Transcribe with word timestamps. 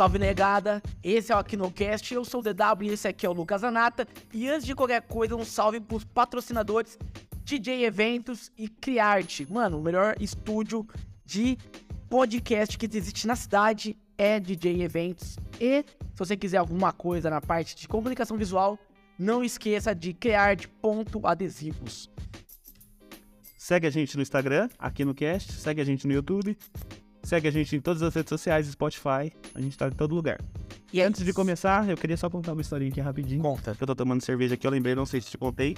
salve 0.00 0.18
negada! 0.18 0.82
Esse 1.04 1.30
é 1.30 1.36
o 1.36 1.38
Aquinocast, 1.38 2.14
eu 2.14 2.24
sou 2.24 2.40
o 2.40 2.42
DW 2.42 2.84
e 2.84 2.88
esse 2.88 3.06
aqui 3.06 3.26
é 3.26 3.28
o 3.28 3.34
Lucas 3.34 3.62
Anata. 3.62 4.08
E 4.32 4.48
antes 4.48 4.64
de 4.64 4.74
qualquer 4.74 5.02
coisa, 5.02 5.36
um 5.36 5.44
salve 5.44 5.78
pros 5.78 6.04
patrocinadores 6.04 6.98
DJ 7.44 7.84
Eventos 7.84 8.50
e 8.56 8.66
Criarte. 8.66 9.46
Mano, 9.52 9.78
o 9.78 9.82
melhor 9.82 10.16
estúdio 10.18 10.88
de 11.22 11.58
podcast 12.08 12.78
que 12.78 12.86
existe 12.96 13.26
na 13.26 13.36
cidade 13.36 13.94
é 14.16 14.40
DJ 14.40 14.82
Eventos. 14.82 15.36
E 15.60 15.84
se 15.84 16.16
você 16.16 16.34
quiser 16.34 16.56
alguma 16.56 16.94
coisa 16.94 17.28
na 17.28 17.42
parte 17.42 17.76
de 17.76 17.86
comunicação 17.86 18.38
visual, 18.38 18.78
não 19.18 19.44
esqueça 19.44 19.94
de 19.94 20.14
criarte.adesivos. 20.14 22.08
Segue 23.58 23.86
a 23.86 23.90
gente 23.90 24.16
no 24.16 24.22
Instagram, 24.22 24.70
aqui 24.78 25.04
no 25.04 25.14
Cast, 25.14 25.52
segue 25.52 25.82
a 25.82 25.84
gente 25.84 26.06
no 26.06 26.14
YouTube, 26.14 26.56
segue 27.22 27.48
a 27.48 27.50
gente 27.50 27.76
em 27.76 27.80
todas 27.80 28.02
as 28.02 28.14
redes 28.14 28.28
sociais, 28.28 28.66
Spotify, 28.66 29.32
a 29.54 29.60
gente 29.60 29.76
tá 29.76 29.88
em 29.88 29.92
todo 29.92 30.14
lugar. 30.14 30.40
E 30.92 31.00
antes 31.00 31.24
de 31.24 31.32
começar, 31.32 31.88
eu 31.88 31.96
queria 31.96 32.16
só 32.16 32.28
contar 32.28 32.52
uma 32.52 32.60
historinha 32.60 32.90
aqui 32.90 33.00
rapidinho. 33.00 33.40
Conta. 33.42 33.76
Eu 33.80 33.86
tô 33.86 33.94
tomando 33.94 34.22
cerveja 34.22 34.54
aqui, 34.54 34.66
eu 34.66 34.70
lembrei, 34.70 34.94
não 34.94 35.06
sei 35.06 35.20
se 35.20 35.30
te 35.30 35.38
contei. 35.38 35.76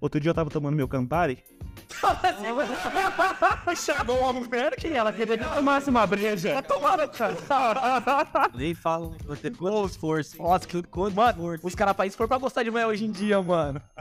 Outro 0.00 0.20
dia 0.20 0.30
eu 0.30 0.34
tava 0.34 0.48
tomando 0.48 0.76
meu 0.76 0.86
Campari. 0.86 1.42
Chamou 3.76 4.20
uma 4.20 4.32
mulher 4.32 4.76
que 4.76 4.86
ela 4.86 5.12
queria 5.12 5.36
Tomasse 5.38 5.90
uma 5.90 6.06
breja. 6.06 6.62
tomar, 6.62 7.08
cara. 7.08 7.34
Nem 8.54 8.74
falam 8.74 9.12
que 9.12 9.26
vou 9.26 9.36
ter 9.36 9.56
quanto 9.56 9.86
esforço. 9.86 10.38
Nossa, 10.38 10.66
que 10.68 10.80
coisa. 10.84 11.16
Mano, 11.16 11.56
os 11.62 11.74
caras 11.74 11.96
país 11.96 12.14
foram 12.14 12.28
pra 12.28 12.38
gostar 12.38 12.62
de 12.62 12.70
mulher 12.70 12.86
hoje 12.86 13.04
em 13.04 13.10
dia, 13.10 13.42
mano. 13.42 13.82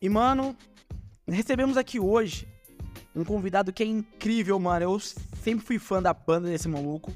E, 0.00 0.08
mano, 0.08 0.56
recebemos 1.26 1.76
aqui 1.76 1.98
hoje 1.98 2.46
um 3.20 3.24
convidado 3.24 3.72
que 3.72 3.82
é 3.82 3.86
incrível, 3.86 4.58
mano. 4.58 4.84
Eu 4.84 5.00
sempre 5.42 5.64
fui 5.64 5.78
fã 5.78 6.02
da 6.02 6.12
banda 6.12 6.48
desse 6.48 6.68
maluco. 6.68 7.12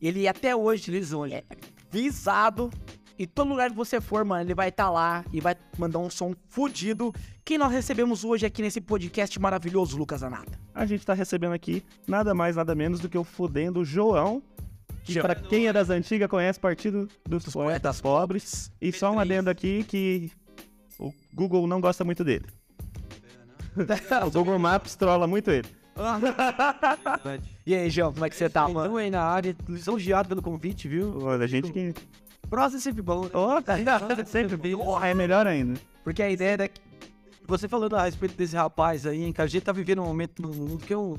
Ele 0.00 0.26
até 0.26 0.54
hoje, 0.56 0.90
hoje, 1.14 1.34
é 1.34 1.44
visado. 1.90 2.70
E 3.18 3.26
todo 3.26 3.50
lugar 3.50 3.70
que 3.70 3.76
você 3.76 4.00
for, 4.00 4.24
mano, 4.24 4.42
ele 4.42 4.54
vai 4.54 4.70
estar 4.70 4.90
lá 4.90 5.24
e 5.32 5.40
vai 5.40 5.54
mandar 5.78 5.98
um 5.98 6.10
som 6.10 6.34
fudido. 6.48 7.12
Quem 7.44 7.58
nós 7.58 7.70
recebemos 7.70 8.24
hoje 8.24 8.46
aqui 8.46 8.62
nesse 8.62 8.80
podcast 8.80 9.38
maravilhoso, 9.38 9.96
Lucas 9.96 10.22
Anata? 10.22 10.58
A 10.74 10.86
gente 10.86 11.04
tá 11.04 11.12
recebendo 11.12 11.52
aqui 11.52 11.84
nada 12.06 12.34
mais, 12.34 12.56
nada 12.56 12.74
menos 12.74 12.98
do 12.98 13.08
que 13.08 13.18
o 13.18 13.24
fudendo 13.24 13.84
João. 13.84 14.42
Que 15.04 15.20
pra 15.20 15.34
quem 15.34 15.66
é 15.66 15.72
das 15.72 15.90
antigas 15.90 16.28
conhece 16.28 16.58
Partido 16.60 17.08
dos, 17.28 17.44
Poetas 17.44 18.00
Pobres. 18.00 18.72
E 18.80 18.92
só 18.92 19.12
um 19.12 19.18
adendo 19.18 19.50
aqui 19.50 19.84
que 19.84 20.30
o 20.98 21.12
Google 21.34 21.66
não 21.66 21.80
gosta 21.80 22.04
muito 22.04 22.22
dele. 22.24 22.46
O 24.26 24.30
Google 24.30 24.58
Maps 24.58 24.94
trola 24.94 25.26
muito 25.26 25.50
ele. 25.50 25.68
E 27.66 27.74
aí, 27.74 27.90
João, 27.90 28.12
como 28.12 28.24
é 28.24 28.30
que 28.30 28.34
você 28.36 28.48
tá, 28.48 28.66
mano? 28.68 28.96
Aí 28.96 29.10
na 29.10 29.22
área, 29.22 29.54
lisonjeado 29.68 30.28
pelo 30.28 30.42
convite, 30.42 30.88
viu? 30.88 31.18
Olha, 31.22 31.44
a 31.44 31.46
gente 31.46 31.70
que. 31.70 31.94
Próximo 32.50 32.78
é 32.78 32.80
sempre 32.82 33.02
bom. 33.02 33.22
né? 33.24 33.30
Ó, 33.34 33.60
tá 33.60 33.76
sempre 34.26 34.56
bem. 34.58 34.76
Porra, 34.76 35.08
é 35.08 35.14
melhor 35.14 35.46
ainda. 35.46 35.78
Porque 36.02 36.22
a 36.22 36.30
ideia 36.30 36.56
é 36.64 36.68
que 36.68 36.80
você 37.46 37.68
falando 37.68 37.94
a 37.94 38.04
respeito 38.04 38.36
desse 38.36 38.56
rapaz 38.56 39.06
aí, 39.06 39.22
hein, 39.22 39.32
que 39.32 39.40
a 39.40 39.46
gente 39.46 39.62
tá 39.62 39.72
vivendo 39.72 40.02
um 40.02 40.06
momento 40.06 40.42
no 40.42 40.48
mundo 40.48 40.78
que 40.78 40.92
é 40.92 40.98
um. 40.98 41.16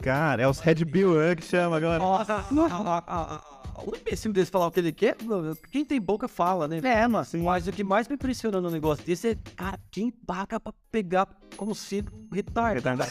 Cara, 0.00 0.42
é 0.42 0.48
os 0.48 0.60
Red 0.60 0.84
Bill 0.84 1.14
que 1.36 1.44
chama 1.44 1.76
agora. 1.76 1.98
Nossa, 1.98 2.44
o 3.86 3.96
imbecil 3.96 4.32
desse 4.32 4.50
falar 4.50 4.66
o 4.66 4.70
que 4.70 4.80
ele 4.80 4.92
quer, 4.92 5.16
quem 5.70 5.84
tem 5.84 6.00
boca 6.00 6.28
fala, 6.28 6.66
né? 6.68 6.80
É, 6.82 7.06
mano. 7.06 7.26
Mas 7.42 7.66
o 7.66 7.72
que 7.72 7.84
mais 7.84 8.08
me 8.08 8.14
impressiona 8.14 8.60
no 8.60 8.70
negócio 8.70 9.04
desse 9.04 9.28
é, 9.28 9.36
cara, 9.56 9.78
quem 9.90 10.10
paga 10.10 10.58
pra 10.58 10.72
pegar 10.90 11.28
como 11.56 11.74
sendo 11.74 12.12
um 12.14 12.34
retardado? 12.34 13.10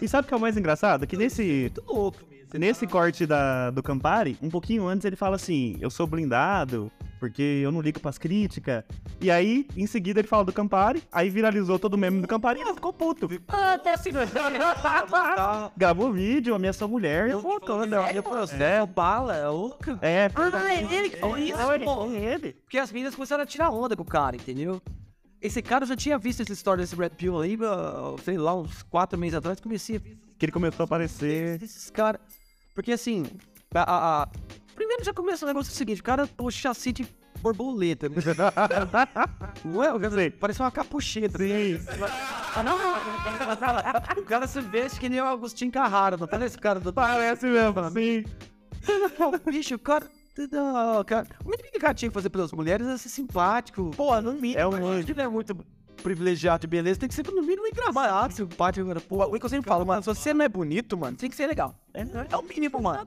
E 0.00 0.08
sabe 0.08 0.24
o 0.24 0.28
que 0.28 0.34
é 0.34 0.36
o 0.36 0.40
mais 0.40 0.56
engraçado? 0.56 1.06
Que 1.06 1.16
nesse, 1.16 1.70
Muito 1.76 1.84
louco 1.92 2.18
mesmo. 2.30 2.58
nesse 2.58 2.86
corte 2.86 3.26
da, 3.26 3.70
do 3.70 3.82
Campari, 3.82 4.36
um 4.40 4.48
pouquinho 4.48 4.86
antes 4.86 5.04
ele 5.04 5.16
fala 5.16 5.36
assim: 5.36 5.76
Eu 5.80 5.90
sou 5.90 6.06
blindado, 6.06 6.90
porque 7.20 7.42
eu 7.62 7.70
não 7.70 7.80
ligo 7.80 8.00
pras 8.00 8.18
críticas. 8.18 8.82
E 9.20 9.30
aí, 9.30 9.68
em 9.76 9.86
seguida, 9.86 10.18
ele 10.20 10.26
fala 10.26 10.44
do 10.44 10.52
Campari, 10.52 11.02
aí 11.12 11.28
viralizou 11.30 11.78
todo 11.78 11.94
o 11.94 11.98
meme 11.98 12.20
do 12.22 12.26
Campari 12.26 12.58
e 12.58 12.62
ele 12.62 12.74
ficou 12.74 12.92
puto. 12.92 13.28
Ah, 13.48 13.78
tá 13.78 13.94
assim. 13.94 14.10
Gravou 15.76 16.08
o 16.08 16.12
vídeo, 16.12 16.54
ameaçou 16.54 16.86
a 16.86 16.88
mulher. 16.88 17.28
Eu 17.30 17.40
vou 17.40 17.60
é 18.82 18.86
bala, 18.86 19.36
é 19.36 19.46
louca. 19.48 19.98
É, 20.02 20.30
Ah, 20.34 20.74
é 20.74 20.82
ele 20.92 21.10
que 21.10 21.16
falou 21.18 21.38
isso, 21.38 21.58
pô. 21.84 22.06
ele. 22.12 22.52
Porque 22.54 22.78
as 22.78 22.90
meninas 22.90 23.14
começaram 23.14 23.42
a 23.42 23.46
tirar 23.46 23.70
onda 23.70 23.94
com 23.94 24.02
o 24.02 24.06
cara, 24.06 24.36
entendeu? 24.36 24.80
Esse 25.40 25.62
cara 25.62 25.84
eu 25.84 25.88
já 25.88 25.96
tinha 25.96 26.18
visto 26.18 26.42
essa 26.42 26.52
história 26.52 26.82
desse 26.82 26.94
Red 26.96 27.10
Pill 27.10 27.40
aí, 27.40 27.56
sei 28.24 28.36
lá, 28.36 28.54
uns 28.54 28.82
quatro 28.82 29.18
meses 29.18 29.34
atrás, 29.36 29.58
comecei 29.60 29.96
a 29.96 29.98
ver 29.98 30.18
Que 30.38 30.46
ele 30.46 30.52
começou 30.52 30.82
a 30.82 30.86
aparecer. 30.86 31.62
esses 31.62 31.90
caras. 31.90 32.20
Porque 32.74 32.92
assim, 32.92 33.24
a, 33.74 33.80
a- 33.82 34.22
a- 34.24 34.28
primeiro 34.80 35.04
já 35.04 35.12
começa 35.12 35.44
o 35.44 35.48
negócio 35.48 35.70
seguinte, 35.74 36.00
o 36.00 36.04
cara, 36.04 36.26
pô, 36.26 36.50
chassi 36.50 36.90
de 36.90 37.06
borboleta. 37.42 38.08
Não 39.62 39.84
é? 39.84 39.98
Quer 39.98 40.08
dizer, 40.08 40.32
Parece 40.38 40.60
uma 40.60 40.70
capucheta. 40.70 41.38
o 44.16 44.22
cara 44.22 44.46
se 44.46 44.60
veste 44.62 44.98
que 44.98 45.10
nem 45.10 45.20
o 45.20 45.26
Agostinho 45.26 45.70
Carrara, 45.70 46.16
não 46.16 46.26
tá 46.26 46.42
esse 46.46 46.56
cara 46.56 46.80
do. 46.80 46.94
Parece 46.94 47.46
mesmo, 47.46 47.90
sim. 47.90 48.24
Bicho, 49.50 49.74
o 49.74 49.78
cara. 49.78 50.08
Não, 50.50 51.04
cara. 51.04 51.26
O 51.44 51.50
mínimo 51.50 51.70
que 51.70 51.76
o 51.76 51.80
cara 51.80 51.92
tinha 51.92 52.08
que 52.08 52.14
fazer 52.14 52.30
pelas 52.30 52.50
mulheres 52.52 52.86
é 52.86 52.96
ser 52.96 53.10
simpático. 53.10 53.90
Pô, 53.94 54.18
no 54.22 54.32
mínimo. 54.32 54.58
É 54.58 54.66
um 54.66 54.86
anjo. 54.86 55.14
não 55.14 55.24
é 55.24 55.28
muito 55.28 55.54
privilegiado 56.02 56.62
de 56.62 56.66
beleza, 56.66 57.00
tem 57.00 57.08
que 57.10 57.14
ser 57.14 57.26
no 57.26 57.42
mínimo 57.42 57.66
engraçado, 57.66 58.32
simpático. 58.32 59.00
Pô, 59.02 59.24
O 59.24 59.38
que 59.38 59.44
eu 59.44 59.50
sempre 59.50 59.68
falo, 59.68 59.84
mano, 59.84 60.02
se 60.02 60.06
você 60.06 60.32
não 60.32 60.42
é 60.42 60.48
bonito, 60.48 60.96
mano, 60.96 61.14
tem 61.14 61.28
que 61.28 61.36
ser 61.36 61.46
legal. 61.46 61.78
É, 61.92 62.00
é 62.30 62.36
o 62.36 62.42
mínimo, 62.42 62.80
mano. 62.80 63.06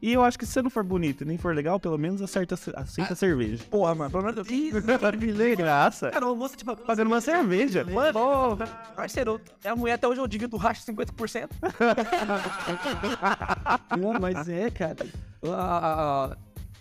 E 0.00 0.12
eu 0.12 0.22
acho 0.22 0.38
que 0.38 0.44
se 0.44 0.52
você 0.52 0.62
não 0.62 0.70
for 0.70 0.84
bonito 0.84 1.22
e 1.22 1.26
nem 1.26 1.38
for 1.38 1.54
legal, 1.54 1.80
pelo 1.80 1.96
menos 1.96 2.20
acerta, 2.20 2.56
aceita 2.76 3.12
a 3.12 3.16
cerveja. 3.16 3.64
Porra, 3.70 3.94
mano, 3.94 4.10
pelo 4.10 4.24
menos 4.24 4.46
Que 4.46 5.56
graça. 5.56 6.10
Cara, 6.10 6.30
o 6.30 6.36
moço, 6.36 6.56
tipo, 6.56 6.76
Fazendo 6.84 7.06
uma 7.06 7.20
cerveja. 7.20 7.84
Mano, 7.84 8.58
parceiro, 8.94 9.40
é 9.62 9.70
a 9.70 9.76
mulher 9.76 9.94
até 9.94 10.06
hoje 10.06 10.20
eu 10.20 10.26
divido 10.26 10.56
o 10.56 10.58
racho 10.58 10.84
50%. 10.84 11.48
Não, 13.98 14.14
mas 14.20 14.48
é, 14.48 14.70
cara. 14.70 15.06
Ah, 15.42 16.30
ah, 16.32 16.36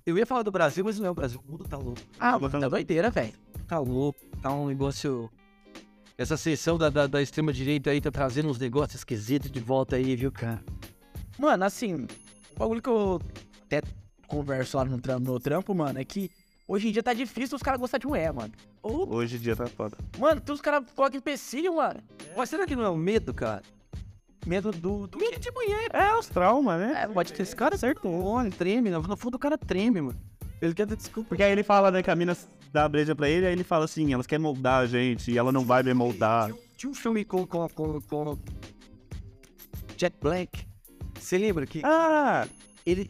eu 0.06 0.18
ia 0.18 0.26
falar 0.26 0.44
do 0.44 0.52
Brasil, 0.52 0.84
mas 0.84 1.00
não 1.00 1.08
é 1.08 1.12
o 1.12 1.16
Brasil. 1.16 1.42
O 1.48 1.52
mundo 1.52 1.64
tá 1.64 1.78
louco. 1.78 2.02
Ah, 2.20 2.38
mano, 2.38 2.60
tá 2.60 2.68
doideira, 2.68 3.10
velho. 3.10 3.34
Tá 3.68 3.80
louco. 3.80 4.20
Tá 4.42 4.52
um 4.52 4.68
negócio. 4.68 5.30
Essa 6.18 6.38
sessão 6.38 6.78
da, 6.78 6.90
da, 6.90 7.08
da 7.08 7.22
extrema-direita 7.22 7.90
aí 7.90 8.02
tá 8.02 8.12
trazendo 8.12 8.50
uns 8.50 8.60
negócios 8.60 9.00
esquisitos 9.00 9.50
de 9.50 9.60
volta 9.60 9.96
aí, 9.96 10.16
viu, 10.16 10.32
cara? 10.32 10.62
Mano, 11.40 11.64
assim, 11.64 12.06
o 12.56 12.60
bagulho 12.60 12.82
que 12.82 12.90
eu 12.90 13.22
até 13.66 13.82
converso 14.28 14.78
lá 14.78 14.86
no 14.86 15.00
trampo, 15.00 15.32
no 15.32 15.40
trampo, 15.40 15.76
mano, 15.76 16.00
é 16.00 16.06
que 16.06 16.30
hoje 16.68 16.88
em 16.88 16.92
dia 16.92 17.04
tá 17.04 17.14
difícil 17.14 17.56
os 17.56 17.64
caras 17.64 17.80
gostarem 17.80 18.02
de 18.02 18.08
mulher, 18.08 18.34
mano. 18.34 18.52
Ou, 18.82 19.14
Hoje 19.14 19.38
em 19.38 19.40
dia 19.40 19.56
tá 19.56 19.68
foda. 19.68 19.98
mano, 20.18 20.42
tem 20.42 20.54
os 20.54 20.62
caras 20.62 20.86
que 20.86 20.94
colocam 20.94 21.18
empecilho, 21.18 21.76
mano. 21.76 22.00
Mas 22.36 22.50
será 22.50 22.66
que 22.66 22.76
não 22.76 22.84
é 22.84 22.90
o 22.90 22.98
medo, 22.98 23.34
cara? 23.34 23.62
Medo 24.46 24.72
do. 24.72 25.08
do 25.08 25.18
Medo 25.18 25.40
de 25.40 25.52
mulher. 25.52 25.90
É 25.94 26.14
os 26.18 26.28
traumas, 26.28 26.78
né? 26.80 27.04
É, 27.04 27.08
pode 27.08 27.32
ter 27.32 27.44
Esse 27.44 27.56
cara 27.56 27.76
acertou, 27.76 28.24
olha, 28.26 28.52
treme. 28.52 28.90
No 28.90 29.02
no 29.02 29.16
fundo 29.16 29.36
o 29.36 29.40
cara 29.40 29.58
treme, 29.58 30.02
mano. 30.02 30.20
Ele 30.62 30.74
quer 30.74 30.86
ter 30.86 30.98
desculpa. 30.98 31.30
Porque 31.30 31.44
aí 31.44 31.52
ele 31.52 31.64
fala, 31.64 31.92
né, 31.92 32.04
que 32.04 32.12
a 32.12 32.16
mina 32.16 32.36
dá 32.72 32.86
a 32.86 32.90
breja 32.90 33.16
pra 33.16 33.30
ele, 33.30 33.46
aí 33.46 33.54
ele 33.54 33.64
fala 33.64 33.86
assim, 33.86 34.14
elas 34.14 34.28
querem 34.28 34.44
moldar 34.44 34.82
a 34.82 34.86
gente 34.86 35.32
e 35.32 35.38
ela 35.38 35.52
não 35.52 35.64
vai 35.64 35.82
me 35.84 35.94
moldar. 35.94 36.52
Tinha 36.76 36.90
um 36.90 36.94
filme 36.94 37.24
com, 37.24 37.46
com, 37.46 37.70
com, 37.70 38.02
com 38.02 38.38
Jack 39.96 40.18
Black. 40.22 40.66
Você 41.24 41.38
lembra 41.38 41.66
que 41.66 41.82
Ah, 41.84 42.48
ele. 42.86 43.10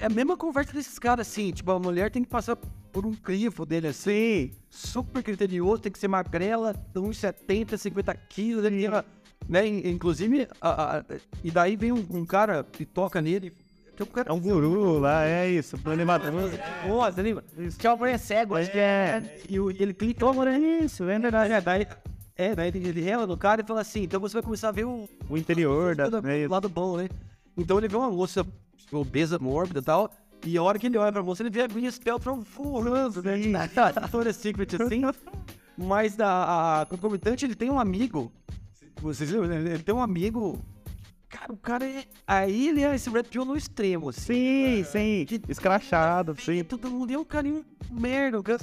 É 0.00 0.06
a 0.06 0.08
mesma 0.10 0.36
conversa 0.36 0.72
desses 0.72 0.98
caras, 0.98 1.26
assim. 1.28 1.52
Tipo, 1.52 1.70
a 1.70 1.78
mulher 1.78 2.10
tem 2.10 2.22
que 2.22 2.28
passar 2.28 2.56
por 2.92 3.06
um 3.06 3.12
crivo 3.14 3.64
dele, 3.64 3.86
assim. 3.88 4.50
Super 4.68 5.22
criterioso, 5.22 5.82
tem 5.82 5.92
que 5.92 5.98
ser 5.98 6.08
magrela, 6.08 6.74
1,70, 6.94 7.76
50 7.78 8.14
quilos. 8.28 8.64
Ele, 8.64 8.84
era, 8.84 9.04
né? 9.48 9.66
in- 9.66 9.88
Inclusive, 9.90 10.48
a- 10.60 10.98
a- 10.98 11.04
e 11.44 11.50
daí 11.50 11.76
vem 11.76 11.92
um, 11.92 12.04
um 12.10 12.26
cara 12.26 12.66
e 12.78 12.84
toca 12.84 13.22
nele. 13.22 13.52
É 13.96 14.02
um 14.02 14.06
é 14.26 14.32
um 14.32 14.40
guru 14.40 14.98
lá, 14.98 15.24
é 15.24 15.48
isso, 15.48 15.78
animador. 15.84 16.50
Pô, 16.84 17.04
você 17.04 17.22
lembra? 17.22 17.44
Que 17.78 17.86
é 17.86 17.90
uma 17.90 17.96
mulher 17.96 18.18
cego, 18.18 18.56
acho 18.56 18.72
que 18.72 18.78
é. 18.78 19.22
E 19.48 19.60
o- 19.60 19.70
ele 19.70 19.94
clica, 19.94 20.26
oh, 20.26 20.34
mano, 20.34 20.50
é 20.50 20.58
isso, 20.84 21.04
é 21.04 21.18
verdade. 21.20 21.52
É, 21.52 21.60
daí, 21.60 21.86
é, 22.34 22.54
daí 22.56 22.68
ele 22.74 23.00
rela 23.00 23.24
no 23.28 23.36
cara 23.36 23.60
e 23.62 23.64
fala 23.64 23.80
assim: 23.82 24.02
então 24.02 24.18
você 24.18 24.34
vai 24.34 24.42
começar 24.42 24.70
a 24.70 24.72
ver 24.72 24.84
o, 24.84 25.08
O 25.30 25.38
interior 25.38 25.94
da... 25.94 26.08
do 26.08 26.20
né, 26.20 26.48
lado 26.48 26.68
bom, 26.68 26.96
né? 26.96 27.08
Então 27.56 27.78
ele 27.78 27.88
vê 27.88 27.96
uma 27.96 28.10
moça 28.10 28.46
obesa, 28.92 29.38
mórbida 29.38 29.80
e 29.80 29.82
tal. 29.82 30.10
E 30.46 30.58
a 30.58 30.62
hora 30.62 30.78
que 30.78 30.86
ele 30.86 30.98
olha 30.98 31.12
pra 31.12 31.22
moça, 31.22 31.42
ele 31.42 31.50
vê 31.50 31.62
a 31.62 31.66
Gwyneth 31.68 32.00
Paltrow 32.04 32.40
voando, 32.42 33.22
né? 33.22 33.36
Victoria's 33.38 34.36
Secret, 34.36 34.68
assim. 34.80 35.02
Mas 35.76 36.20
a, 36.20 36.82
a 36.82 36.86
concomitante, 36.86 37.44
ele 37.44 37.54
tem 37.54 37.70
um 37.70 37.80
amigo. 37.80 38.30
Vocês 39.00 39.30
lembram? 39.30 39.52
Ele 39.54 39.78
tem 39.82 39.94
um 39.94 40.02
amigo. 40.02 40.58
Cara, 41.28 41.52
o 41.52 41.56
cara 41.56 41.84
é. 41.86 42.04
Aí 42.26 42.68
ele 42.68 42.82
é 42.82 42.94
esse 42.94 43.08
Red 43.10 43.24
Pill 43.24 43.44
no 43.44 43.56
extremo, 43.56 44.10
assim. 44.10 44.84
Sim, 44.84 44.84
sim, 44.84 45.26
escrachado, 45.48 46.36
sim. 46.40 46.62
Todo 46.62 46.90
mundo 46.90 47.12
é 47.12 47.18
um 47.18 47.24
carinho 47.24 47.64
merda. 47.90 48.38
o 48.38 48.42
cara- 48.42 48.60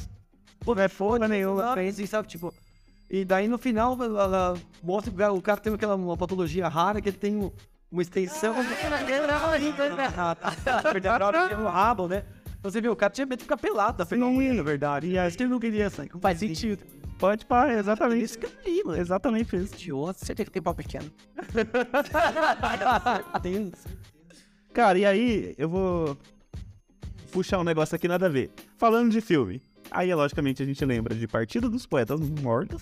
Pô, 0.59 0.75
não 0.75 0.83
é 0.83 0.87
foda 0.87 1.27
nenhuma. 1.27 1.73
Assim, 1.73 2.05
sabe, 2.05 2.27
tipo... 2.27 2.53
E 3.09 3.25
daí 3.25 3.45
no 3.47 3.57
final 3.57 4.01
ela, 4.01 4.23
ela 4.23 4.57
mostra 4.81 5.11
que 5.11 5.21
o 5.21 5.41
cara 5.41 5.59
tem 5.59 5.73
aquela 5.73 5.95
uma 5.95 6.15
patologia 6.15 6.69
rara 6.69 7.01
que 7.01 7.09
ele 7.09 7.17
tem 7.17 7.35
um, 7.35 7.51
uma 7.91 8.01
extensão. 8.01 8.55
Perdeu 10.91 11.11
a 11.11 11.25
hora 11.25 11.57
no 11.57 11.67
rabo, 11.67 12.07
né? 12.07 12.23
Então, 12.59 12.71
Você 12.71 12.79
viu, 12.79 12.91
o 12.91 12.95
cara 12.95 13.11
tinha 13.11 13.25
medo 13.25 13.39
de 13.39 13.43
ficar 13.43 13.57
pelado 13.57 13.97
da 13.97 14.05
frente. 14.05 14.21
Não 14.21 14.41
ia, 14.41 14.53
na 14.53 14.63
verdade. 14.63 15.07
E 15.07 15.17
aí, 15.17 15.31
Ele 15.39 15.49
não 15.49 15.59
queria 15.59 15.89
sair. 15.89 16.09
Faz 16.21 16.37
sentido. 16.39 16.83
pode 17.17 17.45
pá, 17.45 17.71
exatamente. 17.73 18.23
Isso 18.23 18.37
que 18.37 18.47
aí, 18.65 18.83
mano. 18.85 19.01
Exatamente 19.01 19.55
isso. 19.55 19.73
Idiota. 19.73 20.19
Você 20.23 20.35
tem 20.35 20.45
que 20.45 20.51
ter 20.51 20.61
pau 20.61 20.75
pequeno. 20.75 21.09
Cara, 24.73 24.97
e 24.97 25.05
aí 25.05 25.53
eu 25.57 25.67
vou 25.67 26.17
puxar 27.31 27.59
um 27.59 27.63
negócio 27.63 27.95
aqui 27.95 28.07
nada 28.07 28.27
a 28.27 28.29
ver. 28.29 28.51
Falando 28.77 29.11
de 29.11 29.21
filme. 29.21 29.61
Aí, 29.89 30.13
logicamente, 30.13 30.63
a 30.63 30.65
gente 30.65 30.83
lembra 30.85 31.13
de 31.13 31.27
Partido 31.27 31.69
dos 31.69 31.85
Poetas 31.85 32.21
Mortos. 32.21 32.81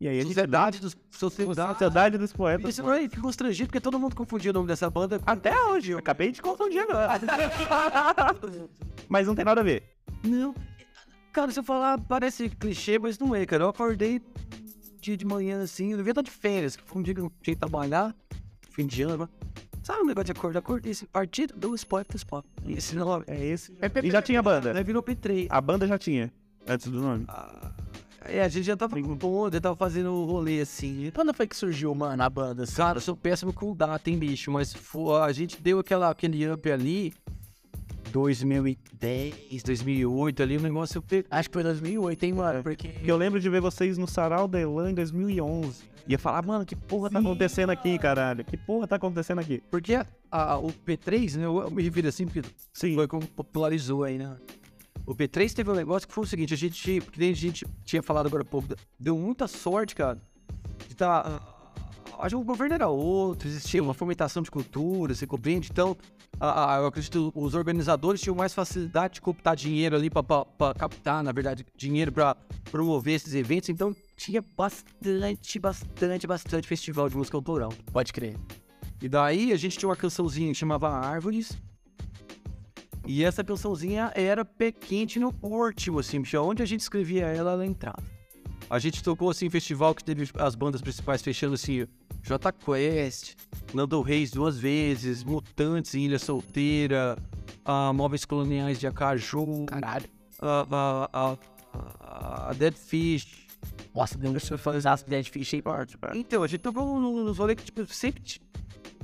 E 0.00 0.08
aí 0.08 0.18
a 0.18 0.22
gente 0.22 0.28
Sociedade 0.28 0.80
dos. 0.80 0.96
Sociedade. 1.10 1.72
Sociedade 1.72 2.18
dos 2.18 2.32
Poetas 2.32 2.70
Isso 2.70 2.82
não 2.82 2.94
é 2.94 3.06
constrangido 3.06 3.68
porque 3.68 3.80
todo 3.80 3.98
mundo 3.98 4.16
confundia 4.16 4.50
o 4.50 4.54
nome 4.54 4.66
dessa 4.66 4.88
banda. 4.88 5.20
Até 5.26 5.54
hoje. 5.64 5.92
Eu 5.92 5.98
Acabei 5.98 6.32
de 6.32 6.40
confundir 6.40 6.80
agora. 6.80 7.20
Mas 9.08 9.26
não 9.26 9.34
tem 9.34 9.44
nada 9.44 9.60
a 9.60 9.64
ver. 9.64 9.82
Não. 10.24 10.54
Cara, 11.32 11.52
se 11.52 11.60
eu 11.60 11.62
falar, 11.62 11.98
parece 11.98 12.48
clichê, 12.48 12.98
mas 12.98 13.18
não 13.18 13.36
é, 13.36 13.46
cara. 13.46 13.64
Eu 13.64 13.68
acordei 13.68 14.20
dia 15.00 15.16
de 15.16 15.24
manhã 15.24 15.62
assim, 15.62 15.92
eu 15.92 15.96
devia 15.96 16.10
estar 16.10 16.22
de 16.22 16.30
férias, 16.30 16.74
que 16.74 16.82
foi 16.82 17.00
um 17.00 17.04
dia 17.04 17.14
que 17.14 17.20
eu 17.20 17.32
tinha 17.40 17.54
que 17.54 17.60
trabalhar, 17.60 18.14
fim 18.70 18.84
de 18.84 19.02
ano. 19.02 19.28
Sabe 19.82 20.00
o 20.00 20.06
negócio 20.06 20.24
de 20.24 20.32
acordar? 20.32 20.58
Acordei 20.58 20.90
esse 20.90 21.06
partido 21.06 21.54
dos 21.56 21.84
poetas 21.84 22.24
pop. 22.24 22.46
Esse 22.66 22.96
nome. 22.96 23.24
É 23.28 23.44
esse. 23.46 23.72
E 24.02 24.10
já 24.10 24.20
tinha 24.20 24.42
banda. 24.42 24.74
Daí 24.74 24.82
virou 24.82 25.02
P3. 25.02 25.46
A 25.50 25.60
banda 25.60 25.86
já 25.86 25.96
tinha, 25.96 26.32
antes 26.66 26.88
do 26.88 27.00
nome. 27.00 27.26
É, 28.32 28.42
a 28.42 28.48
gente 28.48 28.64
já 28.64 28.76
tava 28.76 29.00
com 29.00 29.16
ponto, 29.16 29.54
já 29.54 29.60
tava 29.60 29.74
fazendo 29.76 30.12
o 30.12 30.24
rolê 30.24 30.60
assim. 30.60 31.10
Quando 31.14 31.34
foi 31.34 31.46
que 31.46 31.56
surgiu, 31.56 31.94
mano, 31.94 32.22
a 32.22 32.30
banda? 32.30 32.62
assim? 32.62 32.76
Cara, 32.76 32.98
eu 32.98 33.02
sou 33.02 33.16
péssimo 33.16 33.52
com 33.52 33.74
data, 33.74 34.08
hein, 34.08 34.16
bicho? 34.18 34.50
Mas 34.52 34.74
a 35.22 35.32
gente 35.32 35.60
deu 35.60 35.80
aquela, 35.80 36.08
aquele 36.10 36.48
up 36.50 36.70
ali, 36.70 37.12
2010, 38.12 39.62
2008 39.62 40.42
ali, 40.42 40.56
o 40.56 40.60
negócio 40.60 41.02
Acho 41.30 41.48
que 41.48 41.52
foi 41.54 41.62
2008, 41.62 42.22
hein, 42.24 42.32
mano? 42.34 42.62
Porque... 42.62 42.88
Porque 42.88 43.10
eu 43.10 43.16
lembro 43.16 43.40
de 43.40 43.48
ver 43.48 43.60
vocês 43.60 43.98
no 43.98 44.06
Sarau 44.06 44.46
da 44.46 44.60
Elan 44.60 44.90
em 44.90 44.94
2011. 44.94 45.90
Ia 46.08 46.18
falar, 46.18 46.44
mano, 46.44 46.64
que 46.64 46.74
porra 46.74 47.10
tá 47.10 47.18
acontecendo 47.18 47.70
aqui, 47.70 47.98
caralho? 47.98 48.44
Que 48.44 48.56
porra 48.56 48.86
tá 48.86 48.96
acontecendo 48.96 49.38
aqui? 49.40 49.62
Porque 49.70 49.94
a- 49.94 50.06
a- 50.30 50.58
o 50.58 50.72
P3, 50.72 51.36
né, 51.36 51.44
eu, 51.44 51.58
eu 51.62 51.70
me 51.70 51.82
refiro 51.82 52.08
assim 52.08 52.26
porque 52.26 52.42
Sim. 52.72 52.94
foi 52.94 53.06
como 53.06 53.26
popularizou 53.26 54.02
aí, 54.04 54.18
né? 54.18 54.36
O 55.06 55.14
P3 55.14 55.52
teve 55.52 55.70
um 55.70 55.74
negócio 55.74 56.06
que 56.06 56.14
foi 56.14 56.24
o 56.24 56.26
seguinte, 56.26 56.54
a 56.54 56.56
gente, 56.56 57.00
que 57.00 57.18
nem 57.18 57.30
a 57.30 57.34
gente 57.34 57.66
tinha 57.84 58.02
falado 58.02 58.26
agora 58.26 58.42
há 58.42 58.46
pouco, 58.46 58.68
deu 58.98 59.16
muita 59.16 59.48
sorte, 59.48 59.94
cara, 59.94 60.20
de 60.88 60.94
tá... 60.94 61.40
Acho 62.18 62.36
que 62.36 62.42
o 62.42 62.44
governo 62.44 62.74
era 62.74 62.86
outro, 62.86 63.48
existia 63.48 63.82
uma 63.82 63.94
fomentação 63.94 64.42
de 64.42 64.50
cultura, 64.50 65.14
você 65.14 65.26
compreende? 65.26 65.68
Então, 65.72 65.96
a- 66.38 66.74
a- 66.74 66.78
eu 66.80 66.86
acredito 66.86 67.32
que 67.32 67.38
os 67.38 67.54
organizadores 67.54 68.20
tinham 68.20 68.36
mais 68.36 68.52
facilidade 68.52 69.14
de 69.14 69.22
captar 69.22 69.56
dinheiro 69.56 69.96
ali 69.96 70.10
para 70.10 70.22
captar, 70.78 71.24
na 71.24 71.32
verdade, 71.32 71.64
dinheiro 71.74 72.12
para 72.12 72.34
promover 72.70 73.14
esses 73.14 73.32
eventos. 73.32 73.70
Então, 73.70 73.96
tinha 74.16 74.44
bastante, 74.54 75.58
bastante, 75.58 76.26
bastante 76.26 76.68
festival 76.68 77.08
de 77.08 77.16
música 77.16 77.38
autoral. 77.38 77.72
Pode 77.90 78.12
crer. 78.12 78.36
E 79.00 79.08
daí 79.08 79.50
a 79.50 79.56
gente 79.56 79.78
tinha 79.78 79.88
uma 79.88 79.96
cançãozinha 79.96 80.48
que 80.52 80.58
chamava 80.58 80.90
Árvores. 80.90 81.56
E 83.06 83.24
essa 83.24 83.42
cançãozinha 83.42 84.12
era 84.14 84.44
pé 84.44 84.70
quente 84.70 85.18
no 85.18 85.34
último, 85.42 85.98
assim, 85.98 86.20
bicho. 86.20 86.38
Onde 86.38 86.62
a 86.62 86.66
gente 86.66 86.80
escrevia 86.80 87.26
ela, 87.26 87.52
ela 87.52 87.66
entrava. 87.66 88.02
A 88.68 88.78
gente 88.78 89.02
tocou, 89.02 89.30
assim, 89.30 89.50
festival 89.50 89.94
que 89.94 90.04
teve 90.04 90.28
as 90.38 90.54
bandas 90.54 90.80
principais 90.80 91.22
fechando, 91.22 91.54
assim, 91.54 91.86
J 92.22 92.52
Quest, 92.52 93.34
Nando 93.74 94.00
Reis 94.02 94.30
duas 94.30 94.58
vezes, 94.58 95.24
Mutantes 95.24 95.94
em 95.94 96.04
Ilha 96.04 96.18
Solteira, 96.20 97.16
Móveis 97.94 98.24
Coloniais 98.24 98.78
de 98.78 98.86
Acaju, 98.86 99.64
Caralho. 99.66 100.06
a, 100.40 101.36
Dead 102.56 102.74
Fish, 102.74 103.48
Nossa, 103.94 104.16
deu 104.16 104.30
um 104.30 104.58
fazer 104.58 104.88
Dead 105.08 105.24
Fish 105.26 105.54
aí. 105.54 105.62
Então, 106.14 106.42
a 106.42 106.46
gente 106.46 106.60
tocou 106.60 107.00
no- 107.00 107.24
nos 107.24 107.38
rolês 107.38 107.58
que, 107.58 107.64
tipo, 107.64 107.84
sempre. 107.92 108.22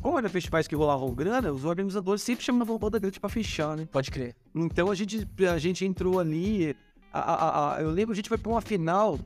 Como 0.06 0.20
era 0.20 0.28
festivais 0.28 0.68
que 0.68 0.76
rolavam 0.76 1.12
grana, 1.12 1.50
os 1.50 1.64
organizadores 1.64 2.22
sempre 2.22 2.44
chamavam 2.44 2.78
banda 2.78 2.96
grande 2.96 3.18
pra 3.18 3.28
fechar, 3.28 3.76
né? 3.76 3.88
Pode 3.90 4.08
crer. 4.08 4.36
Então 4.54 4.88
a 4.88 4.94
gente, 4.94 5.26
a 5.52 5.58
gente 5.58 5.84
entrou 5.84 6.20
ali. 6.20 6.76
a- 7.12 7.18
a- 7.18 7.76
a- 7.76 7.82
eu 7.82 7.90
lembro, 7.90 8.12
a 8.12 8.14
gente 8.14 8.28
foi 8.28 8.38
pra 8.38 8.52
uma 8.52 8.60
final, 8.60 9.18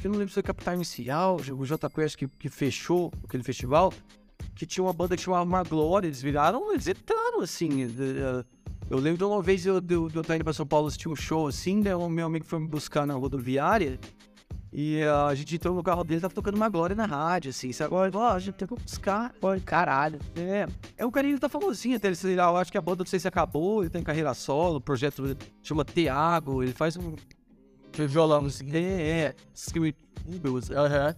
que 0.00 0.04
eu 0.06 0.10
não 0.10 0.18
lembro 0.18 0.30
se 0.30 0.34
foi 0.34 0.42
Capital 0.42 0.74
Inicial, 0.74 1.36
o 1.56 1.64
J 1.64 1.88
Quest 1.90 2.16
que, 2.16 2.26
que 2.26 2.48
fechou 2.48 3.12
aquele 3.22 3.44
festival, 3.44 3.92
que 4.56 4.66
tinha 4.66 4.82
uma 4.82 4.92
banda 4.92 5.16
que 5.16 5.22
chamava 5.22 5.44
Maglória, 5.44 6.08
eles 6.08 6.20
viraram, 6.20 6.72
eles 6.72 6.88
entraram 6.88 7.40
assim. 7.42 7.84
eh, 7.84 7.88
eh, 7.88 8.44
Eu 8.90 8.98
lembro 8.98 9.18
de 9.18 9.24
uma 9.24 9.40
vez 9.40 9.64
eu, 9.64 9.74
eu, 9.76 10.10
eu 10.12 10.34
indo 10.34 10.42
pra 10.44 10.52
São 10.52 10.66
Paulo 10.66 10.88
assistir 10.88 11.08
um 11.08 11.14
show 11.14 11.46
assim, 11.46 11.80
daí 11.82 11.94
o 11.94 12.08
meu 12.08 12.26
amigo 12.26 12.44
foi 12.46 12.58
me 12.58 12.66
buscar 12.66 13.06
na 13.06 13.14
rodoviária. 13.14 14.00
E 14.78 15.02
a 15.02 15.34
gente 15.34 15.54
entrou 15.54 15.74
no 15.74 15.82
carro 15.82 16.04
dele, 16.04 16.20
tava 16.20 16.34
tocando 16.34 16.56
uma 16.56 16.68
glória 16.68 16.94
na 16.94 17.06
rádio, 17.06 17.48
assim, 17.48 17.72
sabe? 17.72 17.94
Ó, 17.94 18.28
a 18.28 18.38
gente 18.38 18.56
tem 18.56 18.68
que 18.68 18.74
buscar. 18.74 19.32
Pode, 19.40 19.62
caralho. 19.62 20.18
É, 20.36 20.66
é 20.98 21.06
um 21.06 21.10
carinha 21.10 21.32
ele 21.32 21.40
tá 21.40 21.48
famosinho 21.48 21.96
até. 21.96 22.08
Ele, 22.08 22.14
sei 22.14 22.36
lá, 22.36 22.44
eu 22.50 22.58
acho 22.58 22.70
que 22.70 22.76
a 22.76 22.82
banda 22.82 22.98
não 23.02 23.06
sei 23.06 23.18
se 23.18 23.26
acabou, 23.26 23.82
ele 23.82 23.88
tem 23.88 24.02
carreira 24.02 24.34
solo, 24.34 24.76
o 24.76 24.80
projeto 24.80 25.34
chama 25.62 25.82
Tiago, 25.82 26.62
ele 26.62 26.72
faz 26.74 26.94
um. 26.98 27.14
Violão, 28.06 28.44
assim. 28.44 28.70
É, 28.76 29.34
é. 29.34 29.34
Aham. 30.74 31.14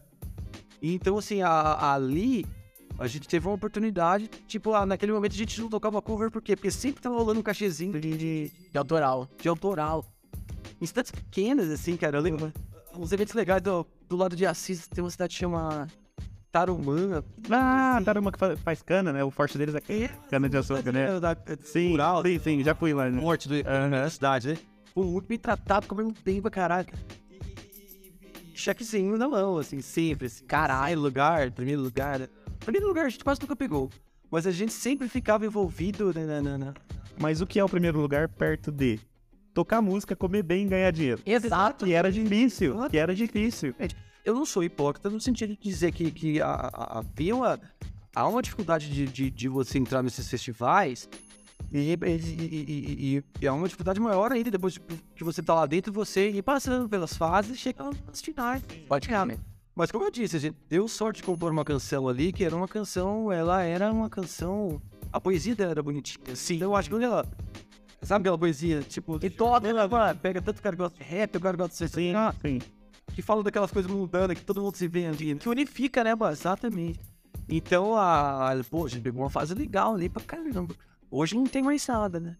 Então, 0.80 1.18
assim, 1.18 1.42
a- 1.42 1.94
ali 1.94 2.46
a 2.96 3.08
gente 3.08 3.26
teve 3.26 3.48
uma 3.48 3.54
oportunidade. 3.56 4.30
Tipo, 4.46 4.72
ah, 4.72 4.86
naquele 4.86 5.10
momento 5.10 5.32
a 5.32 5.36
gente 5.36 5.60
não 5.60 5.68
tocava 5.68 6.00
cover, 6.00 6.30
por 6.30 6.40
quê? 6.40 6.54
Porque 6.54 6.70
sempre 6.70 7.02
tava 7.02 7.16
rolando 7.16 7.40
um 7.40 7.42
cachezinho 7.42 8.00
de, 8.00 8.16
de, 8.16 8.52
De 8.70 8.78
autoral. 8.78 9.28
de 9.42 9.48
autoral. 9.48 10.04
Cidades 10.80 11.10
pequenas, 11.10 11.68
assim, 11.70 11.96
cara. 11.96 12.18
Eu 12.18 12.22
lembro. 12.22 12.52
Uns 12.98 13.12
eventos 13.12 13.34
legais 13.34 13.62
do, 13.62 13.86
do 14.08 14.16
lado 14.16 14.34
de 14.34 14.44
Assis, 14.44 14.88
tem 14.88 15.02
uma 15.04 15.10
cidade 15.10 15.32
que 15.34 15.38
chama 15.38 15.86
Tarumã. 16.50 17.22
Ah, 17.48 18.00
Taruma 18.04 18.32
que 18.32 18.38
fa- 18.38 18.56
faz 18.56 18.82
cana, 18.82 19.12
né? 19.12 19.22
O 19.22 19.30
forte 19.30 19.56
deles 19.56 19.74
é 19.74 19.80
cana 20.28 20.48
de 20.48 20.56
açúcar, 20.56 20.90
né? 20.92 21.16
É, 21.16 21.20
da- 21.20 21.36
Sim, 21.62 21.96
sim, 22.24 22.38
sim, 22.40 22.64
já 22.64 22.74
fui 22.74 22.92
lá, 22.92 23.08
né? 23.08 23.20
morte 23.20 23.48
do, 23.48 23.62
da 23.62 24.10
cidade, 24.10 24.48
né? 24.48 24.58
Foi 24.92 25.04
muito 25.04 25.28
bem 25.28 25.38
tratado, 25.38 25.86
comendo 25.86 26.12
bem 26.24 26.42
pra 26.42 26.50
caralho. 26.50 26.88
E- 27.70 28.56
Chequezinho 28.58 29.16
na 29.16 29.28
mão, 29.28 29.58
assim, 29.58 29.80
simples. 29.80 30.42
Caralho, 30.48 30.98
lugar, 31.00 31.50
primeiro 31.52 31.80
lugar. 31.82 32.18
né? 32.18 32.28
Primeiro 32.58 32.88
lugar 32.88 33.06
a 33.06 33.08
gente 33.08 33.22
quase 33.22 33.40
nunca 33.40 33.54
pegou. 33.54 33.88
Mas 34.30 34.44
a 34.46 34.50
gente 34.50 34.72
sempre 34.72 35.08
ficava 35.08 35.46
envolvido 35.46 36.12
né, 36.12 36.40
na, 36.40 36.58
na- 36.58 36.74
Mas 37.20 37.40
o 37.40 37.46
que 37.46 37.60
é 37.60 37.64
o 37.64 37.68
primeiro 37.68 38.00
lugar 38.00 38.28
perto 38.28 38.72
de 38.72 38.98
tocar 39.58 39.82
música, 39.82 40.14
comer 40.14 40.44
bem 40.44 40.66
e 40.66 40.68
ganhar 40.68 40.92
dinheiro? 40.92 41.20
Exato. 41.26 41.84
Que 41.84 41.92
era 41.92 42.12
difícil, 42.12 42.88
que 42.88 42.96
era 42.96 43.12
difícil. 43.12 43.74
Eu 44.24 44.32
não 44.34 44.46
sou 44.46 44.62
hipócrita 44.62 45.10
no 45.10 45.20
sentido 45.20 45.50
de 45.56 45.60
dizer 45.60 45.90
que, 45.90 46.12
que 46.12 46.40
a- 46.40 46.70
a- 46.72 46.98
havia 47.00 47.34
uma, 47.34 47.58
há 48.14 48.28
uma 48.28 48.40
dificuldade 48.40 48.88
de, 48.88 49.06
de, 49.06 49.30
de 49.30 49.48
você 49.48 49.76
entrar 49.78 50.00
nesses 50.00 50.28
festivais 50.30 51.08
e, 51.72 51.92
e, 51.92 53.14
e- 53.18 53.24
e- 53.40 53.46
há 53.48 53.52
uma 53.52 53.66
dificuldade 53.66 53.98
maior 53.98 54.30
ainda 54.30 54.48
depois 54.48 54.74
de- 54.74 54.80
que 55.16 55.24
você 55.24 55.42
tá 55.42 55.54
lá 55.54 55.66
dentro 55.66 55.92
você 55.92 56.30
ir 56.30 56.42
passando 56.42 56.88
pelas 56.88 57.16
fases 57.16 57.56
e 57.56 57.58
chegar 57.58 57.90
nas 58.06 58.20
finais. 58.20 58.62
Pode 58.88 59.08
crer. 59.08 59.38
Mas 59.74 59.90
como 59.90 60.04
eu 60.04 60.10
disse, 60.10 60.36
a 60.36 60.40
gente 60.40 60.56
deu 60.68 60.86
sorte 60.86 61.16
de 61.16 61.22
compor 61.24 61.50
uma 61.50 61.64
canção 61.64 62.06
ali, 62.08 62.32
que 62.32 62.44
era 62.44 62.54
uma 62.54 62.68
canção, 62.68 63.32
ela 63.32 63.62
era 63.62 63.92
uma 63.92 64.08
canção. 64.08 64.80
A 65.12 65.20
poesia 65.20 65.56
dela 65.56 65.70
era 65.72 65.82
bonitinha. 65.82 66.36
Sim. 66.36 66.56
Então 66.56 66.70
eu 66.70 66.76
acho 66.76 66.88
que 66.90 67.02
ela. 67.02 67.26
Sabe 68.02 68.22
aquela 68.22 68.38
poesia, 68.38 68.80
tipo, 68.82 69.18
E 69.22 69.28
toda, 69.28 69.88
mano, 69.88 70.18
pega 70.20 70.40
tanto 70.40 70.62
cara 70.62 70.76
que 70.76 70.82
gosta 70.82 70.96
de 70.96 71.04
rap, 71.04 71.36
o 71.36 71.40
cara 71.40 71.56
que 71.56 71.62
gosta 71.62 71.72
de 71.72 71.90
Sim, 71.90 72.12
sertanejo, 72.12 72.36
sim. 72.40 72.58
que 73.14 73.20
fala 73.22 73.42
daquelas 73.42 73.70
coisas 73.70 73.90
mundanas 73.90 74.38
que 74.38 74.44
todo 74.44 74.62
mundo 74.62 74.76
se 74.76 74.86
vê 74.86 75.06
ali, 75.06 75.34
que 75.34 75.48
unifica, 75.48 76.04
né, 76.04 76.14
mano? 76.14 76.32
Exatamente. 76.32 77.00
Então, 77.48 77.96
a, 77.96 78.52
a- 78.52 78.64
pô, 78.70 78.86
a 78.86 78.88
gente 78.88 79.02
pegou 79.02 79.22
uma 79.22 79.30
fase 79.30 79.52
legal 79.54 79.94
ali 79.94 80.08
pra 80.08 80.22
caramba. 80.22 80.74
Hoje 81.10 81.34
não 81.34 81.44
tem 81.46 81.62
mais 81.62 81.86
nada, 81.86 82.20
né? 82.20 82.36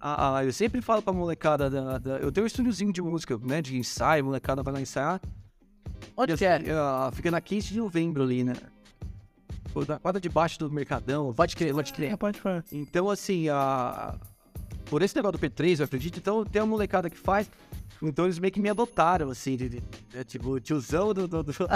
A, 0.00 0.44
eu 0.44 0.52
sempre 0.52 0.80
falo 0.80 1.02
pra 1.02 1.12
molecada, 1.12 1.68
da, 1.68 1.98
da- 1.98 2.18
eu 2.18 2.32
tenho 2.32 2.44
um 2.44 2.46
estúdiozinho 2.46 2.92
de 2.92 3.02
música, 3.02 3.36
né, 3.38 3.60
de 3.60 3.76
ensaio, 3.76 4.24
molecada 4.24 4.62
vai 4.62 4.72
lá 4.74 4.80
ensaiar. 4.80 5.20
Onde 6.16 6.32
E 6.32 6.36
que 6.36 6.44
é? 6.44 6.56
assim, 6.56 6.70
ah, 6.70 7.10
fica 7.12 7.30
na 7.30 7.40
15 7.40 7.68
de 7.68 7.78
novembro 7.78 8.22
ali, 8.22 8.42
né? 8.44 8.54
Na 9.88 9.98
quadra 9.98 10.18
de 10.20 10.28
baixo 10.30 10.58
do 10.58 10.70
Mercadão. 10.70 11.34
Pode 11.34 11.54
crer, 11.54 11.74
pode 11.74 11.92
crer. 11.92 12.12
É, 12.12 12.16
pode 12.16 12.40
falar. 12.40 12.64
Então, 12.72 13.10
assim, 13.10 13.48
a... 13.50 14.14
por 14.88 15.02
esse 15.02 15.14
negócio 15.16 15.38
do 15.38 15.46
P3, 15.46 15.80
eu 15.80 15.84
acredito, 15.84 16.18
então 16.18 16.44
tem 16.44 16.62
uma 16.62 16.68
molecada 16.68 17.10
que 17.10 17.18
faz. 17.18 17.50
Então 18.02 18.26
eles 18.26 18.38
meio 18.38 18.52
que 18.52 18.60
me 18.60 18.68
adotaram, 18.68 19.30
assim, 19.30 19.56
de, 19.56 19.68
de- 19.68 19.80
de- 19.80 20.24
tipo, 20.24 20.50
o 20.50 20.60
tiozão 20.60 21.14
do. 21.14 21.26
do, 21.26 21.42
do... 21.42 21.52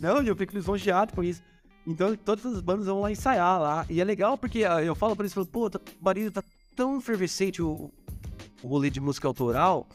Não, 0.00 0.22
eu 0.22 0.36
fico 0.36 0.54
lisonjeado 0.54 1.12
por 1.12 1.24
isso. 1.24 1.42
Então 1.86 2.14
todas 2.16 2.44
as 2.44 2.60
bandas 2.60 2.86
vão 2.86 3.00
lá 3.00 3.10
ensaiar 3.10 3.60
lá. 3.60 3.86
E 3.88 4.00
é 4.00 4.04
legal 4.04 4.36
porque 4.36 4.64
ah, 4.64 4.82
eu 4.82 4.94
falo 4.94 5.16
pra 5.16 5.24
eles, 5.24 5.32
falo, 5.32 5.46
pô, 5.46 5.70
tá, 5.70 5.80
Barulho 6.00 6.30
tá 6.30 6.42
tão 6.76 6.98
efervescente 6.98 7.62
o, 7.62 7.90
o 8.62 8.68
rolê 8.68 8.90
de 8.90 9.00
música 9.00 9.26
autoral. 9.26 9.88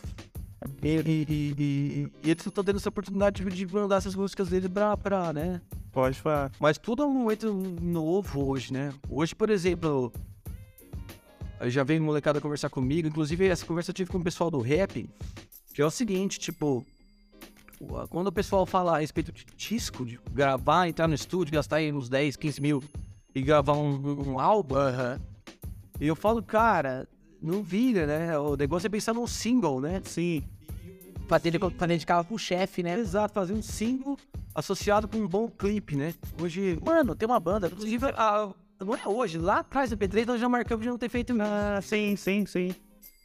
E, 0.81 0.87
e, 0.89 1.25
e, 1.29 2.11
e- 2.23 2.29
eles 2.29 2.45
estão 2.45 2.63
dando 2.63 2.77
essa 2.77 2.89
oportunidade 2.89 3.43
de, 3.45 3.67
mandar 3.67 3.97
essas 3.97 4.15
músicas 4.15 4.49
deles 4.49 4.69
pra, 4.69 4.97
pra, 4.97 5.31
né? 5.31 5.61
Pode 5.91 6.19
falar. 6.19 6.51
Mas 6.59 6.77
tudo 6.79 7.03
é 7.03 7.05
um 7.05 7.13
momento 7.13 7.53
novo 7.53 8.49
hoje, 8.49 8.73
né? 8.73 8.91
Hoje, 9.07 9.35
por 9.35 9.51
exemplo, 9.51 10.11
já 11.69 11.83
veio 11.83 12.01
molecada 12.01 12.39
conversar 12.41 12.69
comigo. 12.69 13.07
Inclusive, 13.07 13.47
essa 13.47 13.65
conversa 13.65 13.91
eu 13.91 13.95
tive 13.95 14.11
com 14.11 14.17
o 14.17 14.23
pessoal 14.23 14.49
do 14.51 14.59
rap, 14.59 15.09
que 15.73 15.81
é 15.81 15.85
o 15.85 15.91
seguinte, 15.91 16.39
tipo, 16.39 16.85
quando 18.09 18.27
o 18.27 18.31
pessoal 18.31 18.65
fala 18.65 18.95
a 18.95 18.99
respeito 18.99 19.31
de 19.31 19.45
disco, 19.57 20.05
de 20.05 20.19
gravar, 20.31 20.87
entrar 20.87 21.07
no 21.07 21.13
estúdio, 21.15 21.53
gastar 21.53 21.77
aí 21.77 21.91
uns 21.91 22.09
10, 22.09 22.35
15 22.35 22.61
mil 22.61 22.83
e 23.33 23.41
gravar 23.41 23.73
um, 23.73 24.31
um 24.31 24.39
álbum, 24.39 24.75
e 25.99 26.07
eu 26.07 26.15
falo, 26.15 26.41
cara, 26.41 27.07
não 27.41 27.61
vira, 27.61 28.05
né? 28.07 28.37
O 28.39 28.55
negócio 28.55 28.87
é 28.87 28.89
pensar 28.89 29.13
num 29.13 29.27
single, 29.27 29.79
né? 29.81 30.01
Sim. 30.05 30.43
Fazer 31.27 31.49
ele 31.49 31.59
quando 31.59 31.91
indicava 31.91 32.23
pro 32.23 32.37
chefe, 32.37 32.83
né? 32.83 32.99
Exato, 32.99 33.33
fazer 33.33 33.53
um 33.53 33.61
single 33.61 34.17
associado 34.53 35.07
com 35.07 35.17
um 35.17 35.27
bom 35.27 35.49
clipe, 35.49 35.95
né? 35.95 36.13
Hoje, 36.41 36.79
Mano, 36.85 37.15
tem 37.15 37.25
uma 37.27 37.39
banda. 37.39 37.67
inclusive, 37.67 38.05
a- 38.15 38.53
não 38.79 38.95
é 38.95 39.07
hoje, 39.07 39.37
lá 39.37 39.59
atrás 39.59 39.89
do 39.89 39.97
P3 39.97 40.25
nós 40.25 40.39
já 40.41 40.49
marcamos 40.49 40.83
de 40.83 40.89
não 40.89 40.97
ter 40.97 41.09
feito 41.09 41.33
nada, 41.33 41.77
Ah, 41.77 41.81
sim, 41.81 42.15
sim, 42.15 42.45
sim. 42.45 42.75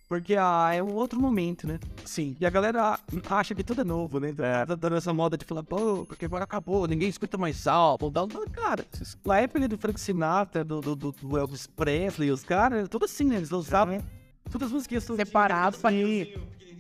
porque 0.09 0.35
ah, 0.37 0.71
é 0.73 0.83
um 0.83 0.93
outro 0.95 1.21
momento, 1.21 1.67
né? 1.67 1.79
Sim. 2.05 2.37
E 2.41 2.47
a 2.47 2.51
galera 2.51 2.99
acha 3.29 3.55
que 3.55 3.63
tudo 3.63 3.81
é 3.81 3.85
novo, 3.85 4.19
né? 4.21 4.33
Tá 4.33 4.75
dando 4.75 4.97
essa 4.97 5.13
moda 5.15 5.37
de 5.37 5.45
falar, 5.45 5.63
pô, 5.63 6.05
porque 6.07 6.25
agora 6.25 6.45
acabou, 6.45 6.87
ninguém 6.87 7.09
escuta 7.09 7.39
mais 7.39 7.67
álbum, 7.67 8.11
tal. 8.11 8.27
Não, 8.27 8.45
Cara, 8.47 8.85
na 9.25 9.39
época 9.41 9.69
do 9.69 9.79
Frank 9.79 10.01
Sinatra, 10.01 10.65
do, 10.65 10.81
do, 10.81 10.97
do- 10.97 11.39
Elvis 11.39 11.67
Presley, 11.67 12.31
os 12.31 12.43
caras, 12.43 12.89
tudo 12.89 13.05
assim, 13.05 13.25
né? 13.25 13.37
Eles 13.37 13.51
lançavam 13.51 14.03
todas 14.51 14.67
as 14.69 14.73
músicas 14.73 15.05
Separado 15.05 15.79
pra, 15.79 15.91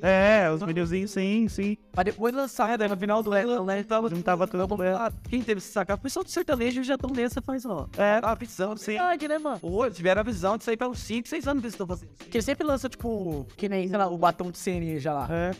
É, 0.02 0.50
os 0.50 0.62
videozinhos, 0.62 1.10
sim, 1.10 1.46
sim. 1.48 1.76
pra 1.92 2.02
depois 2.02 2.34
lançar. 2.34 2.70
É, 2.70 2.78
daí 2.78 2.88
no 2.88 2.96
final 2.96 3.22
do 3.22 3.32
ano, 3.32 3.64
né? 3.64 3.82
Tava, 3.82 4.08
Não 4.08 4.22
tava 4.22 4.46
tudo. 4.46 4.82
Ah, 4.82 5.12
quem 5.28 5.42
teve 5.42 5.58
esse 5.58 5.72
sacar? 5.72 5.98
Pessoal 5.98 6.24
do 6.24 6.30
sertanejo 6.30 6.82
já 6.82 6.94
estão 6.94 7.10
nessa 7.10 7.40
faz, 7.42 7.64
ó. 7.66 7.86
É. 7.96 8.20
A 8.22 8.34
visão, 8.34 8.76
sim. 8.76 8.92
Verdade, 8.92 9.28
né, 9.28 9.38
mano? 9.38 9.60
Pô, 9.60 9.90
tiveram 9.90 10.20
a 10.20 10.24
visão 10.24 10.56
de 10.56 10.64
sair 10.64 10.76
pelos 10.76 10.98
5, 11.00 11.28
6 11.28 11.46
anos 11.48 11.60
que 11.60 11.66
eles 11.66 11.74
estão 11.74 11.86
fazendo. 11.86 12.10
Porque 12.16 12.36
ele 12.36 12.42
sempre 12.42 12.66
lança, 12.66 12.88
tipo, 12.88 13.46
que 13.56 13.68
nem, 13.68 13.88
sei 13.88 13.98
lá, 13.98 14.08
o 14.08 14.16
batom 14.18 14.50
de 14.50 14.58
cereja 14.58 15.12
lá. 15.12 15.28
é. 15.30 15.50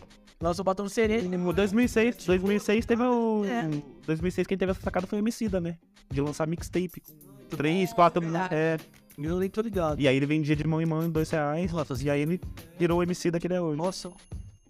Lança 0.41 0.59
o 0.61 0.65
batom 0.65 0.85
de 0.85 0.91
cereja. 0.91 1.27
No 1.37 1.53
2006, 1.53 2.25
2006 2.25 2.85
teve 2.87 3.03
o... 3.03 3.45
É. 3.45 3.69
2006 4.07 4.47
quem 4.47 4.57
teve 4.57 4.71
essa 4.71 4.81
sacada 4.81 5.05
foi 5.05 5.19
o 5.19 5.21
Emicida, 5.21 5.61
né? 5.61 5.77
De 6.09 6.19
lançar 6.19 6.47
mixtape. 6.47 7.03
Três, 7.47 7.93
quatro... 7.93 8.23
É. 8.49 8.77
Eu 9.23 9.39
nem 9.39 9.49
tô 9.49 9.61
ligado. 9.61 9.99
E 9.99 10.07
aí 10.07 10.15
ele 10.15 10.25
vendia 10.25 10.55
de 10.55 10.65
mão 10.65 10.81
em 10.81 10.85
mão 10.85 11.03
em 11.03 11.09
dois 11.09 11.29
reais. 11.29 11.71
E 12.01 12.09
aí 12.09 12.21
ele 12.21 12.41
virou 12.77 12.99
o 12.99 13.03
MC 13.03 13.31
daquele 13.31 13.55
é 13.55 13.61
hoje. 13.61 13.77
Nossa, 13.77 14.11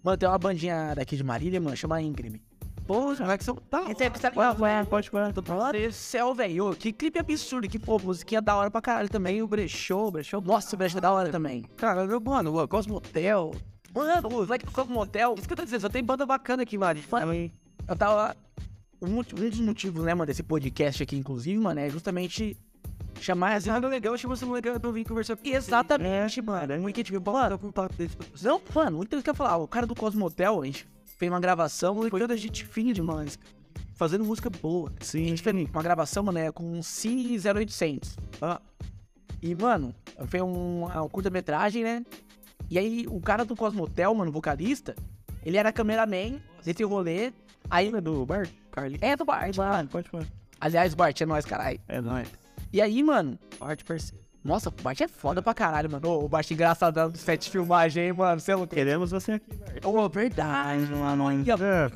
Mano, 0.02 0.16
tem 0.18 0.28
uma 0.28 0.38
bandinha 0.38 0.94
daqui 0.96 1.16
de 1.16 1.22
Marília, 1.22 1.60
mano, 1.60 1.76
chama 1.76 2.02
Íngreme. 2.02 2.42
pô, 2.84 3.14
como 3.14 3.30
é 3.30 3.38
que 3.38 3.44
você 3.44 3.52
tá? 3.70 3.84
Esse 3.88 4.02
é, 4.02 4.10
Ué, 4.36 4.56
ué, 4.58 4.84
pode 4.84 5.08
falar. 5.10 5.32
Mano, 5.48 5.92
céu, 5.92 6.34
velho. 6.34 6.74
Que 6.74 6.92
clipe 6.92 7.20
absurdo. 7.20 7.68
Que, 7.68 7.78
pô, 7.78 8.00
musiquinha 8.00 8.42
da 8.42 8.56
hora 8.56 8.68
pra 8.68 8.82
caralho 8.82 9.08
também. 9.08 9.40
O 9.42 9.46
Brechô, 9.46 10.08
o 10.08 10.10
Brechô. 10.10 10.40
Nossa, 10.40 10.74
o 10.74 10.78
Brechô 10.78 10.98
é 10.98 11.00
da 11.00 11.12
hora 11.12 11.30
também. 11.30 11.62
Cara, 11.76 12.04
meu, 12.04 12.20
mano, 12.20 12.62
o 12.62 12.66
Cosmotel. 12.66 13.54
Mano, 13.94 14.28
o 14.28 14.32
moleque 14.32 14.64
tocou 14.64 14.86
no 14.86 14.92
motel. 14.92 15.34
Isso 15.38 15.46
que 15.46 15.52
eu 15.52 15.56
tô 15.56 15.64
dizendo, 15.64 15.82
só 15.82 15.88
tem 15.88 16.02
banda 16.02 16.26
bacana 16.26 16.64
aqui, 16.64 16.76
Mari. 16.76 17.04
Eu 17.86 17.96
tava. 17.96 18.34
Um, 19.00 19.18
um 19.18 19.22
dos 19.22 19.60
motivos, 19.60 20.04
né, 20.04 20.14
mano, 20.14 20.26
desse 20.26 20.42
podcast 20.42 21.02
aqui, 21.02 21.16
inclusive, 21.16 21.58
mano, 21.60 21.78
é 21.78 21.90
justamente 21.90 22.56
chamar 23.20 23.54
as. 23.54 23.66
Nada 23.66 23.86
legal, 23.88 24.16
chama 24.16 24.34
esse 24.34 24.44
moleque 24.44 24.70
pra 24.78 24.88
eu 24.88 24.92
vir 24.92 25.04
conversar 25.04 25.36
com 25.36 25.46
Exatamente, 25.48 26.40
mano. 26.42 26.72
É 26.72 26.78
muito 26.78 26.94
que, 26.94 27.04
tipo, 27.04 27.32
mano, 27.32 27.58
contato 27.58 27.94
desse. 27.96 28.16
Não, 28.42 28.60
mano, 28.74 28.96
muito 28.98 29.10
que 29.22 29.28
eu 29.28 29.32
ia 29.32 29.34
falar. 29.34 29.56
O 29.56 29.68
cara 29.68 29.86
do 29.86 29.94
Cosmotel, 29.94 30.62
a 30.62 30.66
gente 30.66 30.86
fez 31.18 31.30
uma 31.30 31.40
gravação, 31.40 31.94
foi 32.08 32.10
toda 32.20 32.36
gente 32.36 32.64
fina 32.64 32.92
demais. 32.92 33.38
Fazendo 33.94 34.24
música 34.24 34.50
boa. 34.50 34.92
Sim. 35.00 35.36
fez 35.36 35.54
uma 35.72 35.82
gravação, 35.82 36.22
mano, 36.24 36.38
é 36.38 36.50
com 36.50 36.64
um 36.64 36.82
Cine 36.82 37.38
0800. 37.38 38.16
Ah, 38.40 38.60
E, 39.40 39.54
mano, 39.54 39.94
foi 40.26 40.40
um, 40.40 40.84
um 40.84 41.08
curta-metragem, 41.08 41.84
né? 41.84 42.04
E 42.70 42.78
aí, 42.78 43.06
o 43.08 43.20
cara 43.20 43.44
do 43.44 43.54
Cosmotel, 43.54 44.14
mano, 44.14 44.32
vocalista, 44.32 44.94
ele 45.44 45.56
era 45.56 45.72
cameraman 45.72 46.40
desse 46.64 46.82
rolê. 46.84 47.32
Aí, 47.70 47.92
É 47.94 48.00
do 48.00 48.24
Bart? 48.26 48.50
Carly. 48.70 48.98
É 49.00 49.14
do 49.16 49.24
Bart, 49.24 49.56
mano. 49.56 49.88
Pode 49.88 50.08
falar. 50.08 50.26
Aliás, 50.60 50.94
Bart, 50.94 51.20
é 51.20 51.26
nóis, 51.26 51.44
caralho. 51.44 51.80
É 51.88 52.00
nóis. 52.00 52.28
E 52.72 52.80
aí, 52.80 53.02
mano, 53.02 53.38
arte 53.60 53.84
parceiro. 53.84 54.24
nossa, 54.42 54.68
o 54.68 54.72
Bart 54.72 55.00
é 55.00 55.08
foda 55.08 55.42
pra 55.42 55.52
caralho, 55.54 55.90
mano. 55.90 56.08
Ô, 56.08 56.24
o 56.24 56.28
Bart 56.28 56.50
é 56.50 56.54
engraçadão 56.54 57.10
do 57.10 57.18
set 57.18 57.42
de 57.44 57.50
filmagem, 57.50 58.06
hein, 58.06 58.12
mano. 58.12 58.40
Você 58.40 58.52
é 58.52 58.56
louco. 58.56 58.74
Queremos 58.74 59.10
você 59.10 59.32
aqui, 59.32 59.54
Bart. 59.56 59.84
Ô, 59.84 60.08
verdade, 60.08 60.86
mano. 60.90 61.24
Ó, 61.24 61.30
É. 61.62 61.92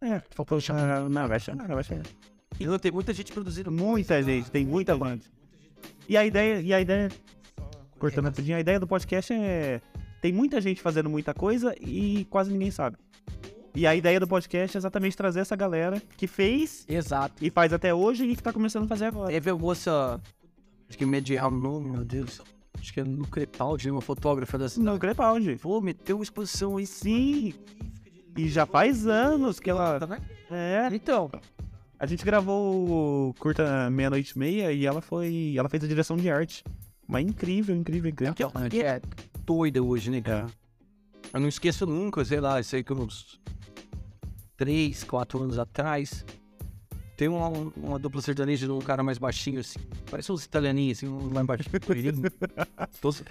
É, 0.00 0.22
faltou 0.30 0.60
chamar. 0.60 1.08
Não, 1.08 1.26
vai 1.26 1.40
chamar, 1.40 1.66
vai 1.66 1.82
chamar. 1.82 2.04
E 2.60 2.66
não 2.66 2.78
tem 2.78 2.92
muita 2.92 3.12
gente 3.12 3.32
produzindo. 3.32 3.70
Muita 3.70 4.22
gente, 4.22 4.50
tem 4.50 4.64
muita 4.64 4.96
banda. 4.96 5.22
E 6.08 6.16
a 6.16 6.24
ideia, 6.24 6.60
e 6.60 6.72
a 6.72 6.80
ideia, 6.80 7.10
cortando 7.98 8.26
rapidinho, 8.26 8.56
a 8.56 8.60
ideia 8.60 8.78
do 8.78 8.86
podcast 8.86 9.32
é. 9.32 9.80
Tem 10.20 10.32
muita 10.32 10.60
gente 10.60 10.80
fazendo 10.82 11.08
muita 11.08 11.32
coisa 11.32 11.74
e 11.80 12.24
quase 12.28 12.50
ninguém 12.52 12.70
sabe. 12.70 12.96
E 13.74 13.86
a 13.86 13.94
ideia 13.94 14.18
do 14.18 14.26
podcast 14.26 14.76
é 14.76 14.78
exatamente 14.78 15.16
trazer 15.16 15.40
essa 15.40 15.54
galera 15.54 16.02
que 16.16 16.26
fez 16.26 16.84
Exato. 16.88 17.44
e 17.44 17.50
faz 17.50 17.72
até 17.72 17.94
hoje 17.94 18.24
e 18.24 18.34
que 18.34 18.42
tá 18.42 18.52
começando 18.52 18.84
a 18.84 18.88
fazer 18.88 19.06
agora. 19.06 19.30
Teve 19.30 19.52
moça. 19.52 20.20
Acho 20.88 20.98
que 20.98 21.06
medial 21.06 21.50
nome, 21.50 21.90
meu 21.90 22.04
Deus. 22.04 22.40
Acho 22.78 22.92
que 22.92 23.00
é 23.00 23.04
no 23.04 23.26
Crepaldi, 23.26 23.90
uma 23.90 24.00
fotógrafa 24.00 24.56
da 24.56 24.68
cidade. 24.68 24.86
Não, 24.86 24.98
Crepaldi. 24.98 25.56
Pô, 25.56 25.80
meteu 25.80 26.16
uma 26.16 26.22
exposição 26.22 26.76
aí. 26.76 26.86
Sim. 26.86 27.54
E 28.36 28.48
já 28.48 28.64
faz 28.64 29.06
anos 29.06 29.58
que 29.60 29.68
ela. 29.68 29.98
Tá 29.98 30.06
vendo? 30.06 30.22
É. 30.50 30.88
Então, 30.92 31.30
A 31.98 32.06
gente 32.06 32.24
gravou 32.24 33.28
o 33.30 33.34
curta 33.34 33.90
Meia-Noite 33.90 34.32
e 34.34 34.38
Meia 34.38 34.72
e 34.72 34.86
ela 34.86 35.00
foi. 35.00 35.54
Ela 35.56 35.68
fez 35.68 35.82
a 35.82 35.88
direção 35.88 36.16
de 36.16 36.30
arte. 36.30 36.62
Mas 37.06 37.26
incrível, 37.26 37.74
incrível, 37.74 38.10
incrível. 38.10 38.34
Que 38.70 38.82
é, 38.82 38.86
é 38.86 39.00
doida 39.44 39.82
hoje, 39.82 40.10
né, 40.10 40.20
cara? 40.20 40.46
Eu 41.32 41.40
não 41.40 41.48
esqueço 41.48 41.84
nunca, 41.86 42.24
sei 42.24 42.40
lá, 42.40 42.60
isso 42.60 42.76
aí 42.76 42.84
que 42.84 42.92
uns 42.92 43.40
3, 44.58 45.04
4 45.04 45.42
anos 45.42 45.58
atrás. 45.58 46.26
Tem 47.16 47.26
uma, 47.28 47.48
uma 47.48 47.98
dupla 47.98 48.20
sertaneja 48.20 48.66
de 48.66 48.72
um 48.72 48.78
cara 48.80 49.02
mais 49.02 49.18
baixinho, 49.18 49.60
assim. 49.60 49.78
Parece 50.10 50.30
uns 50.30 50.44
italianinhos, 50.44 50.98
assim, 50.98 51.08
um 51.08 51.44
baixinho. 51.46 51.80
loirinho. 51.88 52.30
Todos 53.00 53.22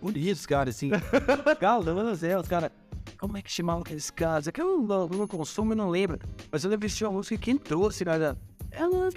bonitos, 0.00 0.46
cara, 0.46 0.70
assim. 0.70 0.90
Galão, 1.60 2.14
Zé, 2.14 2.38
os 2.38 2.48
caras. 2.48 2.70
Como 3.18 3.36
é 3.36 3.42
que 3.42 3.50
chamavam 3.50 3.82
aqueles 3.82 4.10
caras? 4.10 4.46
É 4.48 4.52
que 4.52 4.60
eu 4.60 4.80
não, 4.80 5.08
não 5.08 5.26
consumo 5.28 5.72
e 5.72 5.76
não 5.76 5.88
lembro. 5.90 6.18
Mas 6.50 6.64
eu 6.64 6.70
lembro 6.70 6.88
de 6.88 7.04
uma 7.04 7.12
música 7.12 7.36
que 7.36 7.42
quem 7.44 7.58
trouxe, 7.58 8.04
né? 8.04 8.18
da- 8.18 8.36
Ela 8.70 9.10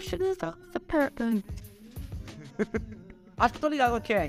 person. 0.80 1.42
acho 3.38 3.54
que 3.54 3.60
tô 3.60 3.68
ligado 3.68 3.96
o 3.96 4.02
que 4.02 4.14
é. 4.14 4.28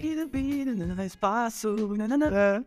espaço. 1.06 1.74
É. 2.32 2.62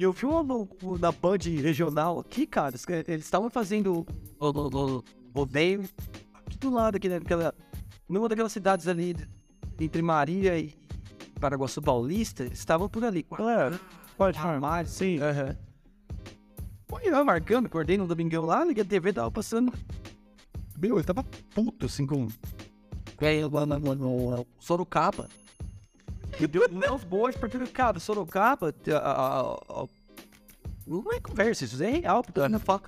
E 0.00 0.02
eu 0.02 0.12
vi 0.14 0.24
uma, 0.24 0.66
da 0.98 1.12
Band 1.12 1.36
regional 1.60 2.18
aqui, 2.20 2.46
cara. 2.46 2.74
eles- 3.06 3.22
estavam 3.26 3.50
fazendo 3.50 4.06
o, 4.40 5.04
rodeio 5.34 5.84
aqui 6.32 6.56
do 6.56 6.70
lado, 6.70 6.96
aqui 6.96 7.06
naquela. 7.06 7.54
Numa 8.08 8.26
daquelas 8.26 8.50
cidades 8.50 8.88
ali 8.88 9.14
entre 9.78 10.00
Maria 10.00 10.58
e 10.58 10.72
Paraguaçu 11.38 11.82
Paulista. 11.82 12.44
Estavam 12.44 12.88
por 12.88 13.04
ali. 13.04 13.26
É, 13.30 13.78
pode. 14.16 14.38
Armário. 14.38 14.88
Sim. 14.88 15.18
Aham. 15.20 15.54
Pô, 16.86 16.98
eu 17.00 17.22
marcando, 17.22 17.66
acordei 17.66 17.98
no 17.98 18.06
domingão 18.06 18.46
lá, 18.46 18.64
liguei 18.64 18.82
a 18.82 18.86
TV, 18.86 19.12
tava 19.12 19.30
passando. 19.30 19.70
Meu, 20.78 20.96
ele 20.96 21.04
tava 21.04 21.22
puto 21.54 21.84
assim 21.84 22.06
com. 22.06 22.26
É, 23.20 23.40
Sorocaba. 24.58 25.28
E 26.38 26.46
deu 26.46 26.68
meus 26.70 27.02
boas, 27.04 27.36
porque, 27.36 27.58
cara, 27.66 27.98
Sorocaba. 27.98 28.74
não 30.86 31.12
é 31.12 31.20
conversa, 31.20 31.64
isso 31.64 31.82
é 31.82 31.90
real. 31.90 32.22
porque 32.22 32.40
eu 32.40 32.60
falo- 32.60 32.82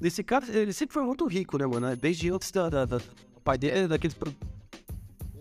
Esse 0.00 0.22
cara, 0.22 0.44
ele 0.48 0.72
sempre 0.72 0.94
foi 0.94 1.02
muito 1.04 1.26
rico, 1.26 1.58
né, 1.58 1.66
mano? 1.66 1.94
Desde 1.96 2.30
antes 2.30 2.50
da. 2.50 2.68
da, 2.70 2.84
da 2.86 2.96
o 3.36 3.40
pai 3.42 3.58
dele, 3.58 3.86
daqueles. 3.86 4.14
Pra, 4.14 4.30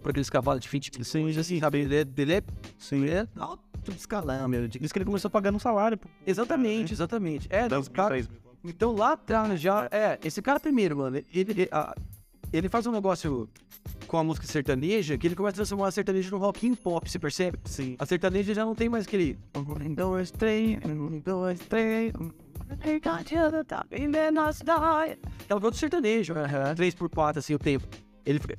pra 0.01 0.11
aqueles 0.11 0.29
cavalos 0.29 0.61
de 0.61 0.67
20 0.69 1.03
Sim, 1.05 1.29
assim, 1.37 1.59
sabe? 1.59 1.79
Ele 1.79 1.95
é, 1.95 2.05
ele 2.17 2.33
é, 2.33 2.43
Sim. 2.77 3.03
ele 3.03 3.11
é 3.11 3.27
alto 3.37 3.63
escalão, 3.95 4.47
meu. 4.47 4.67
Diz 4.67 4.91
que 4.91 4.97
ele 4.97 5.05
começou 5.05 5.29
pagando 5.31 5.55
um 5.55 5.59
salário. 5.59 5.97
pô. 5.97 6.07
Exatamente, 6.27 6.93
exatamente. 6.93 7.47
É, 7.49 7.67
cara- 7.93 8.15
então 8.63 8.93
lá 8.93 9.13
atrás 9.13 9.59
já. 9.59 9.87
É, 9.91 10.19
esse 10.23 10.41
cara 10.41 10.59
primeiro, 10.59 10.97
mano, 10.97 11.17
ele, 11.17 11.25
ele, 11.33 11.69
a- 11.71 11.95
ele 12.51 12.69
faz 12.69 12.85
um 12.87 12.91
negócio 12.91 13.49
com 14.07 14.17
a 14.17 14.23
música 14.23 14.45
sertaneja 14.47 15.17
que 15.17 15.27
ele 15.27 15.35
começa 15.35 15.55
a 15.55 15.57
transformar 15.57 15.87
a 15.87 15.91
sertaneja 15.91 16.31
no 16.31 16.37
rock 16.37 16.67
and 16.67 16.75
pop, 16.75 17.09
você 17.09 17.19
percebe? 17.19 17.59
Sim. 17.65 17.95
A 17.99 18.05
sertaneja 18.05 18.53
já 18.53 18.65
não 18.65 18.75
tem 18.75 18.89
mais 18.89 19.05
aquele. 19.05 19.37
Um, 19.55 19.93
dois, 19.93 20.31
três, 20.31 20.77
um, 20.85 21.19
dois, 21.19 21.59
três. 21.59 22.13
um, 22.15 22.29
É 25.47 25.55
o 25.55 25.63
outro 25.63 25.79
sertanejo, 25.79 26.33
3 26.75 26.95
por 26.95 27.09
4 27.09 27.39
assim, 27.39 27.53
o 27.53 27.59
tempo. 27.59 27.87
Ele 28.25 28.39
fica. 28.39 28.57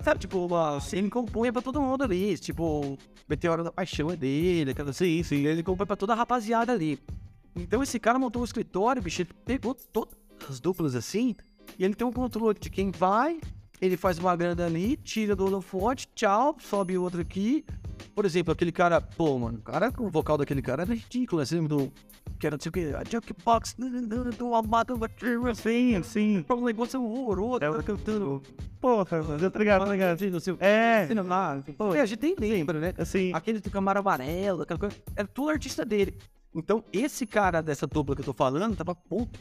Sabe, 0.00 0.20
tipo, 0.20 0.46
uma, 0.46 0.78
ele 0.92 1.10
compunha 1.10 1.52
pra 1.52 1.62
todo 1.62 1.80
mundo 1.80 2.02
ali. 2.04 2.36
Tipo, 2.38 2.98
Meteoro 3.28 3.64
da 3.64 3.72
Paixão 3.72 4.10
é 4.10 4.16
dele, 4.16 4.70
aquela 4.72 4.90
assim, 4.90 5.22
sim. 5.22 5.46
Ele 5.46 5.62
compõe 5.62 5.86
pra 5.86 5.96
toda 5.96 6.12
a 6.12 6.16
rapaziada 6.16 6.72
ali. 6.72 6.98
Então 7.54 7.82
esse 7.82 7.98
cara 7.98 8.18
montou 8.18 8.42
um 8.42 8.44
escritório, 8.44 9.00
bicho, 9.00 9.22
ele 9.22 9.30
pegou 9.44 9.74
todas 9.74 10.14
as 10.48 10.60
duplas 10.60 10.94
assim, 10.94 11.34
e 11.78 11.84
ele 11.84 11.94
tem 11.94 12.06
um 12.06 12.12
controle 12.12 12.58
de 12.58 12.68
quem 12.68 12.90
vai, 12.90 13.40
ele 13.80 13.96
faz 13.96 14.18
uma 14.18 14.34
grana 14.36 14.66
ali, 14.66 14.96
tira 14.96 15.34
do 15.36 15.44
holofote, 15.44 16.08
tchau, 16.14 16.56
sobe 16.60 16.96
outro 16.98 17.20
aqui. 17.20 17.64
Por 18.14 18.24
exemplo, 18.24 18.52
aquele 18.52 18.72
cara, 18.72 19.00
pô, 19.00 19.38
mano, 19.38 19.58
o 19.58 19.62
cara, 19.62 19.92
o 19.98 20.10
vocal 20.10 20.38
daquele 20.38 20.62
cara 20.62 20.82
era 20.82 20.94
ridículo, 20.94 21.40
assim, 21.42 21.64
do. 21.66 21.90
Que 22.38 22.46
era, 22.46 22.56
não 22.56 22.60
sei 22.62 22.68
o 22.68 22.72
que, 22.72 22.80
a 22.94 23.02
Jukebox, 23.08 23.76
do 24.38 24.54
Amado 24.54 24.98
Sim, 25.54 26.02
sim. 26.02 26.44
um 26.50 26.64
negócio 26.64 27.02
horroroso, 27.02 27.56
É 27.56 27.60
cara 27.70 27.78
o- 27.78 27.82
cantando. 27.82 28.42
Porra, 28.80 29.16
eu 29.40 29.50
tô 29.50 29.58
ligado, 29.58 29.84
tô 29.86 29.92
ligado. 29.92 30.14
Assim, 30.16 30.28
não 30.30 30.40
sei 30.40 30.54
É, 30.60 31.02
Assim, 31.04 31.14
não, 31.14 31.26
lá, 31.26 31.62
pô, 31.78 31.94
é, 31.94 32.00
a 32.00 32.06
gente 32.06 32.20
nem 32.20 32.34
lembra, 32.50 32.78
né? 32.78 32.92
assim, 32.98 33.32
Aquele 33.32 33.60
do 33.60 33.70
Camaro 33.70 34.00
Amarelo, 34.00 34.62
aquela 34.62 34.78
coisa. 34.78 34.94
Era 35.14 35.26
tudo 35.26 35.48
artista 35.50 35.84
dele. 35.84 36.18
Então, 36.54 36.84
esse 36.92 37.26
cara 37.26 37.62
dessa 37.62 37.86
dupla 37.86 38.14
que 38.14 38.20
eu 38.20 38.26
tô 38.26 38.34
falando 38.34 38.76
tava 38.76 38.94
puto 38.94 39.38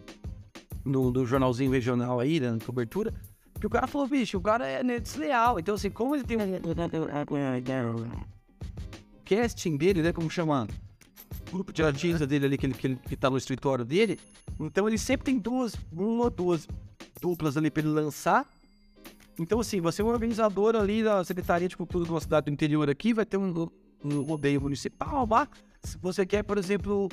no, 0.85 1.11
no 1.11 1.25
jornalzinho 1.25 1.71
regional 1.71 2.19
aí, 2.19 2.39
né, 2.39 2.51
na 2.51 2.59
cobertura. 2.59 3.13
Que 3.59 3.67
o 3.67 3.69
cara 3.69 3.87
falou, 3.87 4.07
bicho, 4.07 4.37
o 4.37 4.41
cara 4.41 4.67
é 4.67 4.83
né, 4.83 4.99
desleal. 4.99 5.59
Então, 5.59 5.75
assim, 5.75 5.89
como 5.89 6.15
ele 6.15 6.23
tem 6.23 6.37
um. 6.37 6.41
casting 9.25 9.77
dele, 9.77 10.01
né? 10.01 10.13
Como 10.13 10.29
chama? 10.29 10.67
Grupo 11.51 11.71
de 11.71 11.83
artistas 11.83 12.27
dele 12.27 12.45
ali 12.45 12.57
que, 12.57 12.65
ele, 12.65 12.73
que, 12.73 12.87
ele, 12.87 12.95
que 12.95 13.15
tá 13.15 13.29
no 13.29 13.37
escritório 13.37 13.85
dele. 13.85 14.19
Então 14.59 14.87
ele 14.87 14.97
sempre 14.97 15.25
tem 15.25 15.39
duas, 15.39 15.75
uma 15.91 16.25
ou 16.25 16.29
duas 16.29 16.67
duplas 17.21 17.57
ali 17.57 17.69
pra 17.69 17.81
ele 17.81 17.91
lançar. 17.91 18.47
Então, 19.39 19.59
assim, 19.59 19.81
você 19.81 20.01
é 20.01 20.05
um 20.05 20.07
organizador 20.07 20.75
ali 20.75 21.03
da 21.03 21.23
Secretaria 21.23 21.67
de 21.67 21.75
Cultura 21.75 22.05
de 22.05 22.11
uma 22.11 22.21
cidade 22.21 22.45
do 22.45 22.51
interior 22.51 22.89
aqui, 22.89 23.13
vai 23.13 23.25
ter 23.25 23.37
um, 23.37 23.69
um 24.03 24.21
rodeio 24.21 24.61
municipal 24.61 25.27
lá. 25.29 25.47
Se 25.83 25.97
você 25.97 26.25
quer, 26.25 26.43
por 26.43 26.57
exemplo, 26.57 27.09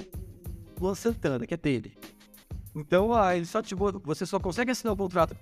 Luan 0.80 0.94
Santana, 0.94 1.46
que 1.46 1.54
é 1.54 1.56
dele. 1.56 1.96
Então, 2.74 3.12
ah, 3.14 3.36
ele 3.36 3.44
só 3.46 3.60
te, 3.60 3.74
você 3.74 4.24
só 4.24 4.38
consegue 4.40 4.70
assinar 4.70 4.94
o 4.94 4.96
contrato 4.96 5.36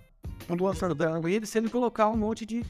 com 0.46 0.54
o 0.54 0.56
Luan 0.56 0.74
Santana 0.74 1.20
com 1.20 1.28
ele 1.28 1.46
se 1.46 1.56
ele 1.58 1.68
colocar 1.68 2.08
um 2.08 2.16
monte 2.16 2.44
de 2.44 2.64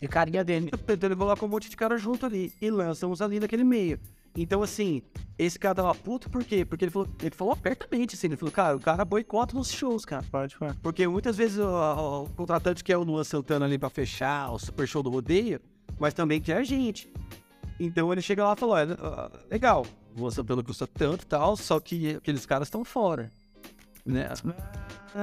E 0.00 0.06
carinha 0.06 0.44
dele. 0.44 0.70
então 0.72 1.08
ele 1.08 1.16
coloca 1.16 1.44
um 1.44 1.48
monte 1.48 1.68
de 1.68 1.76
cara 1.76 1.98
junto 1.98 2.24
ali 2.24 2.52
e 2.60 2.70
lança 2.70 3.06
uns 3.06 3.20
ali 3.20 3.40
naquele 3.40 3.64
meio. 3.64 3.98
Então, 4.36 4.62
assim, 4.62 5.02
esse 5.36 5.58
cara 5.58 5.74
tava 5.74 5.92
puto 5.96 6.30
por 6.30 6.44
quê? 6.44 6.64
Porque 6.64 6.84
ele 6.84 6.92
falou, 6.92 7.08
ele 7.20 7.34
falou 7.34 7.52
abertamente 7.54 8.14
assim, 8.14 8.28
ele 8.28 8.36
falou, 8.36 8.52
cara, 8.52 8.76
o 8.76 8.80
cara 8.80 9.04
boicota 9.04 9.56
nos 9.56 9.72
shows, 9.72 10.04
cara. 10.04 10.24
pode 10.30 10.54
falar. 10.54 10.76
Porque 10.80 11.08
muitas 11.08 11.36
vezes 11.36 11.58
o, 11.58 11.64
o- 11.66 12.28
contratante 12.36 12.84
quer 12.84 12.96
o 12.96 13.02
Luan 13.02 13.24
Santana 13.24 13.64
ali 13.66 13.78
pra 13.78 13.90
fechar 13.90 14.52
o 14.52 14.58
super 14.58 14.86
show 14.86 15.02
do 15.02 15.10
rodeio, 15.10 15.60
mas 15.98 16.14
também 16.14 16.40
quer 16.40 16.58
a 16.58 16.62
gente. 16.62 17.12
Então 17.80 18.12
ele 18.12 18.22
chega 18.22 18.44
lá 18.44 18.52
e 18.52 18.56
falou, 18.60 18.76
olha, 18.76 18.96
ah, 19.00 19.30
legal, 19.50 19.84
o 20.16 20.20
Luan 20.20 20.30
Santana 20.30 20.62
custa 20.62 20.86
tanto 20.86 21.22
e 21.22 21.26
tal, 21.26 21.56
só 21.56 21.80
que 21.80 22.10
aqueles 22.16 22.46
caras 22.46 22.68
estão 22.68 22.84
fora. 22.84 23.32
Né? 24.08 24.28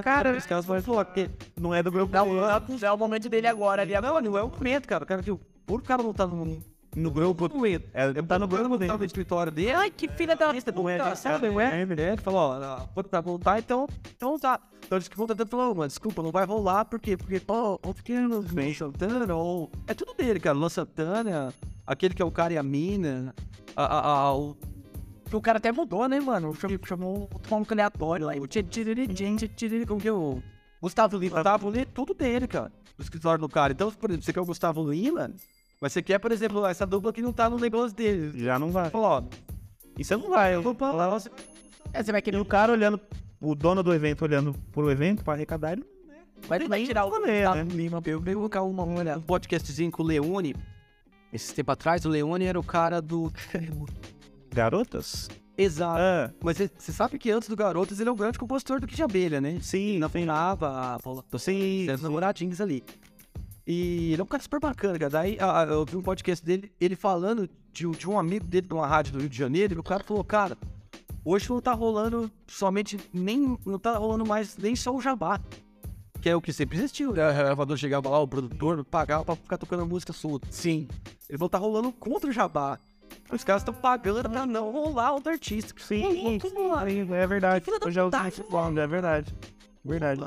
Cara, 0.03 0.35
os 0.35 0.45
caras 0.45 0.65
vão 0.65 0.81
falar, 0.81 1.05
porque 1.05 1.29
Não 1.59 1.73
é 1.73 1.81
do 1.81 1.91
grupo 1.91 2.13
Não, 2.13 2.25
dele. 2.25 2.85
é 2.85 2.91
o 2.91 2.97
momento 2.97 3.29
dele 3.29 3.47
agora 3.47 3.81
ali. 3.81 3.93
não, 3.99 4.21
não 4.21 4.37
é 4.37 4.43
o 4.43 4.49
momento, 4.49 4.87
cara. 4.87 5.03
O 5.03 5.07
cara, 5.07 5.21
viu, 5.21 5.39
por 5.65 5.79
o 5.79 5.83
cara 5.83 6.01
não 6.03 6.13
tá 6.13 6.25
no, 6.27 6.61
no 6.95 7.11
grupo. 7.11 7.47
no 7.47 7.55
momento. 7.55 7.87
É, 7.93 8.05
ele 8.05 8.21
tá 8.23 8.37
no 8.39 8.47
grupo 8.47 8.63
Tá 8.63 8.69
no 8.69 8.77
dele. 8.97 9.05
escritório 9.05 9.51
dele. 9.51 9.71
Ai, 9.73 9.89
que 9.91 10.07
filha 10.07 10.35
da 10.35 10.51
Lista 10.51 10.71
não 10.71 10.89
é, 10.89 10.97
é, 10.97 11.15
sabe, 11.15 11.49
não 11.49 11.59
é? 11.61 11.81
É, 11.81 11.83
É, 11.83 12.11
ele 12.13 12.17
falou, 12.21 12.39
ó, 12.39 12.53
ah, 12.63 12.85
vou 12.93 13.03
pra 13.03 13.21
voltar, 13.21 13.59
então, 13.59 13.87
então 14.15 14.37
tá. 14.39 14.59
Então 14.85 14.97
eles 14.97 15.07
que 15.07 15.17
vão 15.17 15.25
tentando 15.27 15.49
falar, 15.49 15.67
mano, 15.73 15.87
desculpa, 15.87 16.21
não 16.21 16.31
vai 16.31 16.45
rolar, 16.45 16.85
por 16.85 16.99
quê? 16.99 17.15
Porque, 17.17 17.39
pô, 17.39 17.79
ou 17.81 17.93
pequeno, 17.93 18.41
bem 18.43 18.73
Santana, 18.73 19.33
ou... 19.35 19.71
É 19.87 19.93
tudo 19.95 20.13
dele, 20.13 20.39
cara, 20.39 20.55
Luan 20.57 20.69
Santana, 20.69 21.51
aquele 21.87 22.13
que 22.13 22.21
é 22.21 22.25
o 22.25 22.31
cara 22.31 22.53
e 22.53 22.57
a 22.57 22.63
mina, 22.63 23.33
a, 23.75 23.83
a, 23.83 24.11
a, 24.19 24.35
o... 24.37 24.55
Que 25.29 25.35
o 25.35 25.41
cara 25.41 25.57
até 25.57 25.71
mudou, 25.71 26.07
né, 26.07 26.19
mano? 26.19 26.53
Chamou, 26.55 26.79
chamou 26.85 27.29
um 27.33 27.49
maluco 27.49 27.73
aleatório 27.73 28.25
lá. 28.27 28.33
O 28.33 28.47
Como 29.87 29.99
que 30.01 30.07
é 30.07 30.11
o... 30.11 30.41
Gustavo 30.81 31.17
Lima. 31.17 31.37
Gustavo 31.37 31.69
Lima, 31.71 31.85
tudo 31.93 32.13
dele, 32.13 32.47
cara, 32.47 32.71
o 32.97 33.01
escritório 33.01 33.41
do 33.41 33.49
cara. 33.49 33.73
Então, 33.73 33.91
por 33.91 34.09
exemplo, 34.09 34.25
você 34.25 34.33
quer 34.33 34.41
o 34.41 34.45
Gustavo 34.45 34.91
Lima, 34.91 35.31
mas 35.81 35.93
você 35.93 36.01
quer, 36.01 36.19
por 36.19 36.31
exemplo, 36.31 36.65
essa 36.65 36.85
dupla 36.85 37.11
que 37.11 37.21
não 37.21 37.33
tá 37.33 37.49
no 37.49 37.57
negócio 37.57 37.95
dele. 37.95 38.37
Já 38.37 38.59
não 38.59 38.71
vai. 38.71 38.89
Falou, 38.89 39.07
ó, 39.07 39.23
E 39.97 40.03
você 40.03 40.15
não 40.15 40.29
vai. 40.29 40.53
Eu 40.53 40.61
vou 40.61 40.73
opa, 40.73 40.91
lá 40.91 41.09
você... 41.09 41.29
É, 41.91 42.03
você 42.03 42.11
vai 42.11 42.21
E 42.21 42.21
querer 42.21 42.37
o 42.37 42.45
cara 42.45 42.71
olhando, 42.71 42.99
o 43.41 43.55
dono 43.55 43.81
do 43.81 43.93
evento 43.93 44.23
olhando 44.23 44.53
pro 44.71 44.91
evento 44.91 45.23
pra 45.23 45.33
arrecadar, 45.33 45.73
ele 45.73 45.85
vai, 46.47 46.59
vai 46.67 46.83
tirar 46.83 47.05
o 47.05 47.09
rolê, 47.09 47.49
né? 47.49 47.63
Lima. 47.63 48.01
Eu 48.05 48.21
vou 48.21 48.33
colocar 48.35 48.61
uma, 48.61 48.83
uma, 48.83 49.17
um 49.17 49.21
podcastzinho 49.21 49.91
com 49.91 50.03
o 50.03 50.05
Leone. 50.05 50.55
Esse 51.33 51.53
tempo 51.53 51.71
atrás, 51.71 52.05
o 52.05 52.09
Leone 52.09 52.45
era 52.45 52.59
o 52.59 52.63
cara 52.63 53.01
do. 53.01 53.31
garotas? 54.55 55.29
Exato. 55.57 55.99
Ah, 56.01 56.31
Mas 56.43 56.57
você 56.57 56.91
sabe 56.91 57.17
que 57.19 57.31
antes 57.31 57.47
do 57.47 57.55
Garotas 57.55 57.99
ele 57.99 58.09
é 58.09 58.11
o 58.11 58.15
grande 58.15 58.37
compositor 58.37 58.79
do 58.81 58.87
Kid 58.87 59.01
Abelha, 59.03 59.39
né? 59.39 59.57
sim, 59.61 59.97
Na 59.99 60.09
Fenava, 60.09 60.95
a 60.95 60.99
Paula 60.99 61.23
sim. 61.37 61.89
os 61.89 62.01
namoradinhos 62.01 62.59
ali. 62.59 62.83
E 63.65 64.11
ele 64.13 64.21
é 64.21 64.23
um 64.23 64.27
cara 64.27 64.43
super 64.43 64.59
bacana, 64.59 64.99
cara. 64.99 65.09
Daí 65.09 65.37
ah, 65.39 65.65
eu 65.69 65.85
vi 65.85 65.95
um 65.95 66.01
podcast 66.01 66.43
dele, 66.45 66.71
ele 66.79 66.95
falando 66.95 67.49
de, 67.71 67.87
um- 67.87 67.91
de 67.91 68.09
um 68.09 68.19
amigo 68.19 68.45
dele 68.45 68.67
de 68.67 68.73
uma 68.73 68.85
rádio 68.85 69.13
do 69.13 69.19
Rio 69.19 69.29
de 69.29 69.37
Janeiro, 69.37 69.73
e 69.75 69.77
o 69.79 69.83
cara 69.83 70.03
falou, 70.03 70.23
cara, 70.25 70.57
hoje 71.23 71.49
não 71.49 71.61
tá 71.61 71.71
rolando 71.73 72.29
somente, 72.47 72.99
nem, 73.13 73.57
não 73.65 73.79
tá 73.79 73.97
rolando 73.97 74.25
mais 74.25 74.57
nem 74.57 74.75
só 74.75 74.93
o 74.93 75.01
jabá. 75.01 75.39
Que 76.21 76.29
é 76.29 76.35
o 76.35 76.41
que 76.41 76.51
sempre 76.51 76.77
existiu, 76.77 77.13
né? 77.13 77.29
O 77.29 77.33
gravador 77.33 77.77
chegava 77.77 78.09
lá, 78.09 78.19
o 78.19 78.27
produtor 78.27 78.83
pagava 78.83 79.23
pra 79.23 79.35
ficar 79.35 79.57
tocando 79.57 79.85
música 79.85 80.11
solta. 80.11 80.47
Sim. 80.51 80.87
Ele 81.29 81.37
falou, 81.37 81.49
tá 81.49 81.57
rolando 81.57 81.91
contra 81.91 82.29
o 82.29 82.33
jabá. 82.33 82.77
Os 83.31 83.43
caras 83.43 83.61
estão 83.61 83.73
pagando 83.73 84.29
pra 84.29 84.45
não 84.45 84.71
rolar 84.71 85.13
outro 85.13 85.31
artista. 85.31 85.73
Sim, 85.81 86.39
sim, 86.39 87.13
é 87.13 87.27
verdade. 87.27 87.65
Eu 87.81 87.91
já 87.91 88.05
ouvi 88.05 88.17
isso 88.27 88.43
falando, 88.43 88.79
é 88.79 88.87
verdade. 88.87 89.35
Verdade. 89.83 90.23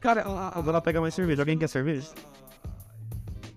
Cara, 0.00 0.22
Eu 0.56 0.62
vou 0.62 0.72
lá 0.72 0.80
pegar 0.80 1.00
mais 1.00 1.14
cerveja. 1.14 1.42
Alguém 1.42 1.58
quer 1.58 1.68
cerveja? 1.68 2.08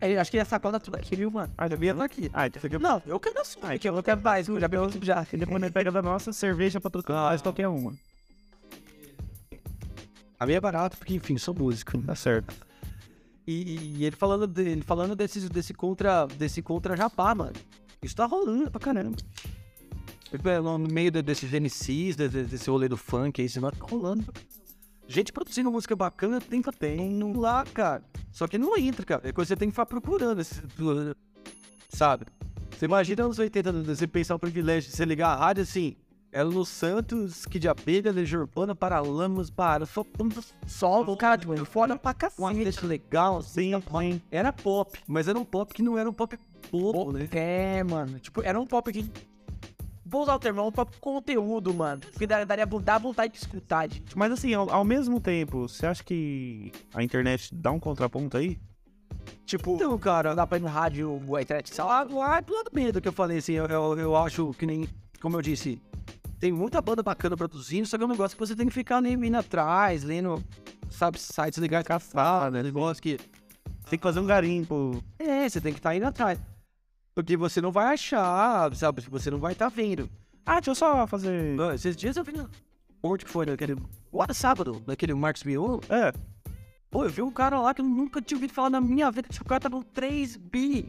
É, 0.01 0.17
acho 0.17 0.29
que 0.31 0.37
é 0.37 0.43
sacola 0.43 0.79
tudo 0.81 0.95
aqui, 0.95 1.15
viu, 1.15 1.31
mano? 1.31 1.53
Ah, 1.57 1.67
já 1.69 1.75
vi 1.77 1.87
ela 1.87 2.03
aqui. 2.03 2.29
Ah, 2.33 2.47
então 2.47 2.61
você. 2.61 2.77
Não, 2.77 3.01
eu 3.05 3.19
quero 3.19 3.39
a 3.39 3.45
sua. 3.45 3.71
Aqui, 3.73 3.87
eu 3.87 4.03
quero 4.03 4.21
mais, 4.21 4.47
eu 4.49 4.59
já 4.59 4.67
vi 4.67 4.75
outro 4.77 4.99
já. 5.05 5.25
E 5.31 5.37
depois 5.37 5.71
pega 5.71 5.91
da 5.91 6.01
nossa 6.01 6.33
cerveja 6.33 6.81
pra 6.81 6.91
trocar, 6.91 7.29
faz 7.29 7.41
qualquer 7.41 7.67
uma. 7.69 7.93
a 10.39 10.45
minha 10.45 10.57
é 10.57 10.61
barata, 10.61 10.97
porque 10.97 11.13
enfim, 11.15 11.37
sou 11.37 11.53
músico. 11.53 11.97
Tá 12.01 12.15
certo. 12.15 12.53
E, 13.47 13.97
e 13.99 14.05
ele 14.05 14.15
falando, 14.15 14.45
de- 14.47 14.61
ele 14.61 14.81
falando 14.81 15.15
desse, 15.15 15.47
desse 15.49 15.73
contra 15.73 16.25
desse 16.27 16.61
contra 16.61 16.97
Japá, 16.97 17.33
mano. 17.33 17.53
Isso 18.03 18.15
tá 18.15 18.25
rolando 18.25 18.69
pra 18.71 18.79
caramba. 18.79 19.15
É, 20.31 20.59
No 20.59 20.77
meio 20.79 21.11
de- 21.11 21.21
desses 21.21 21.51
MCs, 21.53 22.15
desse, 22.15 22.43
desse 22.43 22.69
rolê 22.69 22.87
do 22.89 22.97
funk 22.97 23.39
aí, 23.41 23.45
isso 23.47 23.59
tá 23.71 23.85
rolando. 23.85 24.25
Gente 25.07 25.31
produzindo 25.33 25.69
música 25.71 25.95
bacana 25.95 26.39
tem 26.41 26.61
tem 26.71 27.21
lá, 27.33 27.63
cara. 27.65 28.03
Só 28.31 28.47
que 28.47 28.57
não 28.57 28.75
entra, 28.77 29.05
cara. 29.05 29.21
É 29.27 29.31
coisa 29.31 29.47
que 29.47 29.53
você 29.53 29.59
tem 29.59 29.67
que 29.69 29.73
ficar 29.73 29.85
procurando. 29.85 30.41
Sabe? 31.89 32.25
Você 32.71 32.85
imagina 32.85 33.27
nos 33.27 33.37
80, 33.37 33.71
você 33.83 34.07
pensar 34.07 34.35
o 34.35 34.39
privilégio 34.39 34.89
de 34.89 34.95
você 34.95 35.05
ligar 35.05 35.29
a 35.29 35.35
rádio 35.35 35.63
assim. 35.63 35.95
Elo 36.31 36.65
Santos, 36.65 37.45
Kid 37.45 37.67
Abelha, 37.67 38.11
Legião 38.11 38.41
Urbana, 38.41 38.73
Paralamas, 38.73 39.51
para. 39.51 39.85
Só 39.85 40.03
Só 40.65 41.01
o 41.03 41.15
cara, 41.15 41.37
tipo, 41.37 41.55
foda 41.65 41.95
pra 41.95 42.11
um 42.11 42.15
cacete. 42.15 42.85
legal, 42.87 43.37
assim. 43.37 43.71
sim. 43.79 44.21
Era 44.31 44.51
pop, 44.51 44.99
mas 45.07 45.27
era 45.27 45.37
um 45.37 45.45
pop 45.45 45.71
que 45.71 45.83
não 45.83 45.95
era 45.95 46.09
um 46.09 46.13
pop 46.13 46.35
bobo, 46.79 47.11
né? 47.11 47.27
É, 47.31 47.83
mano. 47.83 48.19
Tipo, 48.19 48.41
era 48.43 48.59
um 48.59 48.65
pop 48.65 48.91
que. 48.91 49.09
Vou 50.05 50.21
usar 50.21 50.35
o 50.35 50.39
termo, 50.39 50.59
é 50.59 50.63
um 50.63 50.71
pop 50.71 50.95
conteúdo, 50.99 51.73
mano. 51.73 52.01
Porque 52.11 52.27
daria, 52.27 52.65
dá 52.65 52.97
vontade 52.97 53.33
de 53.33 53.39
escutar, 53.39 53.89
gente. 53.91 54.15
Mas 54.17 54.31
assim, 54.31 54.53
ao, 54.53 54.69
ao 54.69 54.83
mesmo 54.83 55.19
tempo, 55.19 55.67
você 55.67 55.87
acha 55.87 56.03
que 56.03 56.71
a 56.93 57.01
internet 57.01 57.53
dá 57.53 57.71
um 57.71 57.79
contraponto 57.79 58.37
aí? 58.37 58.59
Tipo, 59.45 59.75
Então, 59.75 59.97
cara, 59.97 60.35
dá 60.35 60.45
pra 60.45 60.57
ir 60.57 60.61
no 60.61 60.67
rádio, 60.67 61.19
a 61.35 61.41
internet, 61.41 61.73
sei 61.73 61.83
lá. 61.83 62.03
lá 62.03 62.39
do 62.41 62.53
lado 62.53 62.69
bem 62.71 62.91
do 62.91 63.01
que 63.01 63.07
eu 63.07 63.13
falei, 63.13 63.37
assim, 63.37 63.53
eu, 63.53 63.65
eu, 63.65 63.99
eu 63.99 64.15
acho 64.15 64.51
que 64.51 64.65
nem, 64.65 64.87
como 65.21 65.37
eu 65.37 65.41
disse, 65.41 65.81
tem 66.39 66.51
muita 66.51 66.81
banda 66.81 67.01
bacana 67.01 67.37
produzindo, 67.37 67.87
só 67.87 67.97
que 67.97 68.03
é 68.03 68.05
um 68.05 68.09
negócio 68.09 68.35
que 68.37 68.45
você 68.45 68.55
tem 68.55 68.67
que 68.67 68.73
ficar 68.73 69.01
nem 69.01 69.13
indo 69.13 69.37
atrás, 69.37 70.03
lendo, 70.03 70.43
sabe, 70.89 71.19
sites 71.19 71.57
legais 71.57 71.85
caçar, 71.85 72.51
né? 72.51 72.61
Negócio 72.61 73.01
que. 73.01 73.17
Tem 73.89 73.99
que 73.99 74.03
fazer 74.03 74.19
um 74.19 74.25
garimpo. 74.25 75.03
É, 75.19 75.47
você 75.47 75.61
tem 75.61 75.71
que 75.73 75.79
estar 75.79 75.95
indo 75.95 76.05
atrás. 76.05 76.39
Porque 77.15 77.37
você 77.37 77.61
não 77.61 77.71
vai 77.71 77.93
achar, 77.93 78.73
sabe? 78.75 79.01
Você 79.09 79.29
não 79.29 79.39
vai 79.39 79.53
estar 79.53 79.69
vendo. 79.69 80.09
Ah, 80.45 80.55
deixa 80.55 80.71
eu 80.71 80.75
só 80.75 81.05
fazer. 81.07 81.59
Ah, 81.59 81.75
Esses 81.75 81.95
dias 81.95 82.17
eu 82.17 82.23
vi. 82.23 82.31
na- 82.33 82.49
Onde 83.01 83.25
que 83.25 83.31
foi? 83.31 83.45
Naquele. 83.45 83.75
Agora 84.11 84.33
sábado, 84.33 84.81
naquele 84.87 85.13
Marcos 85.13 85.43
Mion. 85.43 85.79
É, 85.89 86.11
Pô, 86.89 87.03
eu 87.05 87.09
vi 87.09 87.21
um 87.23 87.31
cara 87.31 87.59
lá 87.59 87.73
que 87.73 87.81
eu 87.81 87.85
nunca 87.85 88.21
tinha 88.21 88.37
ouvido 88.37 88.53
falar 88.53 88.69
na 88.69 88.79
minha 88.79 89.09
vida. 89.09 89.27
Esse 89.29 89.43
cara 89.43 89.59
tava 89.59 89.77
com 89.77 89.81
3 89.81 90.37
bi. 90.37 90.85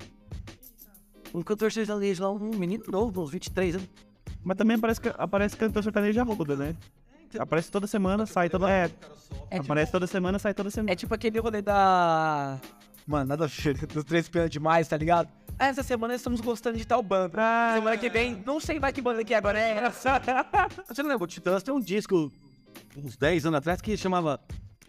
Um 1.32 1.42
cantor 1.42 1.72
sertanejo 1.72 2.22
lá, 2.22 2.30
um 2.30 2.38
menino 2.56 2.84
novo, 2.88 3.22
uns 3.22 3.30
23 3.30 3.76
anos. 3.76 3.88
Mas 4.42 4.56
também 4.58 4.76
aparece, 4.76 5.00
aparece 5.16 5.56
cantor 5.56 5.82
sertanejo 5.82 6.12
já 6.12 6.24
muda, 6.24 6.54
né? 6.56 6.76
Aparece 7.38 7.70
toda 7.70 7.86
semana, 7.86 8.26
sai 8.26 8.48
toda. 8.50 8.70
É, 8.70 8.84
É 8.84 8.88
tipo, 9.58 9.62
aparece 9.64 9.90
toda 9.90 10.06
semana, 10.06 10.38
sai 10.38 10.52
toda 10.54 10.70
semana. 10.70 10.92
é 10.92 10.94
tipo 10.94 11.12
aquele 11.14 11.40
rolê 11.40 11.62
da. 11.62 12.60
Mano, 13.06 13.26
nada 13.26 13.46
dos 13.46 14.04
três 14.04 14.28
pênaltis 14.28 14.52
demais, 14.52 14.88
tá 14.88 14.96
ligado? 14.96 15.28
Ah, 15.58 15.66
Essa 15.66 15.82
semana 15.82 16.14
estamos 16.14 16.40
gostando 16.40 16.78
de 16.78 16.86
tal 16.86 17.02
banda. 17.02 17.38
semana 17.74 17.96
que 17.98 18.08
vem, 18.08 18.42
não 18.46 18.58
sei 18.58 18.80
mais 18.80 18.94
que 18.94 19.02
banda 19.02 19.22
que 19.24 19.34
é 19.34 19.36
agora, 19.36 19.58
é 19.58 19.84
essa. 19.84 20.20
Você 20.88 21.02
não 21.02 21.10
lembra? 21.10 21.24
O 21.24 21.26
Titãs 21.26 21.62
tem 21.62 21.72
um 21.74 21.80
disco, 21.80 22.32
uns 22.96 23.16
10 23.16 23.46
anos 23.46 23.58
atrás, 23.58 23.80
que 23.80 23.96
chamava. 23.96 24.40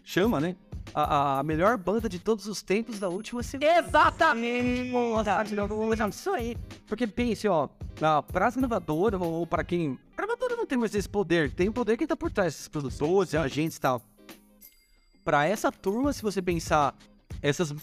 Chama, 0.02 0.40
né? 0.40 0.56
A, 0.94 1.40
a 1.40 1.42
melhor 1.42 1.76
banda 1.76 2.08
de 2.08 2.18
todos 2.18 2.46
os 2.46 2.62
tempos 2.62 2.98
da 3.00 3.08
última 3.08 3.42
semana. 3.42 3.80
Exatamente! 3.80 4.92
Isso 6.10 6.30
aí. 6.30 6.56
Porque 6.86 7.06
pense, 7.06 7.46
ó, 7.48 7.68
na, 8.00 8.22
pras 8.22 8.56
gravadoras, 8.56 9.20
ou, 9.20 9.46
pra 9.46 9.64
quem. 9.64 9.98
Gravadora 10.16 10.56
não 10.56 10.64
tem 10.64 10.78
mais 10.78 10.94
esse 10.94 11.08
poder. 11.08 11.50
Tem 11.52 11.68
o 11.68 11.72
poder 11.72 11.96
que 11.96 12.06
tá 12.06 12.16
por 12.16 12.30
trás, 12.30 12.54
esses 12.54 12.68
produtores, 12.68 13.34
agentes 13.34 13.76
e 13.76 13.80
tal. 13.80 14.00
Pra 15.24 15.44
essa 15.44 15.70
turma, 15.72 16.12
se 16.12 16.22
você 16.22 16.40
pensar, 16.40 16.94
essas 17.42 17.74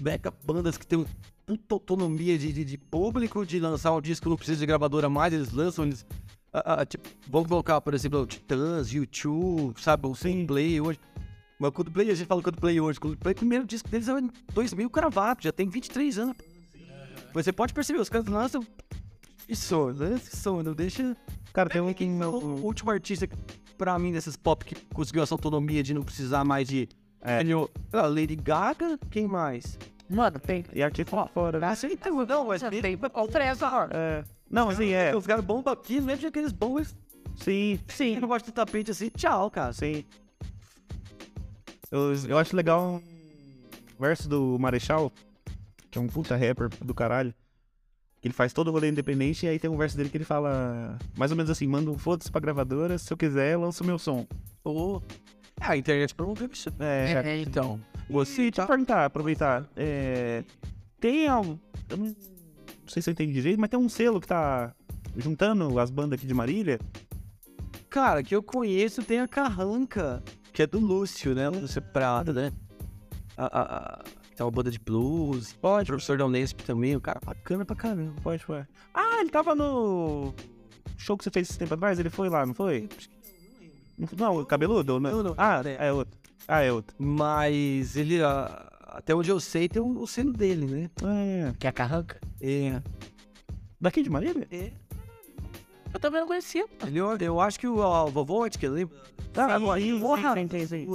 mega 0.00 0.32
bandas 0.44 0.76
que 0.76 0.86
tem 0.86 1.04
puta 1.46 1.74
autonomia 1.74 2.38
de, 2.38 2.52
de, 2.52 2.64
de 2.64 2.78
público, 2.78 3.44
de 3.44 3.60
lançar 3.60 3.92
um 3.92 4.00
disco, 4.00 4.28
não 4.28 4.36
precisa 4.36 4.60
de 4.60 4.66
gravadora 4.66 5.08
mais, 5.08 5.32
eles 5.32 5.52
lançam, 5.52 5.84
eles. 5.84 6.04
ah, 6.52 6.80
ah, 6.80 6.86
tipo, 6.86 7.08
vamos 7.28 7.48
colocar, 7.48 7.80
por 7.80 7.94
exemplo, 7.94 8.20
o 8.20 8.26
Titãs, 8.26 8.92
YouTube, 8.92 9.80
sabe, 9.80 10.06
o 10.06 10.14
Coldplay 10.14 10.80
hoje. 10.80 10.98
Mas 11.58 11.68
o 11.68 11.72
Coldplay, 11.72 12.10
a 12.10 12.14
gente 12.14 12.26
fala 12.26 12.42
Coldplay 12.42 12.80
hoje. 12.80 12.98
Coldplay, 12.98 13.32
o 13.32 13.36
primeiro 13.36 13.66
disco 13.66 13.88
deles 13.88 14.08
é 14.08 14.18
em 14.18 14.30
2000 14.52 14.90
cravado, 14.90 15.42
já 15.42 15.52
tem 15.52 15.68
23 15.68 16.18
anos. 16.18 16.36
Você 17.32 17.52
pode 17.52 17.74
perceber, 17.74 18.00
os 18.00 18.08
caras 18.08 18.26
lançam. 18.26 18.64
Isso, 19.48 19.76
lança 19.86 20.30
isso, 20.32 20.62
não 20.62 20.72
deixa. 20.72 21.16
Cara, 21.52 21.68
tem 21.68 21.80
um 21.80 21.92
que. 21.92 22.04
O 22.04 22.64
último 22.64 22.90
artista, 22.90 23.28
pra 23.76 23.98
mim, 23.98 24.12
desses 24.12 24.36
pop 24.36 24.64
que 24.64 24.74
conseguiu 24.94 25.22
essa 25.22 25.34
autonomia 25.34 25.82
de 25.82 25.92
não 25.92 26.02
precisar 26.02 26.44
mais 26.44 26.68
de. 26.68 26.88
É. 27.24 27.40
Ele- 27.40 27.54
ah, 27.92 28.06
Lady 28.06 28.36
Gaga, 28.36 28.98
quem 29.10 29.26
mais? 29.26 29.78
Mano, 30.08 30.38
tem. 30.38 30.64
E 30.72 30.82
artista 30.82 31.26
fora. 31.32 31.58
né? 31.58 31.66
Ah, 31.66 31.86
então, 31.90 32.24
não, 32.26 32.46
mas. 32.46 32.62
Tem 32.62 32.94
o 32.94 33.26
Trezor. 33.28 33.88
É. 33.90 34.22
Não, 34.50 34.68
assim, 34.68 34.90
é. 34.90 35.16
Os 35.16 35.26
caras 35.26 35.44
bombam 35.44 35.72
aqui, 35.72 35.94
não 35.98 36.06
lembra 36.06 36.18
de 36.20 36.26
aqueles 36.26 36.52
bons. 36.52 36.94
Sim, 37.36 37.80
Sim. 37.88 38.14
Eu 38.16 38.20
não 38.20 38.28
gosto 38.28 38.46
do 38.46 38.52
tapete 38.52 38.90
assim, 38.90 39.08
tchau, 39.08 39.50
cara. 39.50 39.72
sim. 39.72 40.04
Eu, 41.90 42.12
eu 42.28 42.38
acho 42.38 42.54
legal 42.54 42.96
um 42.96 43.02
verso 43.98 44.28
do 44.28 44.58
Marechal, 44.58 45.10
que 45.90 45.98
é 45.98 46.00
um 46.00 46.06
puta 46.06 46.36
rapper 46.36 46.68
do 46.84 46.94
caralho. 46.94 47.32
Que 48.20 48.28
ele 48.28 48.34
faz 48.34 48.52
todo 48.52 48.68
o 48.68 48.70
rolê 48.70 48.88
independente 48.88 49.46
e 49.46 49.48
aí 49.48 49.58
tem 49.58 49.70
um 49.70 49.76
verso 49.76 49.96
dele 49.96 50.08
que 50.08 50.16
ele 50.16 50.24
fala 50.24 50.98
mais 51.16 51.30
ou 51.30 51.36
menos 51.36 51.50
assim: 51.50 51.66
manda 51.66 51.90
um 51.90 51.98
foda-se 51.98 52.30
pra 52.30 52.40
gravadora, 52.40 52.98
se 52.98 53.12
eu 53.12 53.16
quiser, 53.16 53.56
lanço 53.58 53.82
meu 53.84 53.98
som. 53.98 54.26
Ô. 54.64 55.00
Ah, 55.60 55.72
a 55.72 55.76
internet 55.76 56.14
promoveu 56.14 56.48
isso. 56.52 56.70
É, 56.78 57.12
É, 57.24 57.42
então. 57.42 57.80
Você, 58.10 58.42
deixa 58.50 58.62
eu 58.62 58.66
perguntar, 58.66 59.04
aproveitar. 59.06 59.66
É, 59.76 60.44
tem 61.00 61.26
algo. 61.26 61.58
Eu 61.88 61.96
não, 61.96 62.06
não 62.06 62.14
sei 62.86 63.00
se 63.00 63.08
eu 63.08 63.12
entendi 63.12 63.32
direito, 63.32 63.58
mas 63.60 63.70
tem 63.70 63.78
um 63.78 63.88
selo 63.88 64.20
que 64.20 64.26
tá 64.26 64.74
juntando 65.16 65.78
as 65.78 65.90
bandas 65.90 66.18
aqui 66.18 66.26
de 66.26 66.34
Marília. 66.34 66.78
Cara, 67.88 68.22
que 68.22 68.34
eu 68.34 68.42
conheço 68.42 69.02
tem 69.02 69.20
a 69.20 69.28
Carranca, 69.28 70.22
que 70.52 70.62
é 70.62 70.66
do 70.66 70.80
Lúcio, 70.80 71.34
né? 71.34 71.48
Lúcio 71.48 71.80
Prado, 71.80 72.32
né? 72.32 72.52
A, 73.36 73.44
a, 73.46 73.62
a, 73.76 74.04
tem 74.36 74.44
uma 74.44 74.50
banda 74.50 74.70
de 74.70 74.78
blues. 74.78 75.52
Pode. 75.54 75.86
Professor 75.86 76.18
da 76.18 76.26
Unesp 76.26 76.60
também, 76.62 76.96
o 76.96 77.00
cara 77.00 77.20
bacana 77.24 77.64
pra 77.64 77.76
caramba. 77.76 78.20
Pode, 78.20 78.44
foi. 78.44 78.64
Ah, 78.92 79.20
ele 79.20 79.30
tava 79.30 79.54
no 79.54 80.34
show 80.96 81.16
que 81.16 81.24
você 81.24 81.30
fez 81.30 81.48
esse 81.50 81.58
tempo 81.58 81.74
atrás, 81.74 81.98
ele 81.98 82.10
foi 82.10 82.28
lá, 82.28 82.44
não 82.44 82.54
foi? 82.54 82.88
Não, 84.16 84.40
o 84.40 84.46
cabeludo? 84.46 84.98
Não, 84.98 85.10
Não, 85.10 85.22
não. 85.22 85.34
Ah, 85.36 85.62
é 85.64 85.92
outro. 85.92 86.18
Ah, 86.46 86.60
é 86.60 86.72
outro. 86.72 86.94
Mas 86.98 87.96
ele, 87.96 88.22
ah, 88.22 88.70
até 88.86 89.14
onde 89.14 89.30
eu 89.30 89.40
sei, 89.40 89.68
tem 89.68 89.80
o, 89.80 90.00
o 90.00 90.06
selo 90.06 90.32
dele, 90.32 90.66
né? 90.66 90.90
É. 91.02 91.54
Que 91.58 91.66
é 91.66 91.70
a 91.70 91.72
carranca? 91.72 92.20
É. 92.40 92.82
Daqui 93.80 94.02
de 94.02 94.10
Marília? 94.10 94.46
é. 94.50 94.72
Eu 95.92 96.00
também 96.00 96.20
não 96.20 96.26
conhecia. 96.26 96.66
Ele, 96.84 96.98
eu, 96.98 97.16
eu 97.18 97.40
acho 97.40 97.58
que 97.58 97.68
o, 97.68 97.78
o 97.78 98.06
vovô, 98.08 98.42
acho 98.42 98.58
que 98.58 98.66
ele 98.66 98.88
Tá, 99.32 99.56
aí, 99.72 99.98
Porra, 99.98 100.34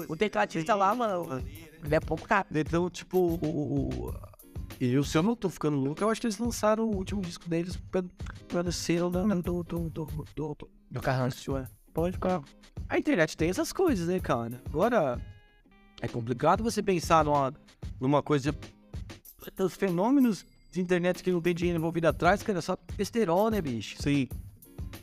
o 0.07 0.15
tecladista 0.15 0.73
lá, 0.73 0.95
mano. 0.95 1.43
Ele 1.83 1.95
é 1.95 1.99
pouco 1.99 2.25
caro. 2.25 2.47
Então, 2.55 2.89
tipo, 2.89 3.17
o. 3.17 3.33
o, 3.45 3.89
o 4.07 4.29
e 4.79 5.03
se 5.03 5.17
eu 5.17 5.23
não 5.23 5.35
tô 5.35 5.49
ficando 5.49 5.75
louco, 5.75 6.01
eu 6.01 6.09
acho 6.09 6.21
que 6.21 6.27
eles 6.27 6.37
lançaram 6.37 6.85
o 6.85 6.95
último 6.95 7.21
disco 7.21 7.49
deles 7.49 7.77
pelo, 7.91 8.71
selo 8.71 9.09
do, 9.09 9.41
do, 9.41 9.63
do, 9.63 9.89
do, 9.89 10.25
do, 10.35 10.69
Do 10.89 11.01
carranca. 11.01 11.35
Pode 11.99 12.13
ficar. 12.13 12.41
A 12.87 12.97
internet 12.97 13.37
tem 13.37 13.49
essas 13.49 13.71
coisas, 13.71 14.07
né, 14.07 14.19
cara? 14.19 14.61
Agora, 14.67 15.19
é 16.01 16.07
complicado 16.07 16.63
você 16.63 16.81
pensar 16.81 17.23
numa, 17.25 17.53
numa 17.99 18.23
coisa. 18.23 18.55
Os 19.57 19.75
fenômenos 19.75 20.45
de 20.71 20.81
internet 20.81 21.23
que 21.23 21.31
não 21.31 21.41
tem 21.41 21.53
dinheiro 21.53 21.79
envolvido 21.79 22.07
atrás, 22.07 22.43
cara, 22.43 22.59
é 22.59 22.61
só 22.61 22.77
besterol, 22.95 23.49
né, 23.49 23.61
bicho? 23.61 24.01
Sim. 24.01 24.27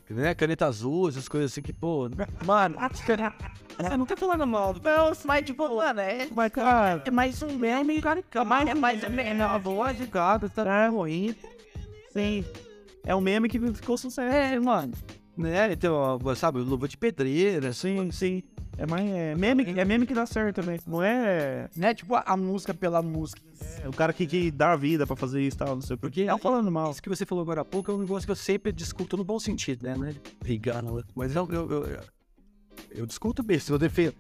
Né? 0.09 0.35
Caneta 0.35 0.67
azul, 0.67 1.09
essas 1.09 1.29
coisas 1.29 1.53
assim 1.53 1.63
que, 1.63 1.73
pô. 1.73 2.09
Mano, 2.45 2.77
você 2.91 3.97
não 3.97 4.07
tá 4.07 4.17
falando 4.17 4.47
mal. 4.47 4.75
Não, 4.75 5.13
mas 5.25 5.45
tipo, 5.45 5.69
mano, 5.69 6.01
é, 6.01 6.29
Mas, 6.35 6.53
cara, 6.53 7.03
é 7.05 7.11
mais 7.11 7.43
um 7.43 7.59
meme, 7.59 8.01
cara. 8.01 8.23
É 8.33 8.45
mais, 8.45 8.69
é 8.69 8.75
mais 8.75 9.05
um 9.05 9.11
meme. 9.11 9.43
A 9.43 9.59
voz 9.59 9.97
de 9.97 10.07
gato 10.07 10.49
tá 10.49 10.89
ruim. 10.89 11.35
sim. 12.13 12.45
É 13.05 13.15
um 13.15 13.21
meme 13.21 13.49
que 13.49 13.59
ficou 13.73 13.97
sucesso. 13.97 14.35
É, 14.35 14.59
mano. 14.59 14.93
Né? 15.37 15.73
Então, 15.73 15.95
ó, 15.95 16.35
sabe, 16.35 16.59
luva 16.61 16.89
de 16.89 16.97
pedreira, 16.97 17.69
assim. 17.69 18.11
Sim, 18.11 18.11
sim. 18.11 18.43
É, 18.79 18.87
mais, 18.87 19.09
é, 19.11 19.35
meme, 19.35 19.65
é 19.79 19.85
meme 19.85 20.07
que 20.07 20.15
dá 20.15 20.27
certo 20.27 20.57
também. 20.57 20.79
Não 20.87 21.03
é, 21.03 21.69
Né? 21.77 21.95
Tipo, 21.95 22.15
a, 22.15 22.37
música 22.37 22.75
pela 22.75 23.01
música. 23.03 23.41
é 23.83 23.89
o 23.89 23.93
cara 23.93 24.13
que, 24.13 24.27
que 24.27 24.51
dá 24.51 24.73
a 24.73 24.77
vida 24.77 25.07
pra 25.07 25.17
fazer 25.17 25.43
isso 25.43 25.57
e 25.57 25.59
tal, 25.59 25.75
não 25.75 25.83
sei 25.83 25.95
o 25.95 25.99
Porque 25.99 26.25
quê. 26.25 26.31
É 26.31 26.39
falando 26.39 26.71
mal. 26.71 26.91
Isso 26.91 27.03
que 27.03 27.09
você 27.09 27.25
falou 27.25 27.43
agora 27.43 27.63
há 27.63 27.65
pouco 27.65 27.91
é 27.91 27.95
um 27.95 27.99
negócio 27.99 28.27
que 28.27 28.33
eu 28.33 28.37
sempre 28.37 28.73
discuto 28.73 29.17
no 29.17 29.25
bom 29.25 29.39
sentido, 29.39 29.85
né? 29.85 29.95
Não 29.97 30.07
é 30.07 30.13
de 30.13 30.21
brigar, 30.41 30.83
não. 30.83 31.03
Mas 31.15 31.35
eu, 31.35 31.49
eu, 31.51 31.71
eu, 31.71 32.01
eu 32.91 33.07
discuto 33.07 33.43
mesmo, 33.45 33.75
eu 33.75 33.79
defendo. 33.79 34.15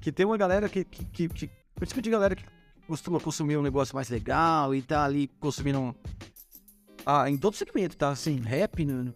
Que 0.00 0.12
tem 0.12 0.26
uma 0.26 0.36
galera 0.36 0.68
que, 0.68 0.84
que, 0.84 1.04
que, 1.06 1.28
que 1.28 1.50
principalmente 1.74 2.10
galera 2.10 2.36
que 2.36 2.44
costuma 2.86 3.18
consumir 3.18 3.56
um 3.56 3.62
negócio 3.62 3.94
mais 3.94 4.10
legal 4.10 4.74
e 4.74 4.82
tá 4.82 5.04
ali 5.04 5.28
consumindo 5.40 5.80
um... 5.80 5.94
Ah, 7.04 7.28
em 7.28 7.36
todo 7.36 7.56
segmento, 7.56 7.96
tá? 7.96 8.10
Assim, 8.10 8.36
rap, 8.36 8.84
né? 8.84 9.12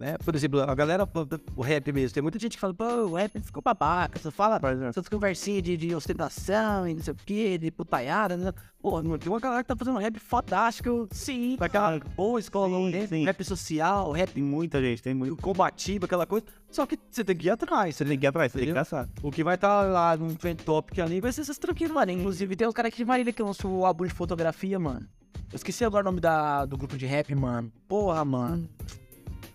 Né? 0.00 0.16
Por 0.24 0.34
exemplo, 0.34 0.60
a 0.62 0.74
galera, 0.74 1.06
o 1.54 1.60
rap 1.60 1.92
mesmo, 1.92 2.14
tem 2.14 2.22
muita 2.22 2.38
gente 2.38 2.54
que 2.56 2.60
fala, 2.60 2.72
pô, 2.72 2.84
o 2.84 3.14
rap 3.16 3.38
ficou 3.42 3.62
babaca, 3.62 4.18
você 4.18 4.30
fala 4.30 4.58
essas 4.88 5.06
conversinhas 5.10 5.62
de, 5.62 5.76
de 5.76 5.94
ostentação 5.94 6.88
e 6.88 6.94
não 6.94 7.02
sei 7.02 7.12
o 7.12 7.16
que, 7.16 7.58
de 7.58 7.70
putaiada, 7.70 8.34
né? 8.34 8.50
Pô, 8.80 8.92
mano, 8.92 9.18
tem 9.18 9.30
uma 9.30 9.38
galera 9.38 9.62
que 9.62 9.68
tá 9.68 9.76
fazendo 9.76 9.98
rap 9.98 10.18
fodástico, 10.18 11.06
sim, 11.12 11.56
daquela 11.60 12.00
boa 12.16 12.40
escola, 12.40 12.78
Sim, 12.78 12.90
né? 12.90 13.06
sim. 13.06 13.24
rap 13.26 13.44
social, 13.44 14.10
rap 14.12 14.32
Tem 14.32 14.42
muita 14.42 14.80
gente, 14.80 15.02
tem 15.02 15.12
muito. 15.12 15.36
combativo, 15.36 16.06
aquela 16.06 16.24
coisa, 16.24 16.46
só 16.70 16.86
que 16.86 16.98
você 17.10 17.22
tem 17.22 17.36
que 17.36 17.48
ir 17.48 17.50
atrás, 17.50 17.94
você 17.94 18.04
tem 18.06 18.18
que 18.18 18.24
ir 18.24 18.28
atrás, 18.28 18.52
Tem 18.52 18.64
que 18.64 18.72
caçar. 18.72 19.06
O 19.22 19.30
que 19.30 19.44
vai 19.44 19.56
estar 19.56 19.82
lá 19.82 20.16
no 20.16 20.34
trend 20.34 20.62
topic 20.64 20.98
ali 21.00 21.20
vai 21.20 21.30
ser 21.30 21.42
essas 21.42 21.58
tranquilas, 21.58 21.92
mano. 21.92 22.10
Inclusive, 22.10 22.56
tem 22.56 22.66
uns 22.66 22.72
caras 22.72 22.88
aqui 22.88 22.96
de 22.96 23.04
Marília 23.04 23.34
que 23.34 23.42
lançou 23.42 23.70
o 23.70 23.84
álbum 23.84 24.06
de 24.06 24.14
fotografia, 24.14 24.78
mano. 24.78 25.06
Eu 25.52 25.56
esqueci 25.56 25.84
agora 25.84 26.02
o 26.02 26.10
nome 26.10 26.20
da, 26.20 26.64
do 26.64 26.78
grupo 26.78 26.96
de 26.96 27.04
rap, 27.04 27.34
mano. 27.34 27.70
Porra, 27.86 28.24
mano. 28.24 28.66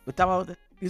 Eu 0.05 0.13
tava. 0.13 0.45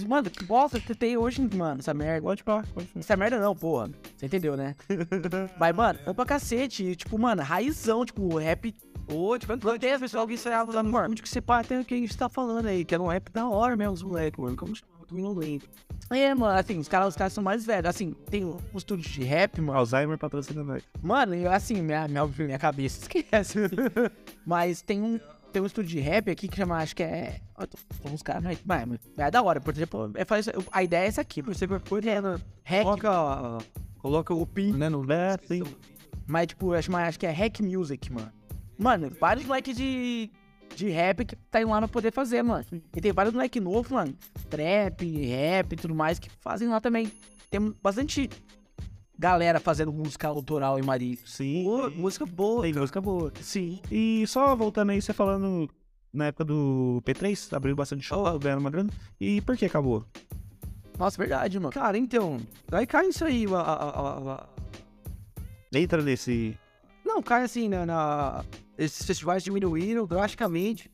Mano, 0.06 0.28
que 0.28 0.44
bosta 0.44 0.80
que 0.80 0.94
tem 0.94 1.16
hoje, 1.16 1.40
mano, 1.54 1.78
essa 1.80 1.94
merda. 1.94 2.22
Pode 2.22 2.42
falar, 2.42 2.66
pode 2.74 2.86
falar. 2.88 3.00
Essa 3.00 3.16
merda 3.16 3.38
não, 3.38 3.54
porra. 3.54 3.90
Você 4.16 4.26
entendeu, 4.26 4.56
né? 4.56 4.74
Mas, 5.58 5.74
mano, 5.74 5.98
é 6.04 6.12
pra 6.12 6.26
cacete. 6.26 6.96
Tipo, 6.96 7.18
mano, 7.18 7.42
raizão, 7.42 8.04
tipo, 8.04 8.36
rap. 8.36 8.74
Ô, 9.08 9.38
tipo, 9.38 9.56
Não 9.56 9.78
tem 9.78 9.92
as 9.92 10.00
pessoas 10.00 10.26
que 10.26 10.36
saem 10.36 10.68
usando, 10.68 10.90
mano. 10.90 11.10
onde 11.10 11.22
que 11.22 11.28
você 11.28 11.40
pá, 11.40 11.62
tem 11.62 11.80
o 11.80 11.84
que 11.84 11.94
a 11.94 11.96
gente 11.96 12.16
tá 12.16 12.28
falando 12.28 12.66
aí, 12.66 12.84
que 12.84 12.94
é 12.94 12.98
um 12.98 13.06
rap 13.06 13.30
da 13.30 13.48
hora 13.48 13.76
mesmo, 13.76 13.94
os 13.94 14.02
moleques, 14.02 14.38
mano. 14.42 14.56
Como 14.56 14.74
chama? 14.74 14.96
Eu 15.08 15.16
não 15.18 15.32
lembro. 15.32 15.68
É, 16.10 16.34
mano, 16.34 16.58
assim, 16.58 16.78
os 16.78 16.88
caras 16.88 17.08
os 17.08 17.16
caras 17.16 17.32
são 17.32 17.42
mais 17.42 17.64
velhos. 17.64 17.88
Assim, 17.88 18.12
tem 18.28 18.44
um 18.44 18.58
estúdio 18.74 19.08
de 19.08 19.22
rap, 19.22 19.60
mano. 19.60 19.78
Alzheimer 19.78 20.18
patrocina 20.18 20.64
nós. 20.64 20.82
Mano, 21.00 21.34
eu, 21.36 21.50
assim, 21.50 21.80
minha, 21.80 22.08
minha, 22.08 22.26
minha 22.26 22.58
cabeça 22.58 23.02
esquece. 23.02 23.60
mas 24.44 24.82
tem 24.82 25.00
um, 25.00 25.20
tem 25.56 25.62
um 25.62 25.66
estúdio 25.66 25.88
de 25.88 26.00
rap 26.00 26.30
aqui 26.30 26.48
que 26.48 26.56
chama, 26.56 26.76
acho 26.76 26.94
que 26.94 27.02
é. 27.02 27.40
Uns 28.04 28.22
caras, 28.22 28.44
mas, 28.44 28.60
mas 28.66 29.00
é 29.16 29.30
da 29.30 29.42
hora. 29.42 29.58
Por 29.58 29.72
exemplo, 29.72 30.12
é 30.14 30.26
a 30.70 30.82
ideia 30.82 31.04
é 31.04 31.06
essa 31.06 31.22
aqui. 31.22 31.40
Você 31.40 31.66
vai 31.66 31.80
pôr 31.80 32.06
é, 32.06 32.20
hack, 32.62 32.82
Coloca, 32.82 33.58
coloca 33.96 34.34
o 34.34 34.46
pin, 34.46 34.74
né, 34.74 34.90
no... 34.90 35.10
É, 35.10 35.38
sim. 35.46 35.62
mas 36.26 36.48
tipo, 36.48 36.74
acho, 36.74 36.92
mas 36.92 37.08
acho 37.08 37.18
que 37.18 37.24
é 37.24 37.30
hack 37.30 37.60
music, 37.60 38.12
mano. 38.12 38.30
Mano, 38.78 39.10
vários 39.18 39.46
moleques 39.46 39.74
de, 39.74 40.30
de 40.74 40.90
rap 40.90 41.24
que 41.24 41.34
tá 41.50 41.62
indo 41.62 41.70
lá 41.70 41.78
pra 41.78 41.88
poder 41.88 42.12
fazer, 42.12 42.42
mano. 42.42 42.62
E 42.94 43.00
tem 43.00 43.12
vários 43.12 43.34
moleques 43.34 43.62
novos, 43.62 43.90
mano. 43.90 44.14
Trap, 44.50 45.26
rap 45.26 45.72
e 45.72 45.76
tudo 45.76 45.94
mais 45.94 46.18
que 46.18 46.28
fazem 46.28 46.68
lá 46.68 46.82
também. 46.82 47.10
Tem 47.50 47.74
bastante 47.82 48.28
galera 49.18 49.58
fazendo 49.60 49.92
música 49.92 50.28
autoral 50.28 50.78
em 50.78 50.82
Marília. 50.82 51.18
Sim. 51.24 51.64
Música 51.96 52.26
boa. 52.26 52.62
Tem 52.62 52.72
música 52.72 53.00
boa. 53.00 53.32
Sim. 53.40 53.80
E 53.90 54.24
só 54.26 54.54
voltando 54.54 54.90
aí, 54.90 55.00
você 55.00 55.12
falando 55.12 55.68
na 56.12 56.26
época 56.26 56.44
do 56.44 57.02
P3, 57.04 57.54
abriu 57.56 57.76
bastante 57.76 58.04
show, 58.04 58.38
ganhando 58.38 58.60
uma 58.60 58.70
grana. 58.70 58.90
E 59.20 59.40
por 59.42 59.56
que 59.56 59.64
acabou? 59.66 60.04
Nossa, 60.98 61.18
verdade, 61.18 61.58
mano. 61.58 61.72
Cara, 61.72 61.98
então, 61.98 62.38
aí 62.72 62.86
cai 62.86 63.08
isso 63.08 63.24
aí. 63.24 63.44
a- 63.46 63.58
a- 63.60 64.32
a- 64.34 64.46
Entra 65.74 66.00
nesse. 66.02 66.58
Não, 67.04 67.22
cai 67.22 67.42
assim, 67.42 67.68
na, 67.68 67.84
na- 67.84 68.44
esses 68.78 69.04
festivais 69.06 69.42
diminuíram 69.42 70.06
drasticamente. 70.06 70.90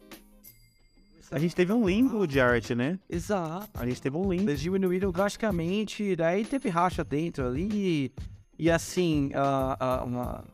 A 1.32 1.38
gente 1.38 1.56
teve 1.56 1.72
um 1.72 1.88
limbo 1.88 2.26
de 2.26 2.38
arte, 2.38 2.74
né? 2.74 2.98
Exato. 3.08 3.70
A 3.72 3.86
gente 3.86 4.02
teve 4.02 4.14
um 4.18 4.30
limbo. 4.30 4.50
Eles 4.50 4.60
diminuíram 4.60 5.10
drasticamente, 5.10 6.14
daí 6.14 6.44
teve 6.44 6.68
racha 6.68 7.02
dentro 7.02 7.46
ali. 7.46 7.70
E, 7.72 8.12
e 8.58 8.70
assim, 8.70 9.30
a, 9.34 9.76
a, 9.80 10.04
uma... 10.04 10.44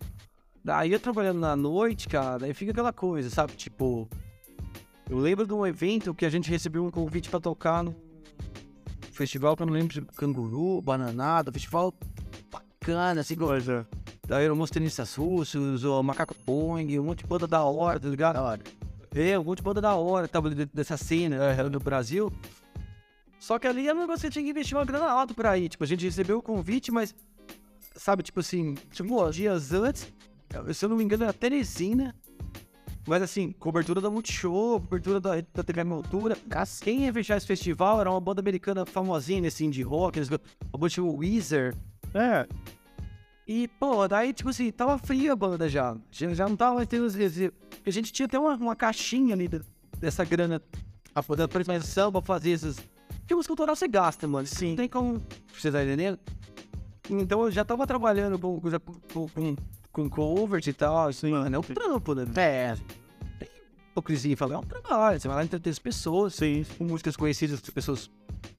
daí 0.64 0.92
eu 0.92 1.00
trabalhando 1.00 1.40
na 1.40 1.56
noite, 1.56 2.06
cara, 2.06 2.46
aí 2.46 2.54
fica 2.54 2.70
aquela 2.70 2.92
coisa, 2.92 3.28
sabe? 3.28 3.54
Tipo, 3.54 4.08
eu 5.10 5.18
lembro 5.18 5.48
de 5.48 5.52
um 5.52 5.66
evento 5.66 6.14
que 6.14 6.24
a 6.24 6.30
gente 6.30 6.48
recebeu 6.48 6.84
um 6.84 6.92
convite 6.92 7.28
pra 7.28 7.40
tocar 7.40 7.82
no 7.82 7.92
festival, 9.10 9.56
que 9.56 9.62
eu 9.64 9.66
não 9.66 9.74
lembro 9.74 9.92
se 9.92 10.00
Canguru, 10.16 10.80
Bananada, 10.80 11.50
festival 11.50 11.92
bacana, 12.52 13.22
assim, 13.22 13.34
Coisa. 13.34 13.84
daí 14.24 14.44
eram 14.44 14.54
uns 14.54 14.70
tenistas 14.70 15.16
russos, 15.16 15.82
o 15.82 16.00
Macaco 16.04 16.36
Pong, 16.36 17.00
um 17.00 17.02
monte 17.02 17.24
de 17.24 17.26
banda 17.26 17.48
da 17.48 17.64
hora, 17.64 17.98
tá 17.98 18.08
ligado? 18.08 18.34
Da 18.34 18.42
hora. 18.42 18.77
É, 19.14 19.38
um 19.38 19.44
monte 19.44 19.58
de 19.58 19.64
banda 19.64 19.80
da 19.80 19.94
hora 19.94 20.28
tava 20.28 20.50
de- 20.50 20.66
dessa 20.66 20.96
cena 20.96 21.36
eh, 21.36 21.68
do 21.68 21.80
Brasil. 21.80 22.32
Só 23.40 23.58
que 23.58 23.66
ali 23.66 23.88
era 23.88 23.96
um 23.96 24.00
negócio 24.00 24.28
que 24.28 24.32
tinha 24.32 24.44
que 24.44 24.50
investir 24.50 24.76
uma 24.76 24.84
grana 24.84 25.10
alta 25.10 25.32
pra 25.32 25.56
ir. 25.56 25.68
Tipo, 25.68 25.84
a 25.84 25.86
gente 25.86 26.04
recebeu 26.04 26.38
o 26.38 26.42
convite, 26.42 26.90
mas. 26.90 27.14
Sabe, 27.94 28.22
tipo 28.22 28.40
assim, 28.40 28.74
tipo, 28.92 29.30
dias 29.30 29.72
antes, 29.72 30.12
eh, 30.50 30.72
se 30.72 30.84
eu 30.84 30.88
não 30.88 30.96
me 30.96 31.04
engano, 31.04 31.24
era 31.24 31.32
Teresina. 31.32 32.14
Mas 33.06 33.22
assim, 33.22 33.52
cobertura 33.52 34.02
da 34.02 34.10
Multishow, 34.10 34.80
cobertura 34.80 35.18
da, 35.18 35.30
da 35.54 35.62
TV 35.62 35.82
Minha 35.82 35.96
Altura. 35.96 36.36
Quem 36.82 37.06
ia 37.06 37.12
fechar 37.12 37.38
esse 37.38 37.46
festival 37.46 38.00
era 38.00 38.10
uma 38.10 38.20
banda 38.20 38.40
americana 38.40 38.84
famosinha 38.84 39.40
nesse 39.40 39.64
indie 39.64 39.82
rock, 39.82 40.18
eles, 40.18 40.28
chamada 40.90 41.16
Weezer. 41.16 41.74
É, 42.12 42.46
E, 43.50 43.66
pô, 43.66 44.06
daí, 44.06 44.34
tipo 44.34 44.50
assim, 44.50 44.70
tava 44.70 44.98
fria 44.98 45.32
a 45.32 45.36
banda 45.36 45.68
já. 45.70 45.96
Já, 46.10 46.34
já 46.34 46.46
não 46.48 46.54
tava 46.56 46.84
tendo. 46.84 47.10
Porque 47.10 47.88
a 47.88 47.92
gente 47.92 48.12
tinha 48.12 48.26
até 48.26 48.38
uma, 48.38 48.54
uma 48.56 48.76
caixinha 48.76 49.34
ali 49.34 49.48
de- 49.48 49.62
dessa 49.98 50.22
grana 50.22 50.60
a 51.14 51.22
poder 51.22 51.48
premiação 51.48 52.12
pra 52.12 52.20
fazer 52.20 52.50
esses. 52.50 52.76
Porque 53.20 53.34
música 53.34 53.52
autoral 53.52 53.74
você 53.74 53.88
gasta, 53.88 54.28
mano. 54.28 54.46
Sim. 54.46 54.70
Não 54.70 54.76
tem 54.76 54.88
como. 54.88 55.22
Você 55.58 55.72
tá 55.72 55.82
entendendo? 55.82 56.18
Então 57.08 57.40
eu 57.42 57.50
já 57.50 57.64
tava 57.64 57.86
trabalhando 57.86 58.38
com, 58.38 58.60
com, 58.60 59.28
com, 59.28 59.56
com, 59.90 60.10
covers 60.10 60.66
e 60.66 60.72
tal. 60.74 61.08
Assim, 61.08 61.30
mano, 61.30 61.56
é 61.56 61.58
um 61.58 61.62
trampo, 61.62 62.14
né? 62.14 62.26
É, 62.36 62.76
Hipocrisia 63.92 64.36
falar, 64.36 64.56
é 64.56 64.58
um 64.58 64.62
trabalho. 64.62 65.18
Você 65.18 65.26
vai 65.26 65.38
lá 65.38 65.44
entreter 65.44 65.70
as 65.70 65.78
pessoas, 65.78 66.34
sim. 66.34 66.66
com 66.76 66.84
músicas 66.84 67.16
conhecidas 67.16 67.60
que 67.60 67.68
as 67.70 67.74
pessoas 67.74 68.10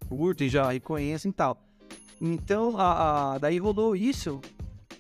curtem 0.10 0.50
já 0.50 0.74
e 0.74 0.80
conhecem 0.80 1.30
e 1.30 1.34
tal. 1.34 1.62
Então, 2.20 2.76
a, 2.78 3.34
a- 3.34 3.38
daí 3.38 3.60
rolou 3.60 3.96
isso. 3.96 4.42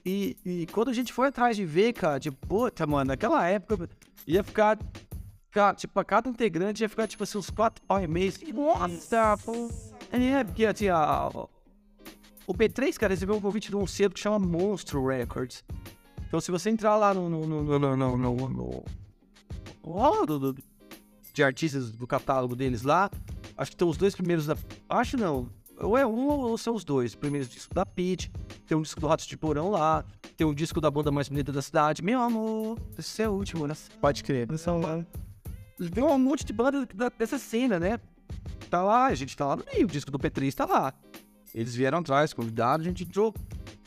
E, 0.05 0.37
e 0.45 0.67
quando 0.67 0.89
a 0.89 0.93
gente 0.93 1.11
foi 1.13 1.27
atrás 1.27 1.55
de 1.57 1.65
ver, 1.65 1.93
cara, 1.93 2.19
tipo, 2.19 2.37
puta, 2.47 2.85
mano, 2.87 3.09
naquela 3.09 3.45
época 3.47 3.89
ia 4.25 4.43
ficar. 4.43 4.77
Cara, 5.51 5.73
tipo, 5.75 5.99
a 5.99 6.05
cada 6.05 6.29
integrante 6.29 6.83
ia 6.83 6.89
ficar, 6.89 7.07
tipo 7.07 7.23
assim, 7.23 7.37
uns 7.37 7.49
quatro 7.49 7.83
pau 7.85 8.01
e 8.01 8.07
meio. 8.07 8.31
Nossa, 8.53 9.37
pô. 9.43 9.69
É, 10.11 10.43
porque 10.43 10.65
assim, 10.65 10.87
a, 10.89 11.29
o 12.47 12.53
P3, 12.53 12.97
cara, 12.97 13.13
recebeu 13.13 13.35
um 13.35 13.41
convite 13.41 13.69
de 13.69 13.75
um 13.75 13.85
selo 13.87 14.13
que 14.13 14.19
chama 14.19 14.37
Monstro 14.39 15.05
Records. 15.05 15.63
Então, 16.27 16.39
se 16.39 16.51
você 16.51 16.69
entrar 16.69 16.95
lá 16.95 17.13
no. 17.13 17.27
no, 17.29 17.45
no, 17.47 17.63
no, 17.63 17.79
no, 17.79 18.17
no, 18.17 18.35
no, 18.35 18.85
no- 19.83 20.55
de 21.33 21.43
artistas 21.43 21.91
do 21.91 22.05
catálogo 22.05 22.55
deles 22.55 22.81
lá, 22.83 23.09
acho 23.57 23.71
que 23.71 23.77
tem 23.77 23.87
os 23.87 23.97
dois 23.97 24.13
primeiros 24.15 24.45
da. 24.45 24.55
Acho 24.87 25.17
não. 25.17 25.49
Ou 25.81 25.97
é 25.97 26.05
um 26.05 26.27
ou 26.27 26.57
são 26.57 26.75
os 26.75 26.83
dois. 26.83 27.15
Primeiros 27.15 27.49
discos 27.49 27.73
da 27.73 27.85
Peach, 27.85 28.31
tem 28.67 28.77
um 28.77 28.81
disco 28.81 28.99
do 28.99 29.07
Ratos 29.07 29.25
de 29.25 29.37
Porão 29.37 29.69
lá, 29.71 30.03
tem 30.35 30.45
um 30.45 30.53
disco 30.53 30.81
da 30.81 30.91
banda 30.91 31.11
mais 31.11 31.29
bonita 31.29 31.51
da 31.51 31.61
cidade. 31.61 32.01
Meu 32.03 32.19
amor, 32.21 32.77
esse 32.97 33.21
é 33.21 33.29
o 33.29 33.33
último, 33.33 33.65
né? 33.67 33.73
pode 34.01 34.23
crer. 34.23 34.47
Tem 35.93 36.03
um 36.03 36.17
monte 36.17 36.45
de 36.45 36.51
banda 36.53 36.85
da- 36.93 37.09
dessa 37.09 37.37
cena, 37.39 37.79
né? 37.79 37.99
Tá 38.69 38.83
lá, 38.83 39.05
a 39.07 39.15
gente 39.15 39.35
tá 39.35 39.45
lá 39.45 39.55
no 39.55 39.63
meio, 39.73 39.85
o 39.85 39.89
disco 39.89 40.11
do 40.11 40.19
P3 40.19 40.53
tá 40.53 40.65
lá. 40.65 40.93
Eles 41.55 41.73
vieram 41.73 41.99
atrás, 41.99 42.33
convidaram, 42.33 42.81
a 42.81 42.85
gente 42.85 43.03
entrou. 43.03 43.33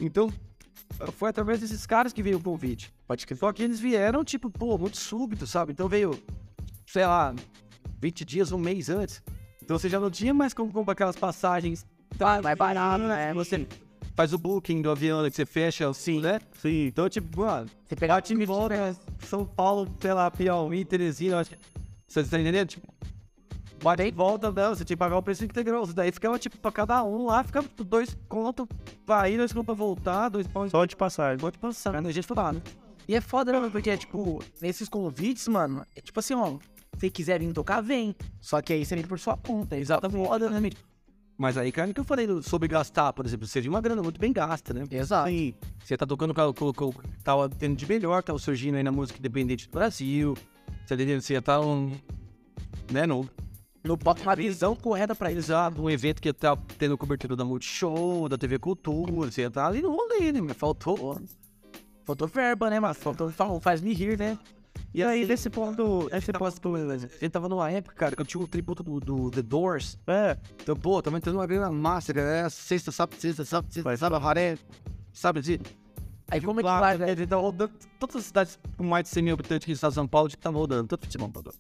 Então, 0.01 0.33
foi 1.13 1.29
através 1.31 1.61
desses 1.61 1.87
caras 1.87 2.13
que 2.13 2.23
veio 2.23 2.39
o 2.39 2.43
convite. 2.43 2.93
Pode 3.07 3.27
crer. 3.27 3.37
Só 3.39 3.53
que 3.53 3.63
eles 3.63 3.79
vieram, 3.79 4.25
tipo, 4.25 4.51
pô, 4.51 4.77
muito 4.79 4.97
súbito, 4.97 5.47
sabe? 5.47 5.73
Então 5.73 5.89
veio, 5.89 6.19
sei 6.87 7.07
lá, 7.07 7.35
20 8.01 8.25
dias, 8.25 8.51
um 8.51 8.59
mês 8.59 8.89
antes. 8.89 9.23
Então 9.65 9.79
você 9.79 9.89
já 9.89 9.99
não 10.01 10.11
tinha 10.11 10.35
mais 10.35 10.53
como 10.53 10.73
comprar 10.73 10.93
aquelas 10.93 11.17
passagens. 11.17 11.87
Tá, 12.19 12.43
Mais 12.43 12.59
barato, 12.59 13.05
né? 13.05 13.33
Você 13.35 13.67
faz 14.15 14.33
o 14.33 14.39
booking 14.39 14.83
do 14.83 14.91
avião 14.91 15.23
que 15.25 15.31
você 15.37 15.47
fecha, 15.47 15.93
Sim. 15.95 16.21
né? 16.21 16.41
Sim. 16.61 16.87
Então, 16.87 17.09
tipo, 17.09 17.41
mano, 17.41 17.69
Você 17.89 17.97
pegar 17.97 18.19
o 18.19 18.21
time 18.21 18.45
volta, 18.45 18.95
São 19.21 19.47
Paulo, 19.47 19.89
sei 20.01 20.13
lá, 20.13 20.31
Piauí, 20.31 20.85
Teresina, 20.85 21.37
eu 21.37 21.39
acho 21.39 21.51
que. 21.51 21.57
Você 22.07 22.23
tá 22.25 22.39
entendendo? 22.39 22.69
Tipo, 22.69 22.93
bate 23.83 24.03
e 24.03 24.11
volta, 24.11 24.53
não, 24.53 24.75
você 24.75 24.85
tinha 24.85 24.95
que 24.97 24.99
pagar 24.99 25.17
o 25.17 25.23
preço 25.23 25.45
integral. 25.45 25.85
Isso 25.85 25.95
daí 25.95 26.13
ficava, 26.13 26.39
tipo, 26.39 26.59
pra 26.59 26.71
cada 26.71 27.03
um 27.03 27.25
lá, 27.27 27.43
ficava 27.43 27.67
tipo, 27.67 27.83
dois 27.85 28.15
conto 28.29 28.69
pra 29.07 29.31
ir, 29.31 29.39
dois 29.39 29.53
conto 29.53 29.65
pra 29.65 29.75
voltar, 29.75 30.29
dois 30.29 30.47
pau 30.47 30.69
Só 30.69 30.85
de 30.85 30.95
passagem. 30.95 31.39
pode 31.39 31.59
passar. 31.59 31.97
A 31.97 32.13
gente 32.13 32.27
foi 32.27 32.37
lá, 32.37 32.53
né? 32.53 32.61
E 33.09 33.17
é 33.17 33.21
foda, 33.21 33.59
né, 33.59 33.69
porque, 33.73 33.97
tipo, 33.97 34.41
nesses 34.61 34.89
convites, 34.89 35.49
mano, 35.49 35.85
é 35.97 36.01
tipo 36.01 36.21
assim, 36.21 36.35
ó, 36.35 36.59
se 36.99 37.11
quiser 37.11 37.41
vir 37.41 37.53
tocar, 37.53 37.81
vem. 37.81 38.15
Só 38.41 38.61
que 38.63 38.73
aí 38.73 38.85
você 38.85 38.95
vem 38.95 39.05
por 39.07 39.19
sua 39.19 39.37
conta, 39.37 39.77
exatamente. 39.77 40.27
Foda, 40.27 40.49
né? 40.51 40.71
Mas 41.39 41.57
aí, 41.57 41.73
cara, 41.73 41.93
que 41.93 41.99
eu 41.99 42.05
falei 42.05 42.29
sobre 42.43 42.69
gastar, 42.69 43.13
por 43.13 43.27
exemplo, 43.27 43.47
seria 43.47 43.69
uma 43.71 43.81
grana 43.81 44.03
muito 44.03 44.21
bem 44.21 44.33
gasta, 44.33 44.73
né? 44.73 44.85
Exato. 44.91 45.29
Sim. 45.29 45.55
Você 45.83 45.97
tá 45.97 46.07
tocando 46.07 46.33
com, 46.33 46.53
com, 46.53 46.73
com, 46.73 46.93
tava 47.25 47.49
tendo 47.49 47.75
de 47.75 47.87
melhor, 47.87 48.23
tava 48.23 48.39
surgindo 48.39 48.77
aí 48.77 48.83
na 48.83 48.93
música 48.93 49.19
independente 49.19 49.67
do 49.67 49.73
Brasil. 49.73 50.37
Você 50.87 50.97
tá? 50.97 51.21
Você 51.21 51.41
tá 51.41 51.61
um. 51.61 51.93
Né, 52.93 53.07
no, 53.07 53.29
No 53.83 53.97
bota 53.97 54.23
uma 54.23 54.37
visão 54.37 54.77
correta 54.77 55.15
pra 55.15 55.33
eles. 55.33 55.47
Exato, 55.47 55.83
um 55.83 55.91
evento 55.91 56.21
que 56.23 56.33
tá 56.33 56.57
tendo 56.79 56.97
cobertura 56.97 57.35
da 57.35 57.45
Multishow, 57.45 58.29
da 58.29 58.39
TV 58.39 58.59
Cultura, 58.59 59.11
você 59.13 59.51
tá 59.51 59.67
ali 59.67 59.83
no 59.83 59.91
rolê, 59.91 60.31
né? 60.31 60.41
Mas 60.41 60.57
faltou. 60.57 61.21
Faltou 62.05 62.29
verba, 62.29 62.69
né, 62.69 62.79
mas 62.79 62.97
faltou 62.99 63.31
fal- 63.31 63.61
faz-me 63.61 63.93
rir, 63.95 64.19
né? 64.19 64.39
E 64.95 65.03
aí, 65.03 65.25
nesse 65.25 65.49
ponto, 65.49 66.09
esse 66.13 66.33
ponto, 66.33 66.77
a 66.77 66.99
gente 66.99 67.31
tava 67.31 67.49
numa 67.49 67.71
época, 67.71 67.95
cara, 67.95 68.15
que 68.15 68.21
eu 68.21 68.27
tinha 68.27 68.43
um 68.43 68.47
tributo 68.47 68.83
do, 68.83 69.01
do 69.01 69.31
The 69.31 69.41
Doors. 69.41 69.99
É. 70.07 70.37
Então, 70.63 70.77
pô, 70.77 71.01
tava 71.01 71.17
entrando 71.17 71.37
uma 71.37 71.47
grana 71.47 71.71
massa, 71.71 72.13
cara. 72.13 72.29
É 72.29 72.49
sexta, 72.51 72.93
sábado, 72.93 73.19
sexta, 73.19 73.45
sábado, 73.45 73.73
sexta, 73.73 73.97
sábado, 73.97 74.23
raré. 74.23 74.59
Sabe 75.13 75.41
assim? 75.41 75.59
Aí 76.31 76.41
como 76.41 76.61
é 76.61 76.63
que 76.63 76.69
Claro, 76.69 76.99
vai, 76.99 77.11
Ele 77.11 77.27
tá 77.27 77.37
rodando 77.37 77.73
todas 77.99 78.17
as 78.17 78.25
cidades 78.25 78.59
com 78.77 78.85
mais 78.85 79.05
de 79.05 79.11
100 79.11 79.23
mil 79.23 79.35
habitantes 79.35 79.65
aqui 79.65 79.73
em 79.73 79.93
São 79.93 80.07
Paulo, 80.07 80.29
que 80.29 80.37
tava 80.37 80.59
rodando, 80.59 80.89
todo 80.89 81.05
futebol 81.05 81.31
rodando. 81.35 81.57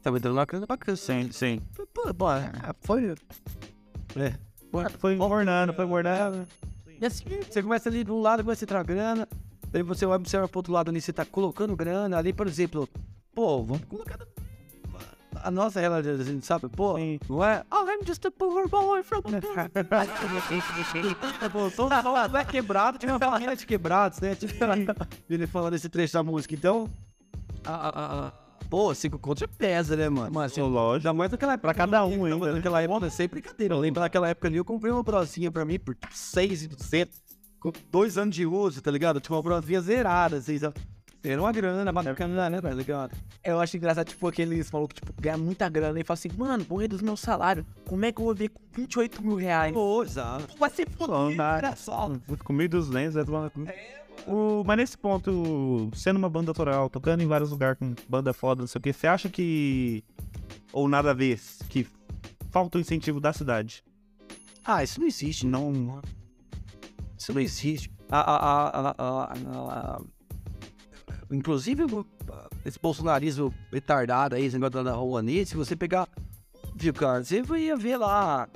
Tava 0.00 0.16
entrando 0.16 0.34
uma 0.36 0.44
grana 0.44 0.66
bacana. 0.66 0.96
Sim, 0.96 1.30
sim. 1.32 1.60
Pô, 1.92 2.14
pô, 2.14 2.32
é, 2.32 2.50
foi. 2.82 3.14
É. 4.16 4.34
Foi 4.98 5.16
mornando, 5.16 5.72
foi 5.72 5.86
mornando. 5.86 6.46
E 7.00 7.06
assim, 7.06 7.24
você 7.48 7.62
começa 7.62 7.88
ali 7.88 8.04
de 8.04 8.10
um 8.10 8.20
lado, 8.20 8.42
começa 8.42 8.64
a 8.64 8.66
entrar 8.66 8.84
grana, 8.84 9.28
daí 9.70 9.82
você 9.82 10.06
vai 10.06 10.16
observar 10.16 10.48
pro 10.48 10.58
outro 10.58 10.72
lado 10.72 10.90
ali, 10.90 11.00
você 11.00 11.12
tá 11.12 11.24
colocando 11.24 11.76
grana 11.76 12.18
ali, 12.18 12.32
por 12.32 12.46
exemplo, 12.46 12.88
pô, 13.34 13.62
vamos 13.62 13.84
colocar 13.84 14.18
a 15.42 15.50
nossa 15.50 15.80
realidade, 15.80 16.20
assim, 16.22 16.40
sabe? 16.40 16.68
Pô, 16.68 16.96
Sim. 16.96 17.20
não 17.28 17.44
é? 17.44 17.64
Oh, 17.70 17.84
I'm 17.88 18.04
just 18.04 18.24
a 18.26 18.30
poor 18.30 18.68
boy 18.68 19.02
from... 19.02 19.22
Pô, 21.52 21.70
mundo 21.70 22.36
é 22.36 22.44
quebrado, 22.44 22.98
tinha 22.98 23.12
uma 23.12 23.18
família 23.18 23.54
de 23.56 23.66
quebrados, 23.66 24.20
né? 24.20 24.34
Tipo, 24.34 24.54
ele 25.30 25.46
falando 25.46 25.74
esse 25.74 25.88
trecho 25.88 26.14
da 26.14 26.22
música, 26.22 26.54
então... 26.54 26.90
A, 27.64 27.72
a, 27.72 27.88
a, 27.88 28.28
a- 28.28 28.32
pô, 28.68 28.94
cinco 28.94 29.18
contos 29.18 29.40
já 29.40 29.48
pesa, 29.48 29.96
né, 29.96 30.08
mano? 30.08 30.30
Mas, 30.32 30.52
assim, 30.52 30.60
Lógico. 30.60 31.08
Ainda 31.08 31.12
mais 31.16 31.30
naquela 31.30 31.52
época. 31.54 31.68
Pra 31.68 31.74
cada 31.74 32.04
um, 32.04 32.24
ainda. 32.24 32.46
ainda. 32.46 32.52
Naquela 32.54 32.82
época, 32.82 33.10
sem 33.10 33.28
brincadeira. 33.28 33.74
Eu 33.74 33.78
lembro 33.80 34.00
naquela 34.00 34.28
época 34.28 34.48
ali, 34.48 34.56
eu 34.56 34.64
comprei 34.64 34.92
uma 34.92 35.02
brosinha 35.02 35.50
pra 35.50 35.64
mim 35.64 35.78
por 35.78 35.94
tipo, 35.94 36.14
6,200. 36.14 37.27
Com 37.60 37.72
dois 37.90 38.16
anos 38.16 38.34
de 38.34 38.46
uso, 38.46 38.80
tá 38.80 38.90
ligado? 38.90 39.20
Tinha 39.20 39.34
uma 39.36 39.42
brosinha 39.42 39.80
zerada, 39.80 40.36
assim, 40.36 40.58
sabe? 40.58 40.76
Era 41.24 41.40
uma 41.42 41.50
grana 41.50 41.92
bacana, 41.92 42.48
né, 42.48 42.60
tá 42.60 42.70
ligado? 42.70 43.12
Eu 43.42 43.58
acho 43.60 43.76
engraçado, 43.76 44.06
tipo, 44.06 44.28
aqueles 44.28 44.70
malucos, 44.70 44.94
tipo, 44.94 45.12
ganham 45.20 45.38
muita 45.40 45.68
grana 45.68 45.98
e 45.98 46.04
falam 46.04 46.14
assim, 46.18 46.28
mano, 46.38 46.64
vou 46.64 46.78
reduzir 46.78 47.04
meu 47.04 47.16
salário. 47.16 47.66
Como 47.88 48.04
é 48.04 48.12
que 48.12 48.20
eu 48.20 48.24
vou 48.26 48.34
ver 48.34 48.50
com 48.50 48.60
28 48.72 49.20
mil 49.22 49.34
reais? 49.34 49.72
Pô, 49.72 50.04
exato. 50.04 50.56
Vai 50.56 50.70
ser 50.70 50.88
foda, 50.90 51.74
só. 51.76 52.08
Com 52.44 52.52
1.200, 52.54 53.16
é 53.16 53.24
tudo- 53.24 53.68
o, 54.28 54.62
mas 54.64 54.76
nesse 54.76 54.96
ponto, 54.96 55.90
sendo 55.94 56.18
uma 56.18 56.28
banda 56.30 56.50
autoral, 56.52 56.88
tocando 56.88 57.20
em 57.22 57.26
vários 57.26 57.50
lugares 57.50 57.78
com 57.78 57.94
banda 58.08 58.32
foda, 58.32 58.60
não 58.62 58.68
sei 58.68 58.78
o 58.78 58.82
que, 58.82 58.92
você 58.92 59.06
acha 59.08 59.28
que. 59.28 60.04
Ou 60.72 60.88
nada 60.88 61.10
a 61.10 61.14
ver, 61.14 61.40
que 61.68 61.84
falta 62.50 62.78
o 62.78 62.80
incentivo 62.80 63.20
da 63.20 63.32
cidade? 63.32 63.82
Ah, 64.64 64.84
isso 64.84 65.00
não 65.00 65.06
existe, 65.06 65.46
não. 65.46 66.00
Isso 67.18 67.32
não 67.34 67.40
existe. 67.40 67.90
A, 68.10 68.20
a, 68.20 68.94
a, 68.98 70.00
inclusive 71.30 71.84
o- 71.84 72.06
esse 72.64 72.78
bolsonarismo 72.78 73.52
retardado 73.72 74.34
aí, 74.34 74.44
esse 74.44 74.58
negócio 74.58 74.84
da 74.84 74.92
Rouanet, 74.92 75.46
se 75.50 75.56
você 75.56 75.74
pegar, 75.76 76.08
viu, 76.74 76.92
cara, 76.92 77.24
você 77.24 77.42
ia 77.58 77.76
ver 77.76 77.96
lá 77.96 78.48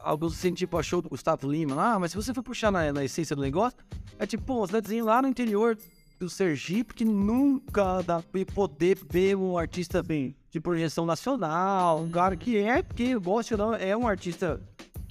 alguns 0.00 0.32
assim, 0.34 0.52
tipo, 0.52 0.76
achou 0.78 1.00
do 1.02 1.08
Gustavo 1.08 1.50
Lima 1.50 1.74
lá, 1.74 1.98
mas 1.98 2.10
se 2.10 2.16
você 2.16 2.34
for 2.34 2.42
puxar 2.42 2.70
na, 2.72 2.92
na 2.92 3.04
essência 3.04 3.34
do 3.36 3.42
negócio, 3.42 3.78
é 4.18 4.26
tipo, 4.26 4.56
uma 4.56 4.66
cidadezinha 4.66 5.04
lá 5.04 5.22
no 5.22 5.28
interior 5.28 5.76
do 6.18 6.28
Sergipe 6.28 6.94
que 6.94 7.04
nunca 7.04 8.02
dá 8.02 8.20
pra 8.22 8.44
poder 8.54 8.98
ver 9.10 9.36
um 9.36 9.56
artista 9.58 10.02
bem 10.02 10.36
de 10.50 10.60
projeção 10.60 11.04
nacional, 11.06 12.00
um 12.00 12.10
cara 12.10 12.36
que 12.36 12.56
é, 12.58 12.82
porque 12.82 13.16
gosta 13.16 13.54
ou 13.54 13.58
não, 13.58 13.74
é 13.74 13.96
um 13.96 14.06
artista 14.06 14.60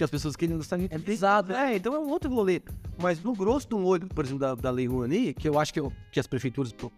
que 0.01 0.05
as 0.05 0.09
pessoas 0.09 0.35
querem 0.35 0.57
gostar 0.57 0.77
de 0.77 0.85
É 0.89 0.97
pesado, 0.97 1.53
é, 1.53 1.75
então 1.75 1.93
é 1.93 1.99
um 1.99 2.09
outro 2.09 2.27
rolê. 2.33 2.59
Mas 2.99 3.21
no 3.21 3.33
grosso 3.35 3.67
do 3.69 3.77
olho, 3.85 4.07
por 4.07 4.25
exemplo, 4.25 4.39
da, 4.39 4.55
da 4.55 4.71
Lei 4.71 4.87
Rouanet, 4.87 5.35
que 5.35 5.47
eu 5.47 5.59
acho 5.59 5.71
que, 5.71 5.79
eu- 5.79 5.93
que 6.11 6.19
as 6.19 6.25
prefeituras. 6.25 6.71
pô, 6.73 6.91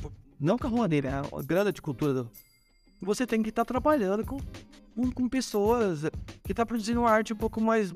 pô, 0.00 0.10
Não 0.40 0.56
com 0.56 0.66
a 0.66 0.70
Rouanet, 0.70 1.02
né? 1.06 1.12
A 1.20 1.42
grana 1.42 1.70
de 1.70 1.82
cultura. 1.82 2.14
do- 2.14 2.30
Você 3.02 3.26
tem 3.26 3.42
que 3.42 3.50
estar 3.50 3.66
trabalhando 3.66 4.24
com, 4.24 4.38
com, 4.96 5.10
com 5.12 5.28
pessoas 5.28 6.00
que 6.42 6.52
estão 6.52 6.64
produzindo 6.64 7.00
uma 7.00 7.10
arte 7.10 7.34
um 7.34 7.36
pouco 7.36 7.60
mais 7.60 7.92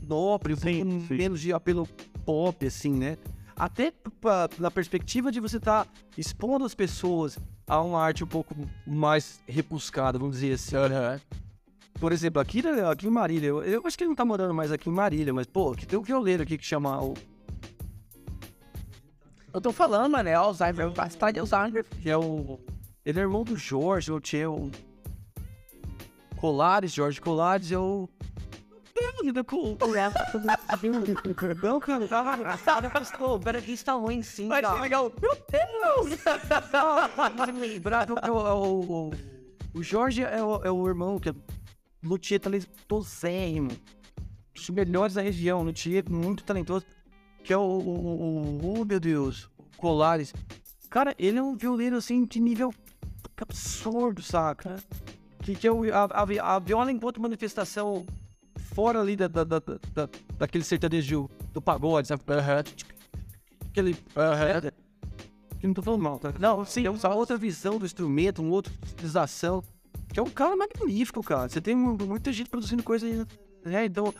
nobre, 0.00 0.54
um 0.54 0.56
Sim, 0.56 0.82
pouco 0.82 1.08
sim. 1.08 1.14
menos 1.14 1.38
de 1.40 1.52
apelo 1.52 1.86
pop, 2.24 2.66
assim, 2.66 2.90
né? 2.92 3.18
Até 3.54 3.92
pra- 4.18 4.48
na 4.58 4.70
perspectiva 4.70 5.30
de 5.30 5.40
você 5.40 5.58
estar 5.58 5.86
expondo 6.16 6.64
as 6.64 6.74
pessoas 6.74 7.38
a 7.66 7.82
uma 7.82 8.00
arte 8.00 8.24
um 8.24 8.26
pouco 8.26 8.54
mais 8.86 9.40
repuscada, 9.46 10.18
vamos 10.18 10.36
dizer 10.36 10.54
assim. 10.54 10.74
Por 12.00 12.12
exemplo, 12.12 12.40
aqui, 12.40 12.62
né, 12.62 12.86
aqui 12.90 13.06
em 13.06 13.10
Marília, 13.10 13.48
eu, 13.48 13.62
eu 13.62 13.82
acho 13.84 13.96
que 13.96 14.04
ele 14.04 14.08
não 14.08 14.16
tá 14.16 14.24
morando 14.24 14.52
mais 14.52 14.70
aqui 14.70 14.90
em 14.90 14.92
Marília, 14.92 15.32
mas, 15.32 15.46
pô, 15.46 15.72
aqui 15.72 15.86
tem 15.86 15.98
um 15.98 16.02
violeiro 16.02 16.42
aqui 16.42 16.58
que 16.58 16.64
chama 16.64 17.02
o. 17.02 17.14
Eu 19.52 19.60
tô 19.60 19.72
falando, 19.72 20.12
mano, 20.12 20.28
é 20.28 20.34
Alzheimer, 20.34 20.90
bastante 20.90 21.34
de 21.34 21.40
Alzheimer. 21.40 21.84
Que 22.02 22.10
é 22.10 22.16
o. 22.16 22.60
Ele 23.04 23.18
é 23.18 23.22
irmão 23.22 23.44
do 23.44 23.56
Jorge, 23.56 24.12
o 24.12 24.20
tio. 24.20 24.70
Colares, 26.36 26.92
Jorge 26.92 27.20
Colares, 27.20 27.72
é 27.72 27.78
o. 27.78 28.08
Não, 31.62 31.80
cara, 31.80 32.58
tá. 32.58 32.82
Pera 33.42 33.62
que 33.62 33.72
está 33.72 33.94
ruim 33.94 34.22
sim, 34.22 34.48
cara. 34.48 34.80
legal. 34.80 35.10
Meu 35.20 35.34
Deus! 35.34 36.18
Lembrar, 37.58 38.08
o, 38.10 38.30
o, 38.30 39.08
o, 39.08 39.10
o 39.74 39.82
Jorge 39.82 40.22
é 40.22 40.42
o, 40.42 40.62
é 40.64 40.70
o 40.70 40.88
irmão 40.88 41.18
que 41.18 41.30
é 41.30 41.34
luthier 42.02 42.40
talentosérrimo. 42.40 43.70
Dos 44.54 44.70
melhores 44.70 45.14
da 45.14 45.22
região, 45.22 45.62
luthier 45.62 46.04
muito 46.10 46.44
talentoso. 46.44 46.86
Que 47.44 47.52
é 47.52 47.56
o, 47.56 47.60
o, 47.60 48.64
o, 48.64 48.80
oh, 48.80 48.84
meu 48.84 48.98
Deus, 48.98 49.48
Colares. 49.76 50.32
Cara, 50.90 51.14
ele 51.18 51.38
é 51.38 51.42
um 51.42 51.56
violeiro 51.56 51.96
assim 51.96 52.24
de 52.24 52.40
nível 52.40 52.72
absurdo, 53.40 54.22
saca? 54.22 54.76
Que, 55.42 55.54
que 55.54 55.66
é 55.66 55.70
o, 55.72 55.84
a, 55.94 56.04
a, 56.04 56.56
a 56.56 56.58
viola 56.58 56.90
enquanto 56.90 57.20
manifestação 57.20 58.06
fora 58.58 59.00
ali 59.00 59.14
da, 59.14 59.28
da, 59.28 59.44
da, 59.44 59.58
da- 59.60 60.08
daquele 60.38 60.64
sertanejo 60.64 61.28
do 61.52 61.60
pagode, 61.62 62.08
sabe? 62.08 62.22
Aquele. 63.70 63.94
que 65.60 65.66
não 65.66 65.74
tô 65.74 65.82
falando 65.82 66.02
mal, 66.02 66.18
tá? 66.18 66.32
Não, 66.38 66.64
sim, 66.64 66.86
é 66.86 66.90
uma 66.90 67.14
outra 67.14 67.36
visão 67.36 67.78
do 67.78 67.86
instrumento, 67.86 68.42
uma 68.42 68.52
outra 68.52 68.72
utilização. 68.92 69.62
Que 70.12 70.20
é 70.20 70.22
um 70.22 70.30
cara 70.30 70.56
magnífico, 70.56 71.22
cara. 71.22 71.48
Você 71.48 71.60
tem 71.60 71.74
mu- 71.74 71.96
muita 72.06 72.32
gente 72.32 72.48
produzindo 72.50 72.82
coisa 72.82 73.06
aí, 73.06 73.26
né? 73.64 73.84
Então, 73.86 74.12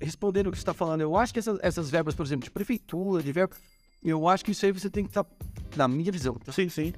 respondendo 0.00 0.46
o 0.48 0.52
que 0.52 0.58
você 0.58 0.64
tá 0.64 0.72
falando, 0.74 1.00
eu 1.02 1.16
acho 1.16 1.32
que 1.32 1.38
essas, 1.38 1.58
essas 1.62 1.90
verbas, 1.90 2.14
por 2.14 2.24
exemplo, 2.24 2.44
de 2.44 2.50
prefeitura, 2.50 3.22
de 3.22 3.32
verba, 3.32 3.54
eu 4.02 4.26
acho 4.28 4.44
que 4.44 4.50
isso 4.52 4.64
aí 4.64 4.72
você 4.72 4.88
tem 4.90 5.04
que 5.04 5.10
estar, 5.10 5.26
na 5.76 5.86
minha 5.86 6.10
visão, 6.10 6.34
tá? 6.34 6.50
Sim, 6.52 6.68
sim. 6.68 6.92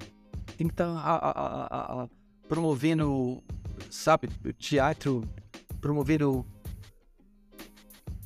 tem 0.56 0.68
que 0.68 0.72
estar 0.74 2.08
promovendo, 2.48 3.42
sabe, 3.90 4.28
teatro, 4.58 5.22
promovendo. 5.80 6.46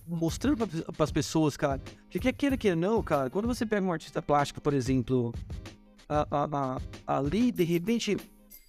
Mostrando 0.06 0.56
para 0.66 1.04
as 1.04 1.12
pessoas, 1.12 1.56
cara. 1.56 1.80
Que 2.08 2.18
quer 2.18 2.32
queira 2.32 2.56
que 2.56 2.74
não, 2.74 3.02
cara, 3.02 3.28
quando 3.28 3.46
você 3.46 3.66
pega 3.66 3.84
um 3.86 3.92
artista 3.92 4.22
plástico, 4.22 4.58
por 4.60 4.72
exemplo, 4.72 5.34
a- 6.08 6.26
a- 6.30 6.48
a- 7.06 7.16
ali, 7.18 7.52
de 7.52 7.62
repente, 7.62 8.16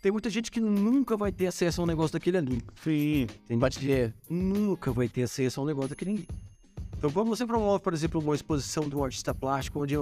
tem 0.02 0.12
muita 0.12 0.30
gente 0.30 0.50
que 0.52 0.60
nunca 0.60 1.18
vai 1.18 1.32
ter 1.32 1.48
acesso 1.48 1.82
a 1.82 1.84
um 1.84 1.88
negócio 1.88 2.14
daquele 2.14 2.38
ali. 2.38 2.62
Sim. 2.84 3.28
Tem 3.48 3.60
gente 3.60 3.80
que 3.80 4.34
nunca 4.34 4.92
vai 4.92 5.08
ter 5.10 5.24
acesso 5.24 5.60
a 5.60 5.64
um 5.64 5.66
negócio 5.66 5.90
daquele 5.90 6.12
ali. 6.12 6.28
Então, 6.98 7.12
quando 7.12 7.28
você 7.30 7.46
promove, 7.46 7.82
por 7.84 7.94
exemplo, 7.94 8.20
uma 8.22 8.36
exposição 8.36 8.88
de 8.90 8.96
um 8.96 9.04
artista 9.04 9.34
plástico, 9.34 9.82
onde 9.82 9.96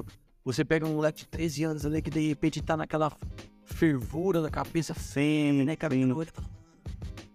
você 0.44 0.64
pega 0.66 0.86
um 0.86 0.96
moleque 0.96 1.20
de 1.20 1.28
13 1.28 1.64
anos 1.64 1.86
ali 1.86 2.02
que 2.02 2.10
de 2.10 2.28
repente 2.28 2.62
tá 2.62 2.76
naquela 2.78 3.12
fervura 3.66 4.42
da 4.42 4.50
cabeça 4.50 4.94
fêmea, 4.94 5.66
né, 5.66 5.76
cara? 5.76 5.94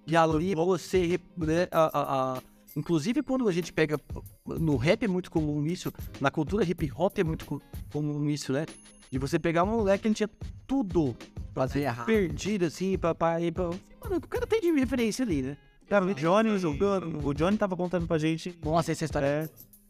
E 0.07 0.17
ali 0.17 0.55
você, 0.55 1.21
né, 1.37 1.69
a, 1.71 1.81
a- 1.99 2.37
a- 2.39 2.43
inclusive 2.77 3.23
quando 3.23 3.47
a 3.49 3.53
gente 3.53 3.73
pega, 3.73 4.01
no 4.47 4.77
rap 4.77 5.05
é 5.05 5.09
muito 5.09 5.31
comum 5.31 5.65
isso, 5.67 5.93
na 6.21 6.31
cultura 6.31 6.65
hip 6.65 6.91
hop 6.97 7.19
é 7.19 7.25
muito 7.25 7.45
co- 7.45 7.63
comum 7.93 8.29
isso, 8.29 8.53
né? 8.53 8.67
De 9.11 9.19
você 9.19 9.39
pegar 9.39 9.63
um 9.63 9.67
moleque 9.69 10.03
que 10.03 10.09
ele 10.09 10.15
tinha 10.15 10.31
tudo 10.73 11.15
Fazer 11.55 11.81
errado. 11.81 12.07
perdido, 12.07 12.65
assim, 12.65 12.97
pra, 12.97 13.15
pra 13.15 13.37
pra... 13.53 13.65
Mano, 13.65 14.17
o 14.17 14.21
cara 14.27 14.47
tem 14.47 14.59
de 14.59 14.73
referência 14.73 15.23
ali, 15.23 15.43
né? 15.43 15.57
Cara, 15.87 16.07
o 16.07 16.15
Johnny, 16.15 16.49
o 17.23 17.35
Johnny 17.35 17.59
tava 17.59 17.77
contando 17.77 18.07
pra 18.07 18.17
gente. 18.17 18.59
Nossa, 18.65 18.91
essa 18.91 19.05
história 19.05 19.27
É. 19.27 19.49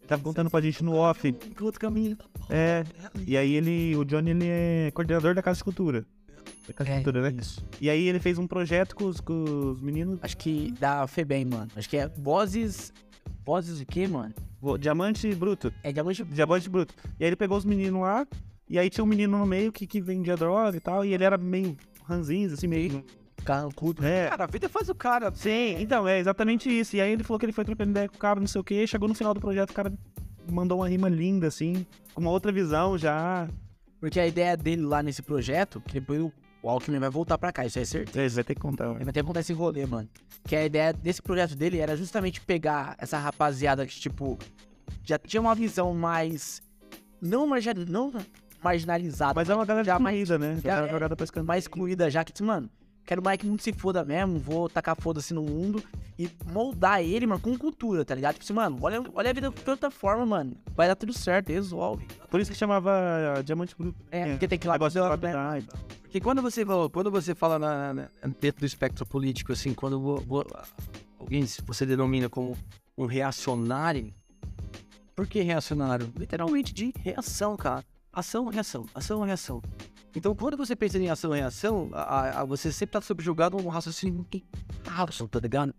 Tava 0.08 0.20
contando 0.20 0.50
pra 0.50 0.60
gente 0.60 0.82
no 0.82 0.96
off. 0.96 1.32
Outro 1.60 1.80
caminho. 1.80 2.18
É. 2.50 2.82
E 3.24 3.36
aí 3.36 3.54
ele. 3.54 3.94
O 3.96 4.04
Johnny 4.04 4.32
ele 4.32 4.46
é 4.48 4.90
coordenador 4.92 5.32
da 5.32 5.40
Casa 5.40 5.58
de 5.58 5.64
Cultura. 5.64 6.04
Da 6.66 6.74
Casa 6.74 6.90
de 6.90 6.96
É, 6.96 7.02
Cultura, 7.04 7.30
né? 7.30 7.36
E 7.80 7.88
aí 7.88 8.08
ele 8.08 8.18
fez 8.18 8.36
um 8.36 8.48
projeto 8.48 8.96
com 8.96 9.04
os, 9.04 9.20
com 9.20 9.44
os 9.70 9.80
meninos. 9.80 10.18
Acho 10.20 10.36
que 10.36 10.72
da 10.80 11.06
Febem, 11.06 11.44
mano. 11.44 11.70
Acho 11.76 11.88
que 11.88 11.96
é 11.96 12.08
vozes. 12.08 12.92
Vozes 13.44 13.78
de 13.78 13.86
quê, 13.86 14.08
mano? 14.08 14.34
Diamante 14.80 15.32
Bruto. 15.36 15.72
É 15.84 15.92
diamante. 15.92 16.24
Diamante 16.24 16.68
Bruto. 16.68 16.92
E 17.20 17.22
aí 17.24 17.28
ele 17.28 17.36
pegou 17.36 17.56
os 17.56 17.64
meninos 17.64 18.00
lá. 18.00 18.26
E 18.72 18.78
aí 18.78 18.88
tinha 18.88 19.04
um 19.04 19.06
menino 19.06 19.36
no 19.36 19.44
meio 19.46 19.70
que, 19.70 19.86
que 19.86 20.00
vendia 20.00 20.36
droga 20.36 20.76
e 20.76 20.80
tal. 20.80 21.04
E 21.04 21.12
ele 21.12 21.22
era 21.22 21.36
meio 21.36 21.76
ranzinho, 22.04 22.52
assim, 22.52 22.66
meio. 22.66 23.04
Carrancudo. 23.44 24.04
É. 24.04 24.28
Cara, 24.28 24.44
a 24.44 24.46
vida 24.46 24.68
faz 24.68 24.88
o 24.88 24.94
cara. 24.94 25.30
Sim, 25.34 25.76
então, 25.78 26.08
é 26.08 26.18
exatamente 26.18 26.70
isso. 26.70 26.96
E 26.96 27.00
aí 27.00 27.12
ele 27.12 27.22
falou 27.22 27.38
que 27.38 27.44
ele 27.44 27.52
foi 27.52 27.64
trocando 27.64 27.90
ideia 27.90 28.08
com 28.08 28.16
o 28.16 28.18
cara, 28.18 28.40
não 28.40 28.46
sei 28.46 28.60
o 28.60 28.64
quê. 28.64 28.86
Chegou 28.86 29.08
no 29.08 29.14
final 29.14 29.34
do 29.34 29.40
projeto, 29.40 29.70
o 29.70 29.74
cara 29.74 29.92
mandou 30.50 30.78
uma 30.78 30.88
rima 30.88 31.08
linda, 31.08 31.48
assim, 31.48 31.86
com 32.14 32.20
uma 32.22 32.30
outra 32.30 32.50
visão 32.50 32.96
já. 32.96 33.46
Porque 34.00 34.18
a 34.18 34.26
ideia 34.26 34.56
dele 34.56 34.82
lá 34.82 35.02
nesse 35.02 35.22
projeto, 35.22 35.80
que 35.80 35.94
depois 35.94 36.20
o 36.20 36.32
o 36.62 36.70
Alckmin 36.70 37.00
vai 37.00 37.10
voltar 37.10 37.36
pra 37.36 37.52
cá, 37.52 37.66
isso 37.66 37.78
é 37.78 37.84
certeza. 37.84 38.20
É, 38.20 38.28
você 38.28 38.34
vai 38.36 38.44
ter 38.44 38.54
que 38.54 38.60
contar. 38.60 38.86
Ele 38.94 39.04
vai 39.04 39.12
ter 39.12 39.20
que 39.20 39.26
contar 39.26 39.40
esse 39.40 39.52
rolê, 39.52 39.84
mano. 39.84 40.08
Que 40.44 40.54
a 40.54 40.64
ideia 40.64 40.92
desse 40.92 41.20
projeto 41.20 41.56
dele 41.56 41.78
era 41.78 41.96
justamente 41.96 42.40
pegar 42.40 42.94
essa 42.98 43.18
rapaziada 43.18 43.84
que, 43.84 43.98
tipo, 43.98 44.38
já 45.02 45.18
tinha 45.18 45.40
uma 45.40 45.54
visão 45.56 45.92
mais. 45.92 46.62
Não, 47.20 47.46
margin... 47.46 47.74
não 47.88 48.12
marginalizada, 48.62 49.34
Mas 49.34 49.48
é 49.50 49.54
uma 49.54 49.64
galera 49.64 49.84
Já 49.84 49.96
excluída, 49.96 50.38
né? 50.38 50.60
já 50.62 50.86
é- 50.86 50.88
jogada 50.90 51.16
pra 51.16 51.24
escanteio. 51.24 51.46
mais 51.46 51.64
excluída 51.64 52.10
já, 52.10 52.24
que, 52.24 52.42
mano, 52.42 52.68
quero 53.04 53.22
mais 53.22 53.38
que 53.38 53.46
o 53.46 53.50
mundo 53.50 53.60
se 53.60 53.72
foda 53.72 54.04
mesmo, 54.04 54.38
vou 54.38 54.68
tacar 54.68 54.96
foda-se 55.00 55.34
no 55.34 55.42
mundo 55.42 55.82
e 56.18 56.30
moldar 56.52 57.02
ele, 57.02 57.26
mano, 57.26 57.40
com 57.40 57.56
cultura, 57.58 58.04
tá 58.04 58.14
ligado? 58.14 58.34
Tipo 58.34 58.44
assim, 58.44 58.52
mano, 58.52 58.78
olha, 58.80 59.02
olha 59.14 59.30
a 59.30 59.32
vida 59.32 59.50
de 59.50 59.70
outra 59.70 59.90
forma, 59.90 60.24
mano. 60.24 60.56
Vai 60.74 60.86
dar 60.88 60.94
tudo 60.94 61.12
certo, 61.12 61.48
resolve. 61.50 62.06
Por 62.30 62.40
isso 62.40 62.50
que 62.52 62.56
chamava 62.56 62.90
uh, 63.38 63.42
Diamante 63.42 63.74
Bruto. 63.76 63.98
É, 64.10 64.30
porque 64.30 64.46
tem 64.48 64.58
que 64.58 64.66
ir 64.66 64.68
lá 64.68 64.74
negócio 64.74 65.00
de 65.18 65.26
né? 65.26 65.62
Porque 66.02 66.20
quando 66.20 66.42
você, 66.42 66.64
fala- 66.64 66.90
quando 66.90 67.10
você 67.10 67.34
fala 67.34 67.58
na, 67.58 67.94
na- 67.94 68.08
dentro 68.40 68.60
do 68.60 68.66
espectro 68.66 69.04
político, 69.06 69.50
assim, 69.52 69.72
quando 69.74 69.98
vo- 69.98 70.20
vo- 70.20 70.44
alguém 71.18 71.46
se 71.46 71.62
você 71.62 71.84
denomina 71.86 72.28
como 72.28 72.56
um 72.96 73.06
reacionário, 73.06 74.12
por 75.16 75.26
que 75.26 75.40
reacionário? 75.40 76.12
Literalmente 76.16 76.72
de 76.74 76.92
reação, 76.98 77.56
cara. 77.56 77.84
Ação, 78.12 78.46
reação, 78.48 78.86
ação, 78.94 79.22
reação. 79.22 79.62
Então, 80.14 80.34
quando 80.34 80.56
você 80.56 80.76
pensa 80.76 80.98
em 80.98 81.08
ação 81.08 81.34
e 81.34 81.38
reação, 81.38 81.88
a, 81.92 82.40
a- 82.40 82.44
você 82.44 82.70
sempre 82.70 82.90
está 82.98 83.00
subjugado 83.00 83.56
a 83.56 83.60
um 83.60 83.68
raciocínio 83.68 84.26
que 84.30 84.44
raso, 84.86 85.26
tá 85.28 85.40
ligado? 85.40 85.74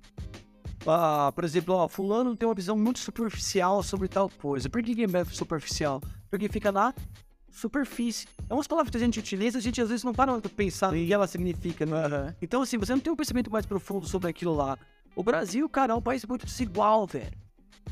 Ah, 0.88 1.32
por 1.34 1.44
exemplo, 1.44 1.76
ó, 1.76 1.88
fulano 1.88 2.36
tem 2.36 2.48
uma 2.48 2.56
visão 2.56 2.76
muito 2.76 3.00
superficial 3.00 3.84
sobre 3.84 4.08
tal 4.08 4.30
coisa. 4.30 4.70
Por 4.70 4.82
que 4.82 5.04
é 5.04 5.26
superficial? 5.26 6.02
Porque 6.30 6.50
fica 6.50 6.72
na 6.72 6.94
superfície. 7.52 8.28
É 8.50 8.54
umas 8.54 8.68
palavras 8.68 8.90
que 8.90 8.98
a 8.98 9.00
gente 9.00 9.20
utiliza, 9.20 9.60
a 9.60 9.62
gente 9.62 9.80
às 9.80 9.90
vezes 9.90 10.04
não 10.04 10.12
para 10.14 10.42
pra 10.42 10.50
pensar 10.50 10.92
no 10.92 10.98
que 10.98 11.14
ela 11.14 11.28
significa, 11.28 11.86
né? 11.86 12.36
Então, 12.42 12.64
assim, 12.64 12.78
você 12.78 12.92
não 12.94 13.00
tem 13.00 13.14
um 13.14 13.16
pensamento 13.16 13.52
mais 13.52 13.66
profundo 13.68 14.08
sobre 14.08 14.30
aquilo 14.30 14.56
lá. 14.56 14.78
O 15.16 15.22
Brasil, 15.24 15.70
cara, 15.70 15.94
é 15.94 15.96
um 15.96 16.02
país 16.02 16.26
muito 16.26 16.48
desigual, 16.48 17.06
velho. 17.06 17.32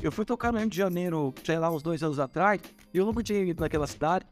Eu 0.02 0.10
fui 0.10 0.24
tocar 0.24 0.50
no 0.52 0.58
Rio 0.58 0.68
de 0.68 0.76
Janeiro, 0.76 1.32
sei 1.44 1.58
lá, 1.58 1.70
uns 1.70 1.82
dois 1.82 2.02
anos 2.02 2.18
atrás, 2.18 2.60
e 2.92 2.98
eu 2.98 3.06
nunca 3.06 3.22
tinha 3.22 3.38
ido 3.40 3.60
naquela 3.60 3.86
cidade. 3.86 4.26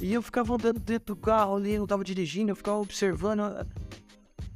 E 0.00 0.12
eu 0.12 0.22
ficava 0.22 0.54
andando 0.54 0.78
dentro 0.78 1.14
do 1.14 1.20
carro 1.20 1.56
ali, 1.56 1.72
eu 1.72 1.86
tava 1.86 2.04
dirigindo, 2.04 2.50
eu 2.52 2.56
ficava 2.56 2.78
observando. 2.78 3.40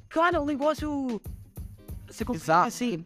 Cara, 0.08 0.40
o 0.40 0.44
negócio. 0.46 1.20
Você 2.06 2.24
consegue, 2.24 2.44
Exato. 2.44 2.68
assim. 2.68 3.04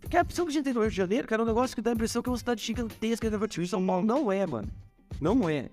Porque 0.00 0.16
a 0.16 0.24
pessoa 0.24 0.46
que 0.46 0.50
a 0.50 0.54
gente 0.54 0.64
tem 0.64 0.72
no 0.72 0.80
Rio 0.80 0.90
de 0.90 0.96
Janeiro, 0.96 1.28
cara, 1.28 1.42
é 1.42 1.44
um 1.44 1.46
negócio 1.46 1.76
que 1.76 1.82
dá 1.82 1.90
a 1.90 1.94
impressão 1.94 2.22
que 2.22 2.28
é 2.28 2.32
uma 2.32 2.38
cidade 2.38 2.64
gigantesca. 2.64 3.28
né? 3.30 3.38
São 3.66 3.86
Paulo 3.86 4.06
não 4.06 4.32
é, 4.32 4.46
mano. 4.46 4.68
Não 5.20 5.48
é. 5.48 5.68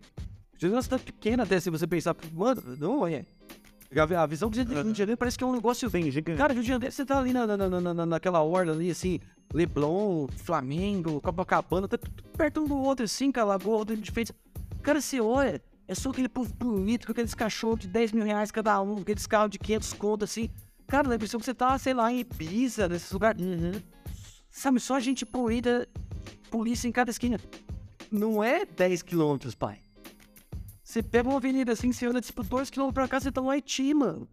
Rio 0.59 0.71
é 0.71 0.75
uma 0.75 0.81
cidade 0.81 1.03
pequena 1.03 1.43
até, 1.43 1.59
se 1.59 1.69
você 1.69 1.87
pensar, 1.87 2.15
mano, 2.33 2.61
não 2.77 3.07
é. 3.07 3.25
A 3.95 4.23
a 4.23 4.25
visão 4.25 4.49
que 4.49 4.57
você 4.57 4.65
tem 4.65 4.75
do 4.75 4.81
Rio 4.83 4.91
de 4.91 4.97
Janeiro 4.97 5.17
parece 5.17 5.37
que 5.37 5.43
é 5.43 5.47
um 5.47 5.53
negócio... 5.53 5.89
Sim, 5.89 6.11
gigante. 6.11 6.37
Cara, 6.37 6.53
Rio 6.53 6.61
de 6.63 6.67
Janeiro, 6.67 6.93
você 6.93 7.05
tá 7.05 7.17
ali 7.17 7.31
na, 7.31 7.47
na, 7.47 7.57
na, 7.57 7.93
na- 7.93 8.05
naquela 8.05 8.43
orla 8.43 8.73
ali, 8.73 8.91
assim, 8.91 9.19
Leblon, 9.53 10.27
Flamengo, 10.27 11.21
Copacabana, 11.21 11.87
tá 11.87 11.97
tudo 11.97 12.23
perto 12.37 12.61
um 12.61 12.67
do 12.67 12.75
outro, 12.75 13.05
assim, 13.05 13.31
com 13.31 13.39
a 13.39 13.43
lagoa, 13.45 13.77
outra 13.77 13.95
diferente. 13.95 14.33
Cara, 14.85 15.01
você 15.01 15.19
olha, 15.19 15.59
é 15.87 15.95
só 15.95 16.11
aquele 16.11 16.29
povo 16.29 16.53
bonito, 16.53 17.07
com 17.07 17.11
aqueles 17.11 17.33
cachorros 17.33 17.79
de 17.79 17.87
10 17.87 18.11
mil 18.11 18.23
reais 18.23 18.51
cada 18.51 18.79
um, 18.83 18.99
aqueles 18.99 19.25
carros 19.25 19.49
de 19.49 19.57
500 19.57 19.93
conto, 19.93 20.25
assim. 20.25 20.47
Cara, 20.85 21.07
dá 21.07 21.13
a 21.13 21.15
impressão 21.15 21.39
que 21.39 21.45
você 21.47 21.55
tá, 21.55 21.75
sei 21.79 21.95
lá, 21.95 22.13
em 22.13 22.19
Ibiza, 22.19 22.87
nesses 22.87 23.11
lugares. 23.11 23.41
Sabe, 24.47 24.79
só 24.79 24.99
gente 24.99 25.25
poluída, 25.25 25.89
polícia 26.51 26.87
em 26.87 26.91
cada 26.91 27.09
esquina. 27.09 27.39
Não 28.11 28.43
é 28.43 28.63
10 28.63 29.01
quilômetros, 29.01 29.55
pai. 29.55 29.79
Você 30.83 31.01
pega 31.01 31.27
uma 31.27 31.37
avenida 31.37 31.71
assim, 31.71 31.91
você 31.91 32.05
anda 32.05 32.21
tipo 32.21 32.43
2 32.43 32.69
quilômetros 32.69 32.93
pra 32.93 33.07
cá, 33.07 33.19
você 33.19 33.31
tá 33.31 33.41
no 33.41 33.49
Haiti, 33.49 33.91
mano. 33.91 34.29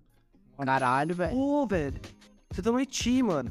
Caralho, 0.59 1.15
velho. 1.15 1.35
Ô, 1.35 1.67
velho. 1.67 1.99
Você 2.51 2.61
tá 2.61 2.71
no 2.71 2.77
Haiti, 2.77 3.23
mano. 3.23 3.51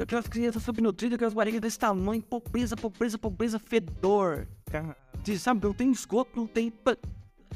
Aquelas 0.00 0.26
crianças 0.26 0.62
subnutridas, 0.62 1.16
aquelas 1.16 1.34
barrigas 1.34 1.60
desse 1.60 1.78
tamanho, 1.78 2.22
pobreza, 2.22 2.76
pobreza, 2.76 3.18
pobreza, 3.18 3.58
fedor. 3.58 4.46
De, 5.22 5.38
sabe, 5.38 5.66
não 5.66 5.74
tem 5.74 5.90
esgoto, 5.90 6.30
não 6.36 6.46
tem. 6.46 6.72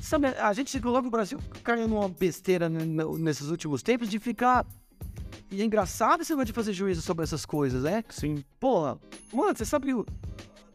Sabe, 0.01 0.27
a 0.27 0.53
gente 0.53 0.71
se 0.71 0.81
coloca 0.81 1.03
no 1.03 1.11
Brasil 1.11 1.39
caiu 1.63 1.87
numa 1.87 2.09
besteira 2.09 2.69
nesses 2.69 3.49
últimos 3.49 3.83
tempos 3.83 4.09
de 4.09 4.19
ficar. 4.19 4.67
E 5.51 5.63
é 5.63 5.65
engraçado 5.65 6.23
esse 6.23 6.33
negócio 6.33 6.47
de 6.47 6.53
fazer 6.53 6.73
juízo 6.73 7.03
sobre 7.03 7.23
essas 7.23 7.47
coisas, 7.47 7.85
né? 7.85 8.03
Sim. 8.09 8.43
Porra, 8.59 8.99
mano, 9.33 9.57
você 9.57 9.65
sabe 9.65 9.87
que. 9.87 10.13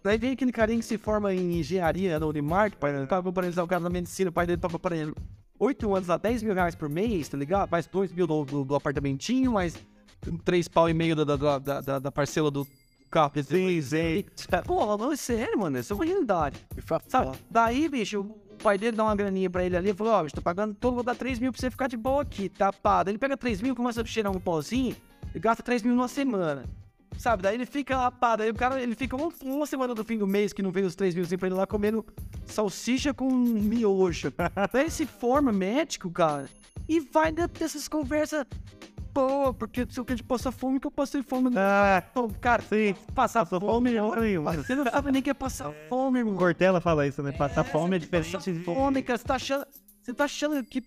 Daí 0.01 0.17
vem 0.17 0.31
aquele 0.31 0.53
carinha 0.53 0.79
que 0.79 0.85
se 0.85 0.97
forma 0.97 1.33
em 1.33 1.59
engenharia 1.59 2.17
na 2.17 2.25
Unimark, 2.25 2.77
pai, 2.77 3.05
pagou 3.05 3.33
pra 3.33 3.45
ele, 3.45 3.59
o 3.59 3.67
cara 3.67 3.81
na 3.81 3.89
medicina, 3.89 4.29
o 4.29 4.33
pai 4.33 4.47
dele 4.47 4.57
pagou 4.57 4.79
pra 4.79 4.95
ele 4.95 5.13
8 5.59 5.93
anos 5.93 6.09
a 6.09 6.15
10 6.15 6.43
mil 6.43 6.53
reais 6.53 6.73
por 6.73 6.87
mês, 6.87 7.27
tá 7.27 7.37
ligado? 7.37 7.69
Mais 7.69 7.85
2 7.85 8.13
mil 8.13 8.25
do, 8.25 8.45
do, 8.45 8.63
do 8.63 8.75
apartamentinho, 8.75 9.51
mais 9.51 9.75
3 10.43 10.67
pau 10.67 10.89
e 10.89 10.93
meio 10.93 11.15
da, 11.15 11.35
da, 11.35 11.59
da, 11.59 11.99
da, 11.99 12.11
parcela 12.11 12.51
do 12.51 12.67
carro. 13.09 13.31
Sim, 13.43 13.81
sim. 13.81 14.25
Porra, 14.65 14.97
não, 14.97 15.11
é 15.11 15.15
sério, 15.15 15.59
mano, 15.59 15.79
isso 15.79 15.93
é 15.93 15.95
uma 15.95 16.05
realidade. 16.05 16.59
Sabe? 17.07 17.37
Daí, 17.49 17.87
bicho, 17.87 18.21
o 18.21 18.55
pai 18.61 18.77
dele 18.77 18.97
dá 18.97 19.03
uma 19.03 19.15
graninha 19.15 19.49
pra 19.49 19.63
ele 19.63 19.77
ali 19.77 19.89
e 19.89 19.93
falou, 19.93 20.13
ó, 20.13 20.23
bicho, 20.23 20.35
tô 20.35 20.41
pagando 20.41 20.73
todo, 20.75 20.95
vou 20.95 21.03
dar 21.03 21.15
3 21.15 21.39
mil 21.39 21.51
pra 21.51 21.59
você 21.59 21.71
ficar 21.71 21.87
de 21.87 21.97
boa 21.97 22.21
aqui, 22.21 22.49
tá 22.49 22.71
pá. 22.71 23.03
Daí 23.03 23.13
ele 23.13 23.19
pega 23.19 23.37
3 23.37 23.61
mil, 23.61 23.75
começa 23.75 24.01
a 24.01 24.05
cheirar 24.05 24.35
um 24.35 24.39
pozinho 24.39 24.95
e 25.33 25.39
gasta 25.39 25.63
3 25.63 25.83
mil 25.83 25.95
numa 25.95 26.07
semana. 26.07 26.65
Sabe, 27.17 27.43
daí 27.43 27.55
ele 27.55 27.65
fica 27.65 27.97
lá, 27.97 28.11
pá, 28.11 28.35
daí 28.35 28.49
o 28.49 28.55
cara, 28.55 28.81
ele 28.81 28.95
fica 28.95 29.15
uma, 29.15 29.29
uma 29.43 29.65
semana 29.65 29.93
do 29.93 30.03
fim 30.05 30.17
do 30.17 30.27
mês 30.27 30.53
que 30.53 30.61
não 30.61 30.71
veio 30.71 30.87
os 30.87 30.95
3 30.95 31.15
mil 31.15 31.25
pra 31.37 31.47
ele 31.47 31.55
lá 31.55 31.67
comendo 31.67 32.05
salsicha 32.45 33.13
com 33.13 33.29
miojo. 33.29 34.31
daí 34.71 34.83
ele 34.83 34.89
se 34.89 35.05
forma 35.05 35.51
médico, 35.51 36.09
cara, 36.11 36.49
e 36.87 36.99
vai 36.99 37.31
dentro 37.31 37.59
dessas 37.59 37.87
conversas, 37.87 38.45
pô, 39.13 39.53
porque 39.53 39.85
se 39.89 39.99
eu 39.99 40.05
quero 40.05 40.23
passar 40.23 40.51
fome, 40.51 40.79
que 40.79 40.87
eu 40.87 40.91
passei 40.91 41.21
fome. 41.23 41.51
Ah, 41.57 42.03
Pô, 42.13 42.29
cara, 42.39 42.61
sim. 42.63 42.93
passar 43.13 43.41
Passou 43.45 43.59
fome, 43.59 43.97
fome 43.97 44.21
nenhuma. 44.21 44.53
você 44.53 44.75
não 44.75 44.83
sabe 44.85 45.11
nem 45.11 45.21
o 45.21 45.23
que 45.23 45.29
é 45.29 45.33
passar 45.33 45.71
fome, 45.89 46.19
irmão. 46.19 46.35
Cortella 46.35 46.79
fala 46.79 47.07
isso, 47.07 47.21
né? 47.23 47.31
Passar 47.31 47.63
fome 47.63 47.95
é 47.95 47.99
diferente 47.99 48.31
Passar 48.31 48.51
de... 48.51 48.63
fome, 48.63 49.01
cara, 49.03 49.17
você 49.17 49.25
tá 49.25 49.35
achando. 49.35 49.65
Você 50.01 50.13
tá 50.13 50.23
achando 50.25 50.63
que. 50.63 50.83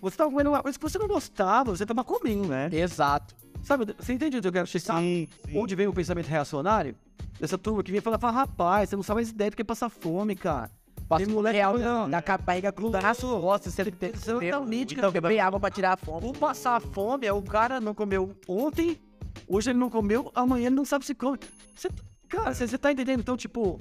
Você 0.00 0.16
tá 0.16 0.24
comendo 0.24 0.50
uma 0.50 0.62
coisa 0.62 0.78
que 0.78 0.82
você 0.82 0.98
não 0.98 1.08
gostava, 1.08 1.74
você 1.76 1.86
tava 1.86 2.04
comendo, 2.04 2.48
né? 2.48 2.68
Exato. 2.72 3.34
Sabe, 3.62 3.94
você 3.98 4.12
entende 4.12 4.36
onde 4.36 4.46
eu 4.48 4.52
quero 4.52 4.66
chegar? 4.66 5.00
Sim, 5.00 5.28
sim. 5.46 5.58
Onde 5.58 5.74
vem 5.74 5.86
o 5.86 5.92
pensamento 5.92 6.26
reacionário? 6.26 6.94
Dessa 7.40 7.56
turma 7.56 7.82
que 7.82 7.90
vem 7.90 8.00
falar, 8.00 8.18
fala, 8.18 8.32
rapaz, 8.40 8.90
você 8.90 8.96
não 8.96 9.02
sabe 9.02 9.16
mais 9.18 9.30
ideia 9.30 9.50
do 9.50 9.56
que 9.56 9.62
é 9.62 9.64
passar 9.64 9.88
fome, 9.88 10.36
cara. 10.36 10.70
Passa 11.08 11.24
Tem 11.26 11.34
moleque 11.34 11.56
real 11.56 11.74
que- 11.74 11.80
na, 11.82 12.08
na 12.08 12.22
capa, 12.22 12.44
barriga 12.44 12.70
grudaço, 12.70 13.26
roça, 13.36 13.70
você 13.70 13.84
tem 13.84 13.92
que 13.92 14.06
Exatamente, 14.16 14.94
Então, 14.94 15.10
cara. 15.12 15.20
beber 15.20 15.38
água 15.40 15.60
pra 15.60 15.70
tirar 15.70 15.92
a 15.92 15.96
fome. 15.96 16.28
O 16.28 16.32
passar 16.32 16.80
fome 16.80 17.26
é 17.26 17.32
o 17.32 17.42
cara 17.42 17.80
não 17.80 17.94
comeu 17.94 18.34
ontem, 18.48 18.98
hoje 19.46 19.70
ele 19.70 19.78
não 19.78 19.90
comeu, 19.90 20.30
amanhã 20.34 20.66
ele 20.66 20.74
não 20.76 20.84
sabe 20.84 21.04
se 21.04 21.14
come. 21.14 21.38
Você- 21.74 21.88
cara, 22.28 22.54
você, 22.54 22.66
você 22.66 22.78
tá 22.78 22.90
entendendo? 22.90 23.20
Então, 23.20 23.36
tipo, 23.36 23.78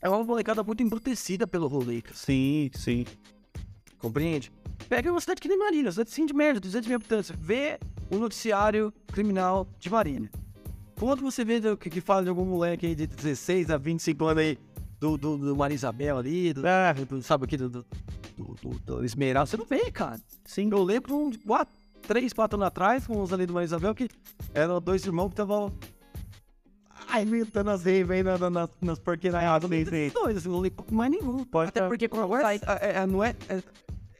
é 0.00 0.08
uma 0.08 0.22
molecada 0.22 0.62
muito 0.62 0.80
embrutecida 0.82 1.44
pelo 1.46 1.66
rolê, 1.66 2.00
cara. 2.02 2.14
Sim, 2.16 2.70
sim. 2.74 3.04
Compreende? 3.98 4.52
Pega 4.88 5.10
uma 5.10 5.20
cidade 5.20 5.40
que 5.40 5.48
nem 5.48 5.58
Marília, 5.58 5.90
cidade 5.90 6.10
sim 6.10 6.24
de 6.24 6.32
merda, 6.32 6.60
200 6.60 6.86
mil 6.86 6.96
habitantes. 6.96 7.32
Vê 7.36 7.78
o 8.10 8.16
noticiário 8.16 8.92
criminal 9.08 9.66
de 9.78 9.90
Marília. 9.90 10.30
Quando 10.98 11.20
você 11.22 11.44
vê 11.44 11.60
que, 11.76 11.90
que 11.90 12.00
fala 12.00 12.22
de 12.24 12.28
algum 12.28 12.44
moleque 12.44 12.86
aí 12.86 12.94
de 12.94 13.06
16 13.06 13.70
a 13.70 13.76
25 13.76 14.24
anos 14.24 14.42
aí, 14.42 14.58
do, 15.00 15.16
do, 15.16 15.36
do 15.38 15.56
Maria 15.56 15.74
Isabel 15.74 16.18
ali, 16.18 16.52
do, 16.52 16.62
Ah, 16.66 16.92
do- 16.92 17.22
sabe 17.22 17.44
aqui, 17.44 17.56
do, 17.56 17.68
do, 17.68 17.86
do, 18.36 18.54
do- 18.62 18.78
do 18.80 19.04
Esmeralda, 19.04 19.46
você 19.48 19.56
não 19.56 19.64
vê, 19.64 19.90
cara. 19.90 20.20
sim. 20.44 20.68
Eu 20.70 20.82
lembro 20.82 21.30
de 21.30 21.38
quatro, 21.38 21.72
três, 22.02 22.32
quatro 22.32 22.56
anos 22.56 22.66
atrás, 22.68 23.06
com 23.06 23.20
uns 23.22 23.32
ali 23.32 23.46
do 23.46 23.52
Maria 23.52 23.66
Isabel, 23.66 23.94
que 23.94 24.08
eram 24.54 24.80
dois 24.80 25.04
irmãos 25.04 25.28
que 25.28 25.34
estavam 25.34 25.72
Ai, 27.10 27.22
inventando 27.22 27.70
as 27.70 27.84
reis 27.84 28.10
aí 28.10 28.22
na, 28.22 28.36
na, 28.36 28.50
nas, 28.50 28.70
nas 28.82 28.98
porqueiradas. 28.98 29.68
sim, 29.70 29.84
sim. 29.86 30.10
Dois, 30.12 30.36
assim, 30.36 30.48
não 30.48 30.60
li 30.62 30.72
mais 30.90 31.10
nenhum. 31.10 31.42
Pode 31.44 31.70
Até 31.70 31.86
porque 31.88 32.06
quando 32.08 32.28
sai... 32.42 32.60
é, 32.80 32.98
é, 32.98 33.06
não 33.06 33.24
é, 33.24 33.34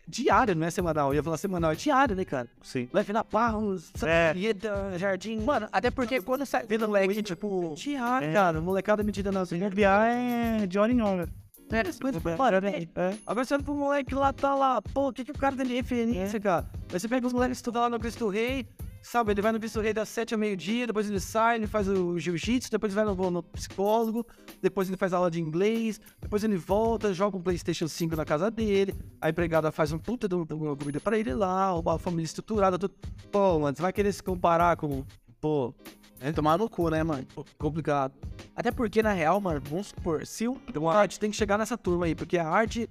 é 0.09 0.11
diário, 0.11 0.55
não 0.55 0.67
é 0.67 0.71
semanal. 0.71 1.11
Eu 1.11 1.15
ia 1.17 1.23
falar 1.23 1.37
semanal, 1.37 1.73
é 1.73 1.75
diário, 1.75 2.17
né, 2.17 2.25
cara? 2.25 2.49
Sim. 2.63 2.89
Leve 2.93 3.13
na 3.13 3.23
Barros, 3.23 3.93
É. 4.03 4.33
Saída, 4.33 4.99
Jardim. 4.99 5.41
Mano, 5.41 5.69
até 5.71 5.91
porque 5.91 6.21
quando 6.23 6.47
sai... 6.47 6.65
Vendo 6.67 6.87
moleque, 6.87 7.23
tipo... 7.23 7.75
Diário, 7.77 8.29
É. 8.29 8.33
cara. 8.33 8.61
Molecada 8.61 9.03
metida 9.03 9.31
nas 9.31 9.51
ruas. 9.51 9.63
NBA 9.63 10.07
é 10.07 10.67
de 10.67 10.79
hora 10.79 10.91
em 10.93 11.01
hora. 11.01 11.29
É, 11.71 12.37
para, 12.37 12.61
velho. 12.63 12.89
É. 12.97 13.15
Agora 13.27 13.45
você 13.45 13.53
olha 13.53 13.63
pro 13.63 13.75
moleque 13.75 14.15
lá, 14.15 14.33
tá 14.33 14.55
lá, 14.55 14.81
pô, 14.81 15.09
o 15.09 15.13
que, 15.13 15.23
que 15.23 15.33
o 15.33 15.39
cara 15.39 15.55
tem 15.55 15.67
de 15.67 15.75
referência, 15.75 16.41
cara? 16.41 16.67
Aí 16.91 16.99
você 16.99 17.07
pega 17.07 17.27
os 17.27 17.33
moleques 17.35 17.59
que 17.59 17.61
estudam 17.61 17.83
lá 17.83 17.91
no 17.91 18.01
Cristo 18.01 18.27
Rei, 18.29 18.67
sabe? 19.03 19.33
Ele 19.33 19.43
vai 19.43 19.53
no 19.53 19.59
Cristo 19.59 19.81
Rei 19.81 19.93
das 19.93 20.09
7 20.09 20.35
ao 20.35 20.41
meio-dia, 20.41 20.87
depois 20.87 21.09
ele 21.09 21.21
sai, 21.21 21.57
ele 21.57 21.67
faz 21.67 21.89
o 21.89 22.19
jiu-jitsu, 22.19 22.71
depois 22.71 22.95
ele 22.95 23.05
vai 23.05 23.15
no, 23.15 23.31
no 23.31 23.43
psicólogo, 23.43 24.27
depois 24.61 24.89
ele 24.89 24.97
faz 24.97 25.13
aula 25.13 25.31
de 25.31 25.41
inglês, 25.41 26.01
depois 26.21 26.45
ele 26.45 26.57
volta, 26.57 27.13
joga 27.13 27.37
um 27.37 27.43
PlayStation 27.43 27.89
5 27.89 28.17
na 28.17 28.25
casa 28.25 28.51
dele, 28.51 28.95
a 29.21 29.29
empregada 29.29 29.71
faz 29.71 29.93
um 29.93 29.99
puta 29.99 30.29
de 30.29 30.39
de 30.45 30.55
uma 30.55 30.77
comida 30.77 31.01
pra 31.01 31.19
ele 31.19 31.35
lá, 31.35 31.75
uma 31.79 31.99
família 31.99 32.25
estruturada, 32.25 32.79
tudo. 32.79 32.95
Pô, 33.31 33.59
mano, 33.59 33.77
você 33.77 33.83
vai 33.83 33.93
querer 33.93 34.13
se 34.13 34.23
comparar 34.23 34.77
com. 34.77 35.05
Pô, 35.41 35.75
É 36.21 36.33
tomar 36.33 36.59
no 36.59 36.69
cu, 36.69 36.89
né, 36.91 37.03
mano? 37.03 37.25
pô, 37.35 37.45
complicado. 37.59 38.13
Até 38.55 38.71
porque, 38.73 39.03
na 39.03 39.13
real, 39.13 39.41
mano, 39.41 39.61
vamos 39.69 39.89
supor, 39.89 40.27
se 40.27 40.49
o... 40.49 40.61
Então 40.69 40.89
a 40.89 40.95
arte 40.97 41.19
tem 41.21 41.31
que 41.31 41.37
chegar 41.37 41.57
nessa 41.59 41.79
turma 41.79 42.07
aí, 42.07 42.15
porque 42.15 42.39
a 42.39 42.49
arte, 42.49 42.89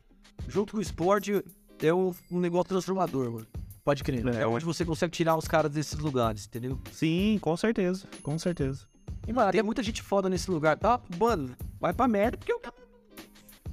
junto 0.48 0.72
com 0.74 0.80
o 0.80 0.82
esporte, 0.82 1.44
é 1.82 1.94
um, 1.94 2.14
um 2.32 2.40
negócio 2.40 2.70
transformador, 2.70 3.32
mano. 3.32 3.48
Pode 3.88 4.04
crer. 4.04 4.22
É 4.36 4.46
onde 4.46 4.66
você 4.66 4.84
consegue 4.84 5.14
tirar 5.14 5.38
os 5.38 5.48
caras 5.48 5.72
desses 5.72 5.98
lugares, 5.98 6.46
entendeu? 6.46 6.78
Sim, 6.92 7.40
com 7.40 7.56
certeza. 7.56 8.06
Com 8.22 8.38
certeza. 8.38 8.86
E, 9.26 9.32
mano, 9.32 9.50
Tem 9.50 9.64
muita 9.64 9.82
gente 9.82 10.02
foda 10.02 10.28
nesse 10.28 10.52
lugar, 10.52 10.78
tá? 10.78 11.00
Mano, 11.18 11.56
vai 11.80 11.94
pra 11.94 12.06
merda, 12.06 12.36
porque 12.36 12.52
o 12.52 12.60
cara. 12.60 12.76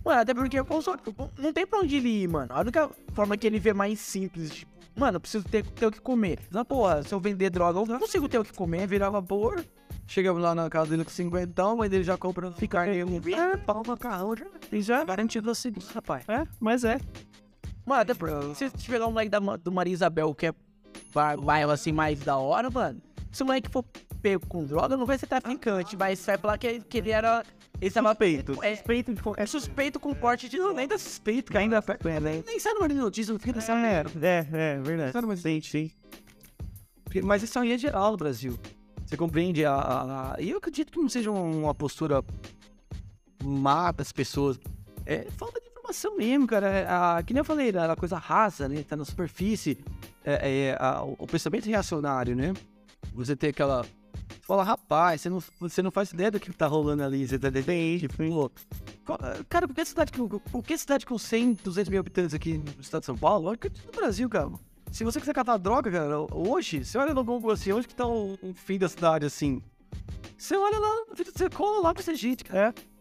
mano, 0.05 0.21
até 0.21 0.33
porque 0.33 0.61
o 0.61 0.65
console 0.65 1.01
não 1.37 1.53
tem 1.53 1.67
pra 1.67 1.81
onde 1.81 1.97
ele 1.97 2.23
ir, 2.23 2.29
mano. 2.29 2.47
A 2.55 2.61
única 2.61 2.89
forma 3.13 3.37
que 3.37 3.45
ele 3.45 3.59
vê 3.59 3.73
mais 3.73 3.99
simples, 3.99 4.55
tipo, 4.55 4.71
mano, 4.95 5.17
eu 5.17 5.21
preciso 5.21 5.45
ter, 5.49 5.67
ter 5.67 5.87
o 5.87 5.91
que 5.91 6.01
comer. 6.01 6.39
Na 6.49 6.65
porra, 6.65 7.03
se 7.03 7.13
eu 7.13 7.19
vender 7.19 7.51
droga, 7.51 7.81
eu 7.81 7.85
não 7.85 7.99
consigo 7.99 8.29
ter 8.29 8.39
o 8.39 8.45
que 8.45 8.53
comer, 8.53 8.87
virar 8.87 9.11
vapor. 9.11 9.65
Chegamos 10.07 10.41
lá 10.41 10.55
na 10.55 10.71
casa 10.71 10.91
dele 10.91 11.03
com 11.03 11.11
50, 11.11 11.61
a 11.61 11.75
mãe 11.75 11.91
dele 11.91 12.05
já 12.05 12.17
compra 12.17 12.53
ficar 12.53 12.87
é, 12.87 13.57
pau, 13.57 13.83
macarrão, 13.85 14.37
já. 14.37 14.47
E 14.71 14.81
já? 14.81 15.03
Garantido 15.03 15.51
assim, 15.51 15.73
rapaz. 15.93 16.25
É, 16.29 16.47
mas 16.61 16.85
é. 16.85 17.01
Mano, 17.87 18.01
até 18.03 18.15
porque 18.15 18.55
se 18.55 18.71
tiver 18.71 19.03
um 19.05 19.11
moleque 19.11 19.31
da, 19.31 19.39
do 19.39 19.73
Maria 19.73 19.93
Isabel 19.93 20.35
que 20.35 20.47
é 20.47 20.55
bairro 21.43 21.71
assim 21.71 21.93
mais 21.93 22.19
da 22.21 22.37
hora, 22.37 22.71
mano. 22.71 23.01
Se 23.31 23.43
o 23.43 23.47
moleque 23.47 23.69
for 23.71 23.85
pego 24.23 24.47
com 24.47 24.65
droga, 24.65 24.97
não 24.97 25.05
vai 25.05 25.19
ser 25.19 25.27
traficante, 25.27 25.97
mas 25.97 26.25
vai 26.25 26.39
falar 26.39 26.57
que, 26.59 26.81
que 26.81 26.99
ele 26.99 27.11
era. 27.11 27.45
Ele 27.81 27.91
tava 27.91 28.11
Suspeito. 28.11 28.53
É, 28.63 28.77
suspeito, 28.77 29.13
de, 29.15 29.23
é 29.37 29.47
suspeito 29.47 30.01
com 30.01 30.15
porte 30.15 30.49
de. 30.49 30.57
Não, 30.57 30.73
nem 30.73 30.87
tá 30.89 30.97
suspeito, 30.97 31.51
que 31.51 31.59
ainda. 31.59 31.83
É, 32.05 32.21
né? 32.21 32.43
Nem 32.47 32.59
sai 32.59 32.73
no 32.75 32.81
Marinho 32.81 33.03
Notícia, 33.03 33.33
não 33.33 33.41
fica 33.41 33.55
nessa 33.57 33.73
É, 33.75 34.05
é, 34.23 34.47
é, 34.53 34.81
verdade. 34.81 35.13
Sabe, 35.13 35.37
Sim, 35.37 35.61
sim. 35.61 35.91
Mas 37.23 37.43
isso 37.43 37.59
aí 37.59 37.73
é 37.73 37.79
geral 37.79 38.13
no 38.13 38.17
Brasil. 38.17 38.59
Você 39.05 39.17
compreende? 39.17 39.65
A, 39.65 39.75
a- 39.75 40.33
a- 40.35 40.41
E 40.41 40.51
eu 40.51 40.59
acredito 40.59 40.93
que 40.93 40.99
não 40.99 41.09
seja 41.09 41.31
uma 41.31 41.75
postura 41.75 42.25
má 43.43 43.93
das 43.93 44.13
pessoas. 44.13 44.59
É 45.05 45.27
falta 45.37 45.61
de 45.95 46.07
informação 46.07 46.17
mesmo, 46.17 46.47
cara. 46.47 46.69
É, 46.69 46.87
a- 46.89 47.23
que 47.25 47.33
nem 47.33 47.41
eu 47.41 47.45
falei, 47.45 47.71
a 47.77 47.97
coisa 47.97 48.17
rasa, 48.17 48.69
né? 48.69 48.83
Tá 48.83 48.97
na 48.97 49.05
superfície. 49.05 49.79
É, 50.25 50.69
é, 50.71 50.77
a- 50.79 51.03
o, 51.03 51.27
pensamento 51.27 51.67
reacionário, 51.67 52.35
né? 52.35 52.53
Você 53.15 53.37
tem 53.37 53.51
aquela. 53.51 53.83
Você 53.83 54.47
fala, 54.47 54.63
rapaz, 54.63 55.21
você 55.21 55.31
não, 55.31 55.43
você 55.61 55.83
não 55.83 55.91
faz 55.91 56.13
ideia 56.13 56.31
do 56.31 56.41
que 56.41 56.53
tá 56.53 56.67
rolando 56.67 57.03
ali. 57.03 57.27
Você 57.27 57.39
tá 57.39 57.49
entendendo? 57.49 58.01
Tipo, 58.01 58.51
Cara, 59.49 59.69
por 59.69 59.75
que 59.75 59.85
cidade 59.85 60.13
por 60.13 60.63
que 60.63 60.79
cidade 60.79 61.07
com 61.07 61.19
100, 61.19 61.55
200 61.63 61.91
mil 61.91 62.01
habitantes 62.01 62.35
aqui 62.35 62.59
no 62.59 62.81
estado 62.81 63.03
de 63.03 63.07
São 63.07 63.17
Paulo? 63.17 63.49
Olha 63.49 63.57
que 63.59 63.69
no 63.69 63.93
Brasil, 63.93 64.29
cara. 64.29 64.51
Se 64.91 65.03
você 65.03 65.19
quiser 65.19 65.35
catar 65.35 65.57
droga, 65.57 65.91
cara, 65.91 66.21
hoje, 66.33 66.85
você 66.85 66.97
olha 66.97 67.13
no 67.13 67.25
Google 67.25 67.51
assim, 67.51 67.73
onde 67.73 67.89
que 67.89 67.95
tá 67.95 68.07
o, 68.07 68.35
o 68.43 68.55
fim 68.55 68.79
da 68.79 68.89
cidade, 68.89 69.27
assim. 69.27 69.61
Você 70.39 70.57
olha 70.57 70.79
lá, 70.79 71.05
você 71.35 71.51
cola 71.51 71.81
lá 71.83 71.95
pra 71.95 72.03
ser 72.03 72.15
gente, 72.15 72.45
cara. 72.45 72.73
É 72.79 72.94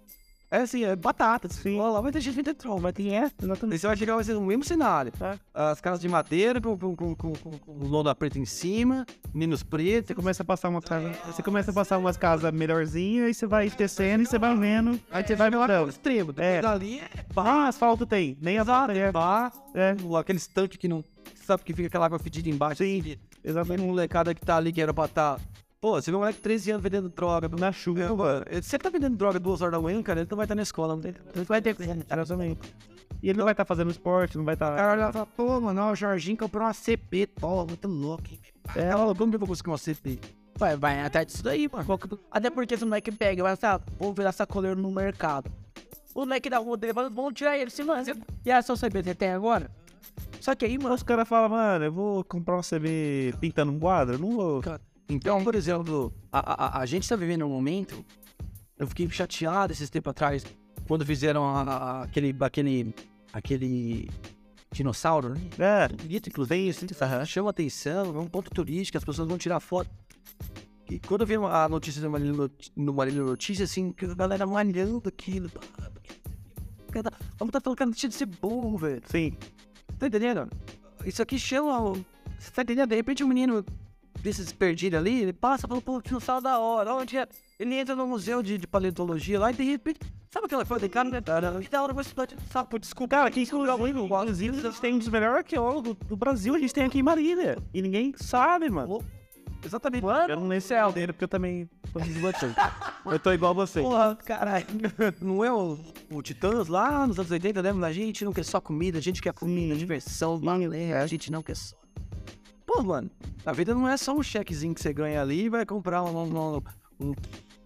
assim, 0.61 0.83
é 0.83 0.95
batata. 0.95 1.49
Sim. 1.49 1.79
Ó, 1.79 1.89
lá 1.89 2.01
vai 2.01 2.11
ter 2.11 2.21
gente 2.21 2.53
troll, 2.53 2.79
mas 2.79 2.93
tem 2.93 3.17
é. 3.17 3.31
Exatamente. 3.41 3.73
Aí 3.73 3.79
você 3.79 3.87
vai 3.87 3.97
chegar, 3.97 4.15
vai 4.15 4.23
ser 4.23 4.35
o 4.35 4.41
mesmo 4.41 4.63
cenário. 4.63 5.11
É. 5.19 5.37
As 5.53 5.81
casas 5.81 5.99
de 5.99 6.07
madeira 6.07 6.61
com, 6.61 6.77
com, 6.77 6.95
com, 6.95 7.15
com, 7.15 7.31
com, 7.33 7.51
com 7.57 7.87
lona 7.87 8.13
preta 8.13 8.37
em 8.37 8.45
cima, 8.45 9.05
meninos 9.33 9.63
pretos. 9.63 10.07
Você 10.07 10.15
começa 10.15 10.43
a 10.43 10.45
passar 10.45 10.69
uma 10.69 10.81
casa, 10.81 11.11
você 11.25 11.41
começa 11.41 11.71
a 11.71 11.73
passar 11.73 11.97
umas 11.97 12.17
casas 12.17 12.51
melhorzinhas 12.51 13.29
e 13.29 13.33
você 13.33 13.47
vai 13.47 13.69
descendo 13.69 14.23
e 14.23 14.25
você 14.25 14.37
vai 14.37 14.55
vendo. 14.55 14.99
Aí 15.11 15.25
você 15.25 15.35
vai 15.35 15.49
melhorando. 15.49 15.89
extremo. 15.89 16.33
É. 16.37 16.61
dali 16.61 16.99
é 16.99 17.09
Ah, 17.35 17.67
asfalto 17.67 18.05
tem. 18.05 18.37
Nem 18.41 18.57
asfalto 18.57 18.91
é. 18.91 19.11
bar, 19.11 19.51
É, 19.73 19.95
aqueles 20.19 20.47
tanques 20.47 20.77
que 20.77 20.87
não. 20.87 21.03
Sabe 21.45 21.63
que 21.63 21.73
fica 21.73 21.87
aquela 21.87 22.05
água 22.05 22.19
fedida 22.19 22.49
embaixo? 22.49 22.83
Sim. 22.83 23.01
Tem 23.01 23.19
exatamente. 23.43 23.81
um 23.81 23.87
molecada 23.87 24.33
que 24.33 24.41
tá 24.41 24.55
ali 24.57 24.71
que 24.71 24.81
era 24.81 24.93
pra 24.93 25.07
tá. 25.07 25.37
Pô, 25.83 26.01
você 26.01 26.11
vê 26.11 26.15
um 26.15 26.21
moleque 26.21 26.37
de 26.37 26.43
13 26.43 26.71
anos 26.71 26.81
vendendo 26.81 27.09
droga. 27.09 27.49
Na 27.59 27.69
chuva. 27.69 28.45
É, 28.49 28.61
você 28.61 28.79
tá 28.79 28.89
vendendo 28.89 29.17
droga 29.17 29.37
duas 29.37 29.61
horas 29.61 29.73
da 29.73 29.81
manhã, 29.81 30.01
cara, 30.01 30.21
ele 30.21 30.29
não 30.31 30.37
vai 30.37 30.45
estar 30.45 30.55
na 30.55 30.61
escola. 30.61 30.95
Não 30.95 31.01
tem... 31.01 31.13
Ele 31.35 31.43
vai 31.43 31.61
ter 31.61 31.75
Exatamente. 31.77 32.73
E 33.21 33.29
ele 33.29 33.37
não 33.37 33.43
vai 33.43 33.51
estar 33.51 33.65
fazendo 33.65 33.91
esporte, 33.91 34.37
não 34.37 34.45
vai 34.45 34.53
estar. 34.53 34.71
O 34.71 34.75
cara 34.77 34.91
olha 34.93 35.09
e 35.09 35.11
fala, 35.11 35.25
pô, 35.25 35.59
mano, 35.59 35.81
ó, 35.81 35.91
o 35.91 35.95
Jorginho 35.95 36.37
comprou 36.37 36.63
uma 36.63 36.71
CP, 36.73 37.27
pô, 37.27 37.65
muito 37.65 37.85
louco, 37.89 38.23
hein? 38.31 38.39
É, 38.77 38.95
ó, 38.95 39.13
como 39.13 39.29
que 39.29 39.35
eu 39.35 39.39
vou 39.39 39.49
conseguir 39.49 39.71
uma 39.71 39.77
CP? 39.77 40.19
Vai, 40.57 40.77
vai 40.77 41.01
atrás 41.01 41.27
disso 41.27 41.43
daí, 41.43 41.69
mano. 41.69 41.99
Até 42.31 42.49
porque 42.49 42.77
se 42.77 42.85
o 42.85 42.87
moleque 42.87 43.11
pega 43.11 43.43
vai 43.43 43.51
assim, 43.51 43.65
ah, 43.65 43.81
vou 43.99 44.13
virar 44.13 44.31
sacoleiro 44.31 44.79
no 44.79 44.89
mercado. 44.89 45.51
O 46.15 46.21
moleque 46.21 46.49
da 46.49 46.59
rua 46.59 46.77
dele, 46.77 46.93
vão 46.93 47.29
tirar 47.33 47.57
ele, 47.57 47.69
se 47.69 47.83
lança. 47.83 48.15
E 48.45 48.49
a 48.49 48.61
sua 48.61 48.77
CBT 48.77 49.15
tem 49.15 49.31
agora? 49.31 49.69
Só 50.39 50.55
que 50.55 50.63
aí, 50.63 50.77
mano, 50.77 50.95
Os 50.95 51.03
caras 51.03 51.27
falam, 51.27 51.49
mano, 51.49 51.83
eu 51.83 51.91
vou 51.91 52.23
comprar 52.23 52.55
uma 52.55 52.63
CB 52.63 53.33
pintando 53.41 53.73
um 53.73 53.79
quadro? 53.79 54.17
Não 54.17 54.31
vou. 54.31 54.61
Então, 55.09 55.43
por 55.43 55.53
exemplo, 55.55 56.13
a, 56.31 56.77
a, 56.77 56.79
a 56.81 56.85
gente 56.85 57.07
tá 57.07 57.15
vivendo 57.15 57.45
um 57.45 57.49
momento. 57.49 58.03
Eu 58.77 58.87
fiquei 58.87 59.09
chateado 59.09 59.71
esses 59.73 59.89
tempos 59.89 60.11
atrás, 60.11 60.43
quando 60.87 61.05
fizeram 61.05 61.45
a- 61.45 61.61
a- 61.61 62.03
aquele, 62.03 62.35
aquele, 62.39 62.95
aquele 63.31 64.09
dinossauro, 64.71 65.29
né? 65.29 65.39
É, 65.59 65.87
Bonito, 65.89 66.29
inclusive, 66.29 66.69
assim, 66.69 66.87
chama 67.25 67.49
atenção, 67.51 68.15
é 68.15 68.19
um 68.19 68.27
ponto 68.27 68.49
turístico, 68.49 68.97
as 68.97 69.03
pessoas 69.03 69.27
vão 69.27 69.37
tirar 69.37 69.59
foto. 69.59 69.89
E 70.89 70.99
quando 70.99 71.21
eu 71.21 71.27
vi 71.27 71.35
a 71.35 71.69
notícia 71.69 72.01
do 72.01 72.09
Marília 72.09 72.49
no 72.75 72.93
Marília 72.93 73.23
Notícia, 73.23 73.63
assim, 73.65 73.91
que 73.91 74.05
a 74.05 74.13
galera 74.15 74.45
malhando 74.45 75.01
aquilo. 75.07 75.49
Cara, 76.91 77.11
Vamos 77.39 77.51
tá 77.51 77.59
falando 77.61 77.77
que 77.77 77.85
não 77.85 77.93
tinha 77.93 78.09
de 78.09 78.15
ser 78.15 78.25
burro, 78.25 78.77
velho. 78.77 79.01
sim. 79.05 79.33
Tá 79.97 80.07
entendendo? 80.07 80.49
Isso 81.05 81.21
aqui 81.21 81.39
chama. 81.39 81.79
o- 81.81 82.05
Você 82.37 82.51
tá 82.51 82.61
entendendo? 82.63 82.89
De 82.89 82.95
repente 82.95 83.23
um 83.23 83.27
menino 83.27 83.63
desses 84.23 84.53
perdido 84.53 84.95
ali, 84.95 85.21
ele 85.21 85.33
passa 85.33 85.67
pelo 85.67 85.81
pô, 85.81 86.01
dinossauro 86.01 86.41
da 86.41 86.57
hora. 86.57 86.95
Onde 86.95 87.17
é? 87.17 87.27
Ele 87.59 87.75
entra 87.75 87.95
no 87.95 88.07
museu 88.07 88.41
de, 88.41 88.57
de 88.57 88.65
paleontologia 88.65 89.39
lá 89.39 89.51
e 89.51 89.53
de 89.53 89.63
repente. 89.63 89.99
Sabe 90.31 90.47
aquela 90.47 90.65
coisa 90.65 90.87
de 90.87 90.91
cara, 90.91 91.09
né? 91.11 91.21
Que 91.61 91.69
da 91.69 91.83
hora 91.83 92.01
estudar 92.01 92.25
dinossauro. 92.25 92.69
Pô, 92.69 92.79
desculpa. 92.79 93.17
Cara, 93.17 93.29
quem 93.29 93.43
escolheu 93.43 93.75
o 93.75 93.87
Inclusive, 93.87 94.57
a 94.57 94.61
gente 94.61 94.81
tem 94.81 94.93
um 94.95 94.97
dos 94.97 95.09
melhores 95.09 95.37
arqueólogos 95.37 95.95
do 96.07 96.15
Brasil, 96.15 96.55
a 96.55 96.59
gente 96.59 96.73
tem 96.73 96.85
aqui 96.85 96.99
em 96.99 97.03
Marília. 97.03 97.57
E 97.73 97.81
ninguém 97.81 98.13
sabe, 98.17 98.69
mano. 98.69 99.03
Exatamente. 99.65 100.05
Eu 100.05 100.35
não 100.35 100.47
nesse 100.47 100.73
é 100.73 100.91
dele 100.91 101.13
porque 101.13 101.23
eu 101.23 101.27
também 101.27 101.69
tô 101.91 101.99
desbotando. 101.99 102.55
Eu 103.05 103.19
tô 103.19 103.31
igual 103.31 103.53
você. 103.53 103.81
Porra, 103.81 104.15
caralho. 104.15 104.65
Não 105.21 105.43
é 105.43 105.53
o, 105.53 105.77
o 106.11 106.21
Titãs 106.21 106.67
lá 106.67 107.07
nos 107.07 107.17
anos 107.17 107.31
80, 107.31 107.61
lembra? 107.61 107.87
A 107.87 107.93
gente 107.93 108.25
não 108.25 108.33
quer 108.33 108.43
só 108.43 108.59
comida, 108.59 108.97
a 108.97 109.01
gente 109.01 109.21
quer 109.21 109.33
comida, 109.33 109.75
diversão, 109.75 110.37
balé, 110.37 110.97
a 110.97 111.07
gente 111.07 111.31
não 111.31 111.41
quer 111.41 111.55
só. 111.55 111.75
Pô, 112.65 112.81
mano, 112.81 113.09
a 113.45 113.51
vida 113.51 113.73
não 113.73 113.87
é 113.87 113.97
só 113.97 114.15
um 114.15 114.23
chequezinho 114.23 114.73
que 114.73 114.81
você 114.81 114.93
ganha 114.93 115.21
ali 115.21 115.45
e 115.45 115.49
vai 115.49 115.65
comprar 115.65 116.03
um. 116.03 116.17
um, 116.17 116.61
um 116.99 117.13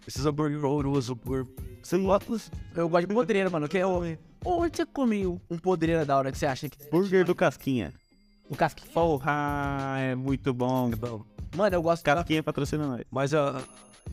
esses 0.06 0.24
hambúrguer 0.24 0.64
horroroso 0.64 1.14
por. 1.14 1.46
Você 1.82 1.98
gosta 1.98 2.50
eu 2.74 2.88
gosto 2.88 3.06
de 3.06 3.14
podreira, 3.14 3.50
mano. 3.50 3.68
Que 3.68 3.78
é 3.78 3.86
o... 3.86 4.02
Onde 4.44 4.76
você 4.76 4.86
comeu 4.86 5.40
um 5.50 5.58
podreira 5.58 6.04
da 6.04 6.16
hora 6.16 6.32
que 6.32 6.38
você 6.38 6.46
acha 6.46 6.68
que... 6.68 6.90
burger 6.90 7.24
do 7.24 7.34
Casquinha. 7.34 7.92
O 8.48 8.56
casquinha. 8.56 8.90
Porra, 8.92 9.96
é 9.98 10.14
muito 10.14 10.54
bom. 10.54 10.90
Mano, 11.54 11.76
eu 11.76 11.82
gosto... 11.82 12.02
Casquinha 12.02 12.42
patrocina 12.42 12.86
nós. 12.86 13.04
Mas 13.10 13.34
a. 13.34 13.62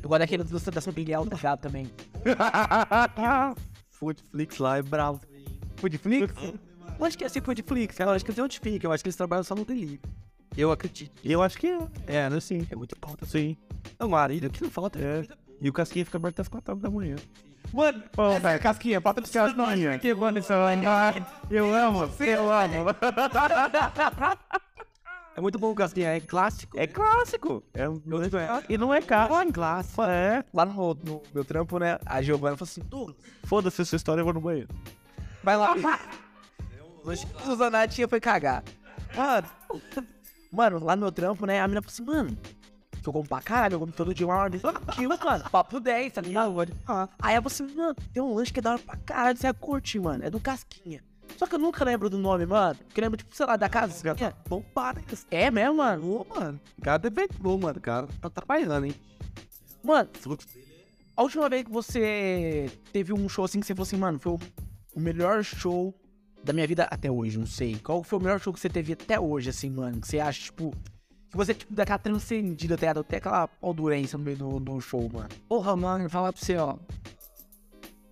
Eu 0.03 0.09
gosto 0.09 0.19
daquele 0.19 0.43
do, 0.43 0.59
da 0.59 0.81
São 0.81 0.93
do 0.93 1.37
gato 1.37 1.61
também. 1.61 1.89
Foodflix 3.89 4.57
lá 4.57 4.77
é 4.77 4.81
bravo. 4.81 5.21
Foodflix? 5.77 6.33
Eu 6.99 7.05
acho 7.05 7.17
que 7.17 7.23
é 7.23 7.27
assim 7.27 7.39
Foodflix, 7.39 7.95
cara. 7.95 8.11
Eu 8.11 8.15
acho 8.15 8.25
que 8.25 8.33
tem 8.33 8.43
onde 8.43 8.59
fica. 8.59 8.85
Eu 8.85 8.91
acho 8.91 9.03
que 9.03 9.07
eles 9.07 9.15
trabalham 9.15 9.43
só 9.43 9.55
no 9.55 9.63
delivery. 9.63 10.01
Eu 10.57 10.71
acredito. 10.71 11.11
Eu 11.23 11.41
acho 11.41 11.57
que 11.57 11.67
é. 11.67 11.77
É, 12.07 12.29
né? 12.29 12.39
Sim. 12.39 12.65
É 12.69 12.75
muito 12.75 12.95
bom. 12.99 13.13
tá? 13.15 13.25
Sim. 13.25 13.57
É 13.99 14.05
uma 14.05 14.19
arilha 14.19 14.49
que 14.49 14.63
não 14.63 14.69
falta. 14.69 14.99
É. 14.99 15.25
E 15.61 15.69
o 15.69 15.73
Casquinha 15.73 16.05
fica 16.05 16.17
aberto 16.17 16.35
até 16.35 16.41
as 16.43 16.47
4 16.47 16.71
horas 16.71 16.81
da 16.81 16.89
manhã. 16.89 17.15
Mano, 17.73 18.03
Pô, 18.11 18.39
velho, 18.39 18.61
Casquinha, 18.61 19.01
patrocina 19.01 19.51
nós. 19.53 19.79
Que 19.99 20.13
bom 20.13 20.29
isso, 20.29 20.53
Eu 20.53 21.73
amo, 21.73 22.09
eu 22.19 22.51
amo. 22.51 22.85
É 25.37 25.41
muito 25.41 25.59
bom 25.59 25.71
o 25.71 25.75
Casquinha, 25.75 26.15
é 26.15 26.21
clássico. 26.21 26.79
É 26.79 26.87
clássico. 26.87 27.61
É 27.73 27.89
um... 27.89 28.01
E 28.69 28.77
não 28.77 28.93
é 28.93 29.01
caro. 29.01 29.35
É 29.35 29.51
clássico. 29.51 30.01
É. 30.03 30.45
lá 30.53 30.65
no, 30.65 30.93
no 30.93 31.21
meu 31.33 31.43
trampo, 31.43 31.77
né? 31.77 31.99
A 32.05 32.21
Giovana 32.21 32.55
falou 32.55 32.69
assim: 32.71 32.81
Douglas, 32.85 33.17
Foda-se 33.43 33.81
essa 33.81 33.97
história, 33.97 34.21
eu 34.21 34.25
vou 34.25 34.33
no 34.33 34.39
banheiro. 34.39 34.69
vai 35.43 35.57
lá. 35.57 35.75
O 37.05 37.55
Zanatinha 37.55 38.07
foi 38.07 38.19
cagar. 38.19 38.63
Mano, 39.15 39.47
mano, 40.55 40.83
lá 40.83 40.95
no 40.95 41.01
meu 41.01 41.11
trampo, 41.11 41.45
né? 41.45 41.59
A 41.59 41.67
menina 41.67 41.81
falou 41.81 41.93
assim: 41.93 42.03
mano, 42.03 42.37
que 43.01 43.09
eu 43.09 43.13
como 43.13 43.27
pra 43.27 43.41
caralho, 43.41 43.75
eu 43.75 43.79
como 43.79 43.91
todo 43.91 44.13
dia 44.13 44.25
uma 44.25 44.35
ordem. 44.35 44.59
Aquilo, 44.87 45.17
mano, 45.23 45.49
papo 45.49 45.79
10, 45.79 46.13
tá 46.13 46.21
ligado? 46.21 46.55
Ah. 46.87 47.07
Aí 47.19 47.35
eu 47.35 47.41
falei 47.43 47.53
assim: 47.53 47.75
mano, 47.75 47.95
tem 48.13 48.23
um 48.23 48.33
lanche 48.33 48.53
que 48.53 48.59
é 48.59 48.61
da 48.63 48.71
hora 48.71 48.79
pra 48.79 48.97
caralho, 48.97 49.37
você 49.37 49.43
vai 49.43 49.53
curtir, 49.53 49.99
mano. 49.99 50.23
É 50.23 50.29
do 50.29 50.39
Casquinha. 50.39 51.03
Só 51.37 51.45
que 51.45 51.55
eu 51.55 51.59
nunca 51.59 51.83
lembro 51.83 52.09
do 52.09 52.17
nome, 52.17 52.45
mano. 52.45 52.79
Que 52.93 52.99
eu 52.99 53.03
lembro, 53.03 53.17
tipo, 53.17 53.35
sei 53.35 53.45
lá, 53.45 53.57
da 53.57 53.67
casa. 53.67 54.15
Bom 54.47 54.61
para. 54.73 55.01
É 55.29 55.51
mesmo, 55.51 55.77
mano? 55.77 56.21
Ô, 56.21 56.25
mano. 56.33 56.59
O 56.77 56.81
cara 56.81 56.97
deve 56.97 57.27
bom, 57.39 57.57
mano. 57.57 57.77
O 57.77 57.81
cara 57.81 58.07
tá 58.21 58.29
trabalhando, 58.29 58.85
hein? 58.85 58.95
Mano, 59.83 60.09
a 61.15 61.21
última 61.21 61.49
vez 61.49 61.63
que 61.63 61.71
você 61.71 62.71
teve 62.91 63.13
um 63.13 63.29
show 63.29 63.45
assim 63.45 63.59
que 63.59 63.65
você 63.65 63.75
falou 63.75 63.87
assim, 63.87 63.97
mano, 63.97 64.19
foi 64.19 64.33
o 64.93 64.99
melhor 64.99 65.43
show 65.43 65.93
da 66.45 66.53
minha 66.53 66.67
vida 66.67 66.83
até 66.89 67.09
hoje, 67.11 67.37
não 67.37 67.47
sei. 67.47 67.77
Qual 67.79 68.03
foi 68.03 68.19
o 68.19 68.21
melhor 68.21 68.39
show 68.39 68.53
que 68.53 68.59
você 68.59 68.69
teve 68.69 68.93
até 68.93 69.19
hoje, 69.19 69.49
assim, 69.49 69.69
mano? 69.69 69.99
Que 69.99 70.07
você 70.07 70.19
acha, 70.19 70.39
tipo, 70.43 70.71
que 71.29 71.35
você, 71.35 71.53
tipo, 71.53 71.73
daquela 71.73 71.97
transcendida, 71.99 72.75
tá 72.77 72.81
ligado? 72.81 72.99
Até 73.01 73.17
aquela 73.17 73.49
aldurência 73.61 74.17
no 74.17 74.23
meio 74.23 74.37
do, 74.37 74.59
do 74.59 74.79
show, 74.79 75.09
mano. 75.11 75.27
Porra, 75.49 75.75
mano, 75.75 76.09
falar 76.09 76.31
pra 76.31 76.41
você, 76.41 76.55
ó. 76.55 76.77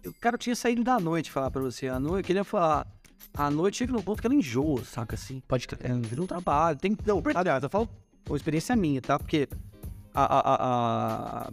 O 0.05 0.13
cara 0.19 0.37
tinha 0.37 0.55
saído 0.55 0.83
da 0.83 0.99
noite, 0.99 1.31
falar 1.31 1.49
pra 1.49 1.61
você. 1.61 1.87
A 1.87 1.99
noite, 1.99 2.23
eu 2.23 2.27
queria 2.27 2.43
falar. 2.43 2.85
A 3.33 3.49
noite 3.49 3.77
chega 3.77 3.93
no 3.93 4.03
ponto 4.03 4.19
que 4.21 4.27
ela 4.27 4.35
enjoa, 4.35 4.83
saca 4.83 5.15
assim? 5.15 5.41
Pode. 5.47 5.67
É, 5.79 5.93
vira 5.93 6.21
um 6.21 6.27
trabalho. 6.27 6.77
Tem 6.77 6.95
Não, 7.05 7.21
aliás, 7.33 7.63
eu 7.63 7.69
falo 7.69 7.87
uma 8.27 8.35
experiência 8.35 8.75
minha, 8.75 9.01
tá? 9.01 9.17
Porque 9.17 9.47
a, 10.13 10.23
a, 10.23 10.39
a, 10.39 11.47
a- 11.47 11.51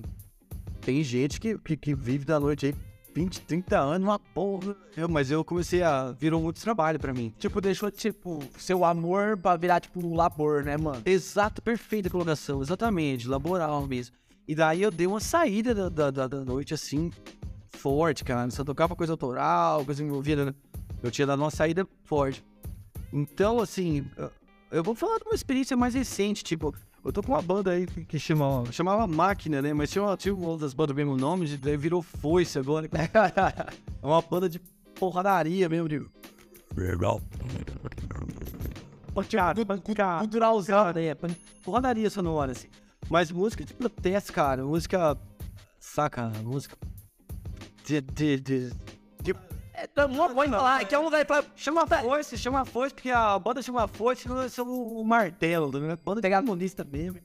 tem 0.81 1.03
gente 1.05 1.41
que, 1.41 1.57
que, 1.59 1.77
que 1.77 1.95
vive 1.95 2.25
da 2.25 2.41
noite 2.41 2.67
aí 2.67 2.75
20, 3.15 3.41
30 3.43 3.79
anos, 3.79 4.07
uma 4.09 4.19
porra. 4.19 4.77
Eu, 4.97 5.09
mas 5.09 5.31
eu 5.31 5.45
comecei 5.45 5.83
a. 5.83 6.13
Virou 6.13 6.41
muito 6.41 6.61
trabalho 6.61 6.99
pra 6.99 7.13
mim. 7.13 7.35
Tipo, 7.39 7.61
deixou, 7.61 7.91
tipo, 7.91 8.39
seu 8.59 8.85
amor 8.85 9.37
pra 9.37 9.57
virar, 9.57 9.81
tipo, 9.81 10.05
um 10.07 10.15
labor, 10.15 10.63
né, 10.65 10.77
mano? 10.77 11.03
Exato, 11.05 11.61
perfeita 11.61 12.09
colocação, 12.09 12.63
exatamente, 12.63 13.27
laboral 13.29 13.87
mesmo. 13.87 14.15
E 14.47 14.55
daí 14.55 14.83
eu 14.83 14.91
dei 14.91 15.07
uma 15.07 15.21
saída 15.21 15.75
da, 15.75 15.89
da, 15.89 16.11
da- 16.11 16.29
da 16.29 16.45
noite 16.45 16.75
assim, 16.75 17.11
forte, 17.71 18.25
cara. 18.25 18.51
Só 18.51 18.65
tocava 18.65 18.95
coisa 18.97 19.13
autoral, 19.13 19.85
coisa 19.85 20.03
envolvida. 20.03 20.45
né? 20.47 20.55
Eu 21.03 21.11
tinha 21.11 21.27
dado 21.27 21.41
uma 21.43 21.51
saída 21.51 21.87
forte. 22.05 22.45
Então, 23.13 23.61
assim, 23.61 24.05
eu- 24.17 24.31
eu 24.71 24.83
vou 24.83 24.95
falar 24.95 25.19
de 25.19 25.25
uma 25.25 25.35
experiência 25.35 25.77
mais 25.77 25.95
recente, 25.95 26.45
tipo, 26.45 26.75
eu 27.05 27.13
tô 27.13 27.23
com 27.23 27.33
uma 27.33 27.43
banda 27.43 27.71
aí 27.71 27.87
que, 27.87 28.05
que 28.05 28.19
chama, 28.19 28.65
chamava 28.73 29.07
Máquina, 29.07 29.63
né? 29.63 29.73
Mas 29.73 29.91
tinha 29.91 30.03
uma, 30.05 30.17
tinha 30.17 30.35
uma 30.35 30.57
das 30.59 30.75
bandas 30.75 30.95
do 30.95 30.97
mesmo 30.97 31.17
nome, 31.17 31.47
e 31.47 31.57
daí 31.57 31.77
virou 31.77 32.03
Foice 32.03 32.59
agora. 32.59 32.89
É 34.03 34.07
uma 34.07 34.23
banda 34.23 34.49
de 34.49 34.59
porradaria 34.99 35.69
mesmo, 35.69 35.89
de. 35.89 36.07
Culturalzão. 40.21 40.93
né? 40.93 41.15
Porradaria 41.63 42.09
sonora, 42.09 42.53
assim. 42.53 42.69
Mas 43.09 43.31
música 43.31 43.65
de 43.65 43.75
protesto, 43.75 44.33
cara. 44.33 44.65
Música. 44.65 45.19
Saca? 45.79 46.31
Música. 46.45 46.77
De. 47.85 48.01
de, 48.01 48.41
de... 48.41 48.73
É, 49.81 49.89
não 50.09 50.35
pode 50.35 50.51
falar, 50.51 50.85
que 50.85 50.95
é 50.95 50.99
um 50.99 51.05
lugar 51.05 51.25
pra... 51.25 51.43
Chama 51.57 51.87
foice, 51.87 52.37
chama 52.37 52.65
foice, 52.67 52.95
porque 52.95 53.11
a 53.11 53.39
banda 53.39 53.63
chama 53.63 53.89
foice, 53.89 54.29
não 54.29 54.43
é 54.43 54.49
só 54.49 54.63
o 54.63 55.03
martelo, 55.05 55.73
né? 55.79 55.97
Banda 56.05 56.21
pegar 56.21 56.43
comunista 56.43 56.85
mesmo. 56.85 57.19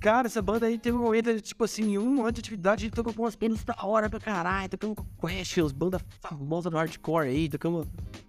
Cara, 0.00 0.26
essa 0.26 0.42
banda 0.42 0.66
aí 0.66 0.78
teve 0.78 0.96
um 0.96 1.02
momento, 1.02 1.40
tipo 1.42 1.62
assim, 1.62 1.96
um 1.98 2.22
ano 2.22 2.32
de 2.32 2.40
atividade, 2.40 2.86
a 2.86 2.90
tocou 2.90 3.12
com 3.12 3.22
umas 3.22 3.36
penas 3.36 3.62
da 3.62 3.76
hora 3.82 4.08
pra 4.08 4.18
caralho, 4.18 4.68
tocamos 4.70 4.96
com 4.96 5.04
Questions, 5.28 5.72
banda 5.72 6.00
famosa 6.20 6.70
no 6.70 6.78
hardcore 6.78 7.28
aí, 7.28 7.48
tocamos, 7.50 7.86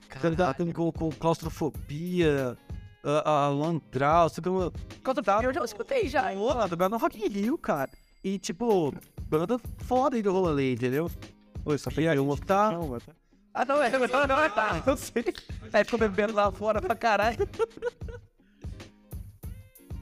tocamos 0.10 0.74
com, 0.74 0.92
com 0.92 1.10
claustrofobia, 1.12 2.58
a, 3.04 3.46
a 3.46 3.50
Lantraus, 3.50 4.34
tocamos... 4.34 4.72
Contra 5.02 5.42
eu 5.44 5.54
já 5.54 5.64
escutei 5.64 6.10
já. 6.10 6.32
hein? 6.34 6.38
Pô, 6.38 6.54
tocamos 6.68 6.92
no 6.92 6.98
Rock 6.98 7.26
in 7.26 7.30
Rio, 7.30 7.58
cara. 7.58 7.90
E, 8.22 8.38
tipo, 8.38 8.94
banda 9.30 9.58
foda 9.86 10.18
aí 10.18 10.22
do 10.22 10.34
rolê, 10.34 10.74
entendeu? 10.74 11.10
Oi, 11.64 11.78
só 11.78 11.90
aí, 11.96 12.20
uma 12.20 12.38
tá... 12.38 12.72
Tá. 12.72 13.14
Ah, 13.54 13.66
não, 13.66 13.84
é, 13.84 13.90
não, 13.92 14.28
não, 14.28 14.40
é, 14.40 14.50
tá, 14.50 14.82
eu 14.88 14.96
sei. 14.96 15.26
Aí 15.74 15.84
ficou 15.84 16.00
bebendo 16.00 16.34
lá 16.34 16.52
fora 16.52 16.82
pra 16.82 16.96
caralho. 16.96 17.38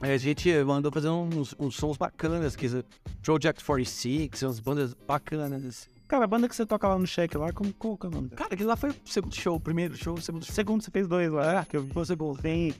Aí 0.00 0.12
a 0.12 0.18
gente 0.18 0.52
mandou 0.64 0.92
fazer 0.92 1.08
uns, 1.08 1.54
uns 1.58 1.74
sons 1.74 1.96
bacanas, 1.96 2.54
que 2.54 2.66
é 2.66 2.84
Project 3.22 3.64
46, 3.64 4.42
umas 4.42 4.60
bandas 4.60 4.94
bacanas. 4.94 5.88
Cara, 6.06 6.24
a 6.24 6.28
banda 6.28 6.48
que 6.48 6.56
você 6.56 6.64
toca 6.64 6.88
lá 6.88 6.98
no 6.98 7.06
check 7.06 7.34
lá, 7.34 7.52
como, 7.52 7.72
qual 7.74 7.96
que 7.96 8.06
é 8.06 8.08
o 8.08 8.12
nome? 8.12 8.30
Cara, 8.30 8.54
aquele 8.54 8.68
lá 8.68 8.76
foi 8.76 8.90
o 8.90 8.96
segundo 9.04 9.34
show, 9.34 9.56
o 9.56 9.60
primeiro 9.60 9.96
show, 9.96 10.14
o 10.14 10.20
segundo 10.20 10.44
show. 10.44 10.54
Segundo, 10.54 10.82
você 10.82 10.90
fez 10.90 11.06
dois 11.06 11.30
lá, 11.30 11.64
que 11.64 11.76
eu 11.76 11.82
vi. 11.82 12.06
Segundo. 12.06 12.40
Tem. 12.40 12.74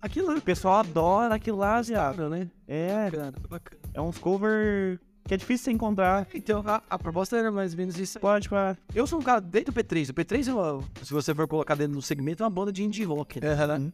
Aquilo 0.00 0.36
O 0.36 0.40
pessoal 0.40 0.78
adora 0.80 1.34
aquilo 1.34 1.58
lá, 1.58 1.82
viado. 1.82 2.28
né? 2.28 2.48
É, 2.66 3.10
bacana. 3.48 3.82
é 3.92 4.00
uns 4.00 4.18
cover 4.18 4.98
que 5.30 5.34
é 5.34 5.36
difícil 5.36 5.66
você 5.66 5.70
encontrar. 5.70 6.26
Então, 6.34 6.60
a, 6.66 6.82
a 6.90 6.98
proposta 6.98 7.36
era 7.36 7.52
mais 7.52 7.70
ou 7.72 7.78
menos 7.78 7.96
isso. 7.96 8.18
Pode, 8.18 8.48
pra... 8.48 8.76
Eu 8.92 9.06
sou 9.06 9.20
um 9.20 9.22
cara 9.22 9.40
desde 9.40 9.70
o 9.70 9.72
P3. 9.72 10.10
O 10.10 10.12
P3, 10.14 10.48
é 10.48 10.52
uma- 10.52 10.82
se 11.04 11.12
você 11.12 11.32
for 11.32 11.46
colocar 11.46 11.76
dentro 11.76 11.92
do 11.94 12.02
segmento, 12.02 12.42
é 12.42 12.44
uma 12.46 12.50
banda 12.50 12.72
de 12.72 12.82
indie 12.82 13.04
rock, 13.04 13.40
né? 13.40 13.54
Uhum. 13.54 13.92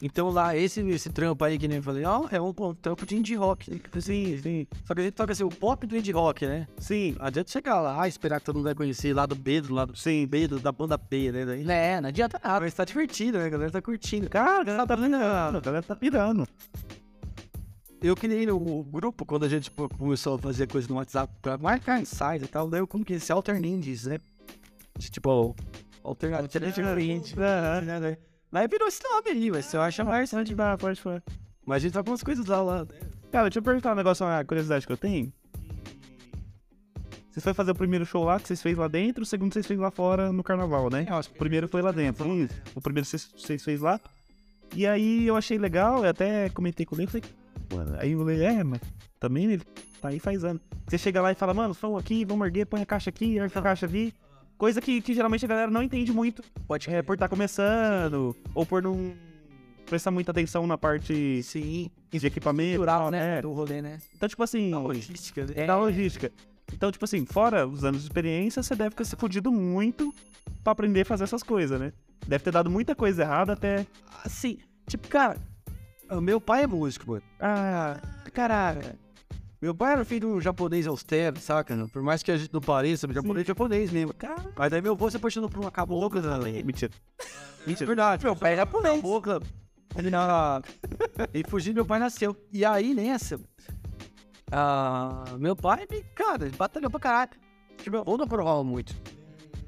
Então 0.00 0.30
lá, 0.30 0.56
esse, 0.56 0.80
esse 0.80 1.10
trampo 1.10 1.44
aí 1.44 1.58
que 1.58 1.66
nem 1.66 1.78
eu 1.78 1.82
falei, 1.82 2.04
ó, 2.04 2.26
é 2.30 2.40
um, 2.40 2.48
um 2.56 2.74
trampo 2.74 3.04
de 3.04 3.16
indie 3.16 3.34
rock. 3.34 3.80
Sim, 4.00 4.38
sim. 4.40 4.66
Só 4.84 4.94
que 4.94 5.00
a 5.00 5.04
gente 5.04 5.14
toca 5.14 5.32
assim, 5.32 5.42
o 5.42 5.48
pop 5.48 5.84
do 5.88 5.96
indie 5.96 6.12
rock, 6.12 6.46
né? 6.46 6.68
Sim, 6.78 7.16
Não 7.18 7.26
adianta 7.26 7.50
chegar 7.50 7.80
lá, 7.80 8.06
esperar 8.06 8.38
que 8.38 8.46
todo 8.46 8.54
mundo 8.56 8.64
vai 8.66 8.74
conhecer 8.76 9.12
lá 9.12 9.26
do 9.26 9.34
B, 9.34 9.60
do 9.60 9.74
lado 9.74 9.96
sim. 9.96 10.24
B, 10.26 10.46
do, 10.46 10.60
da 10.60 10.70
banda 10.70 10.96
B, 10.96 11.32
né? 11.32 11.44
Daí, 11.44 11.68
É, 11.68 12.00
não 12.00 12.08
adianta 12.10 12.40
nada. 12.42 12.60
mas 12.60 12.74
tá 12.74 12.84
divertido, 12.84 13.38
né? 13.38 13.46
A 13.46 13.48
galera 13.48 13.70
tá 13.72 13.82
curtindo. 13.82 14.28
Cara, 14.30 14.60
a 14.60 14.64
galera 14.64 14.86
tá 14.86 14.96
pirando, 14.96 15.56
a 15.56 15.60
galera 15.60 15.82
tá 15.82 15.96
pirando. 15.96 16.48
Eu 18.02 18.16
criei 18.16 18.50
o, 18.50 18.82
grupo 18.82 19.24
quando 19.24 19.44
a 19.44 19.48
gente 19.48 19.70
pô, 19.70 19.88
começou 19.88 20.34
a 20.34 20.38
fazer 20.38 20.66
coisa 20.66 20.88
no 20.88 20.96
WhatsApp 20.96 21.32
pra 21.40 21.56
marcar 21.56 22.00
ensaios 22.00 22.42
e 22.42 22.48
tal. 22.48 22.68
Daí 22.68 22.80
eu 22.80 22.86
coloquei 22.86 23.16
esse 23.16 23.30
Alter 23.30 23.56
Indies, 23.64 24.06
né? 24.06 24.18
Tipo, 24.98 25.54
Alternative 26.02 26.82
né? 27.36 28.00
Daí- 28.00 28.16
Daí 28.50 28.68
virou 28.68 28.88
esse 28.88 29.02
nome 29.04 29.30
aí, 29.30 29.50
mas 29.50 29.66
você 29.66 29.76
acha 29.76 30.04
mais, 30.04 30.30
pode 30.78 31.00
falar. 31.00 31.22
Mas 31.64 31.76
a 31.76 31.78
gente 31.78 31.92
tá 31.92 32.02
com 32.02 32.10
umas 32.10 32.22
coisas 32.22 32.44
lá, 32.44 32.60
lá. 32.60 32.86
Cara, 33.30 33.44
deixa 33.44 33.60
eu 33.60 33.62
perguntar 33.62 33.92
um 33.92 33.96
negócio, 33.96 34.26
uma 34.26 34.44
curiosidade 34.44 34.86
que 34.86 34.92
eu 34.92 34.96
tenho. 34.96 35.32
Vocês 37.30 37.42
foi 37.42 37.54
fazer 37.54 37.70
o 37.70 37.74
primeiro 37.74 38.04
show 38.04 38.24
lá 38.24 38.38
que 38.38 38.46
vocês 38.48 38.60
fez 38.60 38.76
lá 38.76 38.88
dentro, 38.88 39.22
o 39.22 39.26
segundo 39.26 39.54
vocês 39.54 39.66
fez 39.66 39.78
lá 39.80 39.90
fora 39.90 40.30
no 40.32 40.42
carnaval, 40.42 40.90
né? 40.90 41.06
O 41.10 41.38
primeiro 41.38 41.66
foi 41.66 41.80
lá 41.80 41.92
dentro. 41.92 42.26
O 42.74 42.80
primeiro 42.82 43.06
vocês, 43.06 43.32
vocês 43.34 43.64
fez 43.64 43.80
lá. 43.80 43.98
E 44.74 44.86
aí 44.86 45.26
eu 45.26 45.34
achei 45.36 45.56
legal, 45.56 46.04
eu 46.04 46.10
até 46.10 46.50
comentei 46.50 46.84
com 46.84 46.96
ele, 46.96 47.06
falei, 47.06 47.22
mano, 47.72 47.96
aí 47.98 48.12
eu 48.12 48.18
falei, 48.18 48.44
é, 48.44 48.64
mas 48.64 48.80
também 49.18 49.44
ele 49.44 49.62
tá 50.00 50.08
aí 50.08 50.18
faz 50.18 50.44
anos. 50.44 50.62
Você 50.86 50.98
chega 50.98 51.20
lá 51.20 51.32
e 51.32 51.34
fala, 51.34 51.54
mano, 51.54 51.74
som 51.74 51.96
aqui, 51.96 52.24
vamos 52.24 52.46
erguer, 52.46 52.66
põe 52.66 52.82
a 52.82 52.86
caixa 52.86 53.10
aqui, 53.10 53.36
ergue 53.36 53.58
a 53.58 53.62
caixa 53.62 53.86
ali. 53.86 54.12
Coisa 54.58 54.80
que, 54.80 55.00
que 55.00 55.14
geralmente 55.14 55.44
a 55.44 55.48
galera 55.48 55.70
não 55.70 55.82
entende 55.82 56.12
muito. 56.12 56.42
Pode 56.66 56.88
É, 56.90 57.02
por 57.02 57.14
estar 57.14 57.28
começando, 57.28 58.36
ou 58.54 58.64
por 58.64 58.82
não 58.82 59.12
prestar 59.86 60.10
muita 60.10 60.30
atenção 60.30 60.66
na 60.66 60.78
parte 60.78 61.42
Sim. 61.42 61.90
de 62.10 62.26
equipamento. 62.26 62.76
Cultural, 62.76 63.10
né? 63.10 63.38
É. 63.38 63.42
Do 63.42 63.52
rolê, 63.52 63.82
né? 63.82 63.98
Então, 64.14 64.28
tipo 64.28 64.42
assim, 64.42 64.72
Logística, 64.72 65.44
né? 65.44 65.52
É. 65.56 65.66
da 65.66 65.76
logística. 65.76 66.32
Então, 66.72 66.90
tipo 66.90 67.04
assim, 67.04 67.26
fora 67.26 67.66
os 67.66 67.84
anos 67.84 68.00
de 68.00 68.06
experiência, 68.06 68.62
você 68.62 68.74
deve 68.74 68.94
ter 68.94 69.04
se 69.04 69.16
fudido 69.16 69.52
muito 69.52 70.12
pra 70.62 70.72
aprender 70.72 71.02
a 71.02 71.04
fazer 71.04 71.24
essas 71.24 71.42
coisas, 71.42 71.78
né? 71.78 71.92
Deve 72.26 72.44
ter 72.44 72.52
dado 72.52 72.70
muita 72.70 72.94
coisa 72.94 73.22
errada 73.22 73.52
até. 73.52 73.86
Assim, 74.24 74.58
tipo, 74.86 75.08
cara, 75.08 75.36
meu 76.20 76.40
pai 76.40 76.64
é 76.64 76.66
músico, 76.66 77.10
mano. 77.10 77.22
Ah, 77.40 78.00
Caralho. 78.32 78.80
Meu 79.60 79.74
pai 79.74 79.92
era 79.92 80.04
filho 80.04 80.28
de 80.28 80.34
um 80.34 80.40
japonês 80.40 80.88
austero, 80.88 81.38
saca? 81.38 81.86
Por 81.92 82.02
mais 82.02 82.20
que 82.20 82.32
a 82.32 82.36
gente 82.36 82.52
não 82.52 82.60
pareça, 82.60 83.06
mas 83.06 83.14
japonês 83.14 83.44
é 83.44 83.46
japonês 83.46 83.90
mesmo. 83.92 84.12
Cara, 84.14 84.52
mas 84.56 84.70
daí 84.70 84.82
meu 84.82 84.94
avô 84.94 85.08
se 85.08 85.16
apaixonou 85.16 85.48
por 85.48 85.60
uma 85.60 85.70
cabocla 85.70 86.20
também. 86.20 86.64
mentira. 86.64 86.90
Mentira. 87.64 87.86
Verdade. 87.86 88.24
Meu 88.24 88.34
pai 88.34 88.54
é 88.54 88.56
japonês. 88.56 88.96
Cabocla. 88.96 89.40
Ele 89.96 90.10
na... 90.10 90.60
E 91.32 91.44
fugiu, 91.48 91.74
meu 91.74 91.86
pai 91.86 92.00
nasceu. 92.00 92.36
E 92.52 92.64
aí, 92.64 92.92
nessa, 92.92 93.38
ah, 94.50 95.24
meu 95.38 95.56
pai, 95.56 95.86
cara, 96.14 96.50
batalhou 96.58 96.90
pra 96.90 97.00
caralho. 97.00 97.30
Tipo, 97.78 97.92
meu 97.92 98.00
avô 98.00 98.16
não 98.16 98.24
aprovava 98.24 98.62
muito. 98.64 98.94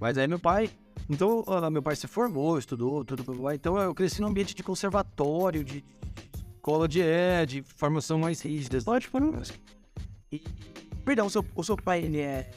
Mas 0.00 0.18
aí 0.18 0.26
meu 0.26 0.38
pai... 0.38 0.70
Então, 1.08 1.44
ah, 1.46 1.70
meu 1.70 1.82
pai 1.82 1.94
se 1.94 2.06
formou, 2.06 2.58
estudou, 2.58 3.04
tudo. 3.04 3.24
Então 3.52 3.78
eu 3.78 3.94
cresci 3.94 4.20
num 4.20 4.28
ambiente 4.28 4.54
de 4.54 4.62
conservatório, 4.62 5.62
de, 5.62 5.84
de 6.64 6.70
escola 6.70 6.88
de 6.88 7.02
é, 7.02 7.44
de 7.44 7.62
formação 7.62 8.18
mais 8.18 8.40
rígida. 8.40 8.80
Pode 8.82 9.08
pôr 9.08 9.22
um. 9.22 9.32
E, 10.32 10.42
Perdão, 11.04 11.26
o 11.26 11.30
seu, 11.30 11.44
o 11.54 11.62
seu 11.62 11.76
pai, 11.76 12.02
ele 12.02 12.20
é. 12.20 12.50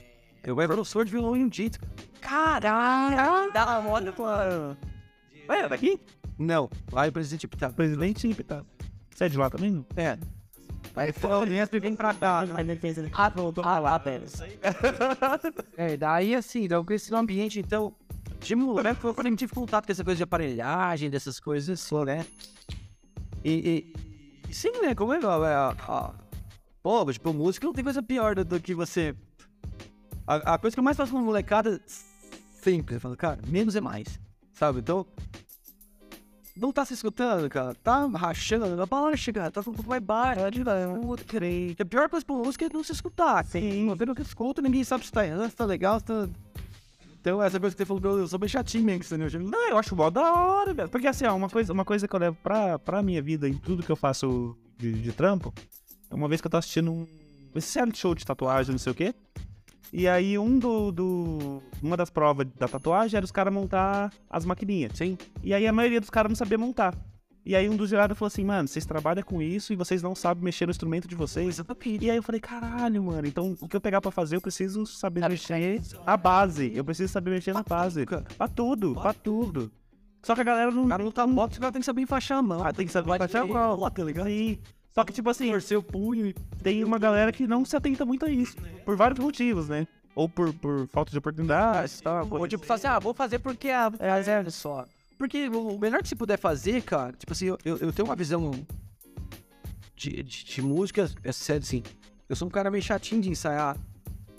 eu 0.43 0.59
era 0.61 0.73
professor 0.73 1.03
de 1.03 1.11
violão 1.11 1.35
erudito. 1.35 1.79
Caralho! 2.21 3.51
Dá 3.51 3.65
uma 3.65 3.81
moda 3.81 4.11
tua. 4.13 4.77
Ué, 5.49 5.67
daqui? 5.67 5.99
Não, 6.39 6.69
lá 6.91 7.05
é 7.05 7.09
o 7.09 7.11
presidente 7.11 7.47
Pitaco. 7.47 7.75
Presidente 7.75 8.33
tá. 8.43 8.63
Você 9.13 9.25
é 9.25 9.29
de 9.29 9.37
lá 9.37 9.49
também? 9.49 9.71
não? 9.71 9.85
É. 9.97 10.17
Aí 10.95 11.11
foi, 11.11 11.79
vem 11.79 11.95
pra 11.95 12.13
cá. 12.13 12.45
Ah, 13.13 13.29
voltou. 13.29 13.63
Ah, 13.65 13.79
lá, 13.79 13.99
pera. 13.99 14.23
É, 15.75 15.97
daí 15.97 16.33
assim, 16.33 16.67
daí 16.67 16.77
eu 16.77 16.85
cresci 16.85 17.11
num 17.11 17.17
ambiente, 17.17 17.59
então, 17.59 17.93
de 18.39 18.55
moleque 18.55 19.03
eu 19.03 19.35
tive 19.35 19.53
contato 19.53 19.85
com 19.85 19.91
essa 19.91 20.03
coisa 20.03 20.17
de 20.17 20.23
aparelhagem, 20.23 21.09
dessas 21.09 21.39
coisas 21.39 21.79
assim, 21.79 22.05
né? 22.05 22.25
E, 23.47 23.93
e- 24.49 24.53
sim, 24.53 24.71
né, 24.81 24.93
como 24.93 25.13
é, 25.13 25.19
é? 25.19 25.23
A, 25.23 25.75
a, 25.87 26.13
pô, 26.83 27.09
tipo, 27.13 27.31
música 27.31 27.65
não 27.65 27.73
tem 27.73 27.83
coisa 27.83 28.03
pior 28.03 28.35
do, 28.35 28.43
do 28.43 28.59
que 28.59 28.75
você... 28.75 29.15
A, 30.27 30.55
a 30.55 30.57
coisa 30.57 30.75
que 30.75 30.79
eu 30.79 30.83
mais 30.83 30.97
faço 30.97 31.13
com 31.13 31.19
molecada, 31.19 31.81
sempre, 32.61 32.95
eu 32.95 32.99
falo, 32.99 33.15
cara, 33.15 33.39
menos 33.47 33.77
é 33.77 33.79
mais, 33.79 34.19
sabe? 34.51 34.79
Então, 34.79 35.07
não 36.57 36.73
tá 36.73 36.83
se 36.83 36.93
escutando, 36.93 37.47
cara, 37.49 37.73
tá 37.75 38.05
rachando, 38.07 38.81
a 38.81 38.85
palavra 38.85 39.15
chega, 39.15 39.49
tá 39.49 39.61
um 39.61 39.63
pouco 39.63 39.89
mais 39.89 40.03
baixo, 40.03 40.41
creio. 41.25 41.73
A 41.79 41.85
pior 41.85 42.09
coisa 42.09 42.25
pra 42.25 42.35
música 42.35 42.65
é 42.65 42.69
não 42.69 42.83
se 42.83 42.91
escutar, 42.91 43.45
sim, 43.45 43.87
eu 43.87 44.15
que 44.15 44.21
escuta, 44.21 44.61
ninguém 44.61 44.83
sabe 44.83 45.05
se 45.05 45.11
tá 45.11 45.25
errando, 45.25 45.49
se 45.49 45.55
tá 45.55 45.63
legal, 45.63 45.99
se 45.99 46.05
tá... 46.05 46.27
Então, 47.27 47.43
essa 47.43 47.59
coisa 47.59 47.75
que 47.75 47.81
você 47.81 47.85
falou 47.85 48.01
que 48.01 48.07
eu 48.07 48.25
sou 48.25 48.39
bem 48.39 48.47
chatinho 48.47 48.85
mesmo, 48.85 49.03
entendeu? 49.03 49.27
Eu- 49.41 49.49
Não, 49.49 49.69
eu 49.69 49.77
acho 49.77 49.93
mó 49.97 50.09
da 50.09 50.33
hora, 50.33 50.73
velho. 50.73 50.87
Porque 50.87 51.07
assim, 51.07 51.25
ó, 51.25 51.35
uma 51.35 51.49
coisa, 51.49 51.73
uma 51.73 51.83
coisa 51.83 52.07
que 52.07 52.15
eu 52.15 52.19
levo 52.21 52.37
pra, 52.41 52.79
pra 52.79 53.03
minha 53.03 53.21
vida 53.21 53.49
em 53.49 53.53
tudo 53.53 53.83
que 53.83 53.91
eu 53.91 53.97
faço 53.97 54.55
de, 54.77 54.93
de 54.93 55.11
trampo, 55.11 55.53
é 56.09 56.15
uma 56.15 56.29
vez 56.29 56.39
que 56.39 56.47
eu 56.47 56.51
tô 56.51 56.55
assistindo 56.55 56.89
um. 56.89 57.05
Esse 57.53 57.75
reality 57.77 57.99
show 57.99 58.15
de 58.15 58.25
tatuagem, 58.25 58.71
não 58.71 58.79
sei 58.79 58.91
o 58.93 58.95
quê. 58.95 59.13
E 59.91 60.07
aí 60.07 60.37
um 60.39 60.57
do. 60.57 60.89
do 60.93 61.61
uma 61.83 61.97
das 61.97 62.09
provas 62.09 62.47
da 62.57 62.65
tatuagem 62.65 63.17
era 63.17 63.25
os 63.25 63.31
caras 63.31 63.53
montar 63.53 64.09
as 64.29 64.45
maquininhas. 64.45 64.93
Sim. 64.95 65.17
E 65.43 65.53
aí 65.53 65.67
a 65.67 65.73
maioria 65.73 65.99
dos 65.99 66.09
caras 66.09 66.29
não 66.29 66.35
sabia 66.37 66.57
montar. 66.57 66.95
E 67.47 67.55
aí 67.55 67.69
um 67.69 67.77
dos 67.77 67.91
jurados 67.91 68.17
falou 68.17 68.27
assim, 68.27 68.43
mano, 68.43 68.67
vocês 68.67 68.85
trabalham 68.85 69.23
com 69.23 69.41
isso 69.41 69.71
e 69.71 69.75
vocês 69.77 70.03
não 70.03 70.13
sabem 70.13 70.43
mexer 70.43 70.65
no 70.65 70.71
instrumento 70.71 71.07
de 71.07 71.15
vocês. 71.15 71.63
E 71.85 72.11
aí 72.11 72.17
eu 72.17 72.21
falei, 72.21 72.41
caralho, 72.41 73.01
mano, 73.01 73.25
então 73.25 73.55
o 73.61 73.69
que 73.69 73.77
eu 73.77 73.79
pegar 73.79 74.01
pra 74.01 74.11
fazer, 74.11 74.35
eu 74.35 74.41
preciso 74.41 74.85
saber 74.85 75.21
mexer 75.29 75.81
na 76.05 76.17
base. 76.17 76.73
Eu 76.75 76.83
preciso 76.83 77.13
saber 77.13 77.31
mexer 77.31 77.53
na 77.53 77.63
base. 77.63 78.05
Pra 78.37 78.49
tudo, 78.49 78.95
pra 78.95 79.13
tudo. 79.13 79.71
Só 80.23 80.35
que 80.35 80.41
a 80.41 80.43
galera 80.43 80.71
não. 80.71 80.89
Cara 80.89 81.01
não 81.01 81.11
tá 81.11 81.25
moto, 81.25 81.55
o 81.55 81.59
cara 81.61 81.71
tem 81.71 81.79
que 81.79 81.85
saber 81.85 82.01
enfaixar 82.01 82.39
a 82.39 82.41
mão. 82.41 82.61
Ah, 82.61 82.73
tem 82.73 82.85
que 82.85 82.91
saber 82.91 83.15
enfaixar 83.15 83.43
a 83.43 83.47
mão, 83.47 83.89
tá 83.89 84.03
ligado? 84.03 84.27
Sim. 84.27 84.59
Só 84.89 85.05
que, 85.05 85.13
tipo 85.13 85.29
assim, 85.29 85.49
Torcer 85.49 85.77
o 85.77 85.83
punho 85.83 86.27
e... 86.27 86.33
tem 86.61 86.83
uma 86.83 86.99
galera 86.99 87.31
que 87.31 87.47
não 87.47 87.63
se 87.63 87.77
atenta 87.77 88.03
muito 88.03 88.25
a 88.25 88.29
isso. 88.29 88.57
Por 88.83 88.97
vários 88.97 89.19
motivos, 89.19 89.69
né? 89.69 89.87
Ou 90.13 90.27
por, 90.27 90.53
por 90.53 90.85
falta 90.87 91.11
de 91.11 91.17
oportunidade. 91.17 92.03
tal, 92.03 92.27
Ou 92.29 92.45
tipo, 92.45 92.65
falar 92.65 92.75
assim, 92.75 92.87
ah, 92.87 92.99
vou 92.99 93.13
fazer 93.13 93.39
porque 93.39 93.69
a. 93.69 93.89
É 93.99 94.09
a 94.09 94.21
zero 94.21 94.51
só. 94.51 94.85
Porque 95.17 95.47
o 95.49 95.77
melhor 95.79 96.01
que 96.01 96.07
você 96.09 96.15
puder 96.15 96.37
fazer, 96.37 96.81
cara, 96.83 97.11
tipo 97.13 97.31
assim, 97.33 97.47
eu, 97.47 97.57
eu 97.65 97.77
eu 97.77 97.93
tenho 97.93 98.07
uma 98.07 98.15
visão 98.15 98.51
de, 99.95 100.21
de, 100.23 100.43
de 100.45 100.61
música, 100.61 101.09
é 101.23 101.31
sério 101.31 101.63
assim, 101.63 101.81
eu 102.29 102.35
sou 102.35 102.47
um 102.47 102.51
cara 102.51 102.69
meio 102.69 102.83
chatinho 102.83 103.21
de 103.21 103.29
ensaiar. 103.29 103.75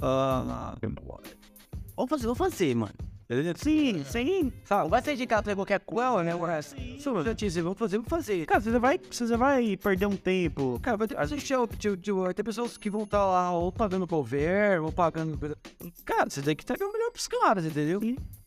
Ah, 0.00 0.74
vamos 1.96 2.10
fazer, 2.10 2.22
vamos 2.24 2.38
fazer, 2.38 2.74
mano. 2.76 2.92
Sim, 3.62 4.04
sim. 4.04 4.52
Não 4.84 4.88
vai 4.88 5.02
ser 5.02 5.12
indicado 5.12 5.42
pra 5.44 5.54
qualquer 5.54 5.80
coisa, 5.80 6.22
né? 6.22 6.32
Sou 7.00 7.12
chatinho, 7.24 7.62
vamos 7.64 7.78
fazer, 7.78 7.96
vamos 7.98 8.08
fazer. 8.08 8.46
Cara, 8.46 8.60
você 8.60 8.78
vai, 8.78 8.98
você 8.98 9.36
vai 9.36 9.76
perder 9.76 10.06
um 10.06 10.16
tempo. 10.16 10.78
Cara, 10.82 10.96
vai 10.96 11.08
ter, 11.08 11.16
ao- 11.54 11.66
tipo, 11.66 12.22
vai 12.22 12.32
ter 12.32 12.42
pessoas 12.42 12.78
que 12.78 12.88
vão 12.88 13.02
estar 13.02 13.26
lá 13.26 13.52
ou 13.52 13.70
pagando 13.70 14.06
cover, 14.06 14.82
ou 14.82 14.90
pagando. 14.92 15.38
Cara, 16.06 16.30
você 16.30 16.40
tem 16.40 16.56
que 16.56 16.64
ter 16.64 16.82
o 16.82 16.92
melhor 16.92 17.10
pros 17.10 17.28
caras, 17.28 17.66
entendeu? 17.66 18.00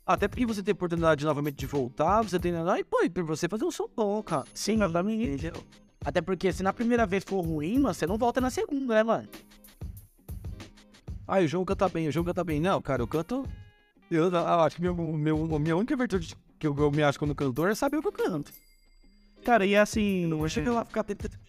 Até 0.05 0.27
porque 0.27 0.45
você 0.45 0.63
tem 0.63 0.73
oportunidade 0.73 1.23
novamente 1.25 1.55
de 1.55 1.65
voltar, 1.65 2.21
você 2.21 2.39
tem 2.39 2.51
lá 2.51 2.79
e 2.79 2.83
pô, 2.83 3.03
e 3.03 3.09
pra 3.09 3.23
você 3.23 3.47
fazer 3.47 3.63
um 3.63 3.71
som 3.71 3.87
bom, 3.95 4.21
cara. 4.23 4.45
Sim, 4.53 4.75
exatamente. 4.75 5.29
Entendeu? 5.29 5.63
Até 6.03 6.21
porque 6.21 6.51
se 6.51 6.63
na 6.63 6.73
primeira 6.73 7.05
vez 7.05 7.23
for 7.23 7.41
ruim, 7.41 7.79
mano, 7.79 7.93
você 7.93 8.07
não 8.07 8.17
volta 8.17 8.41
na 8.41 8.49
segunda, 8.49 8.95
né, 8.95 9.03
mano? 9.03 9.29
Ah, 11.27 11.39
o 11.39 11.47
João 11.47 11.63
canta 11.63 11.87
bem, 11.87 12.07
o 12.07 12.11
João 12.11 12.25
canta 12.25 12.43
bem. 12.43 12.59
Não, 12.59 12.81
cara, 12.81 13.01
eu 13.01 13.07
canto. 13.07 13.47
Eu, 14.09 14.29
eu 14.29 14.37
acho 14.37 14.75
que 14.75 14.81
meu, 14.81 14.95
meu, 14.95 15.55
a 15.55 15.59
minha 15.59 15.77
única 15.77 15.95
virtude 15.95 16.35
que 16.59 16.67
eu, 16.67 16.75
eu 16.77 16.91
me 16.91 17.03
acho 17.03 17.19
como 17.19 17.35
cantor 17.35 17.69
é 17.69 17.75
saber 17.75 17.97
o 17.97 18.01
que 18.01 18.07
eu 18.07 18.11
canto. 18.11 18.51
Cara, 19.45 19.65
e 19.65 19.75
assim. 19.75 20.25
Não 20.25 20.39
vou 20.39 20.49
chegar 20.49 20.71
lá 20.71 20.83
ficar 20.83 21.03
tentando. 21.03 21.39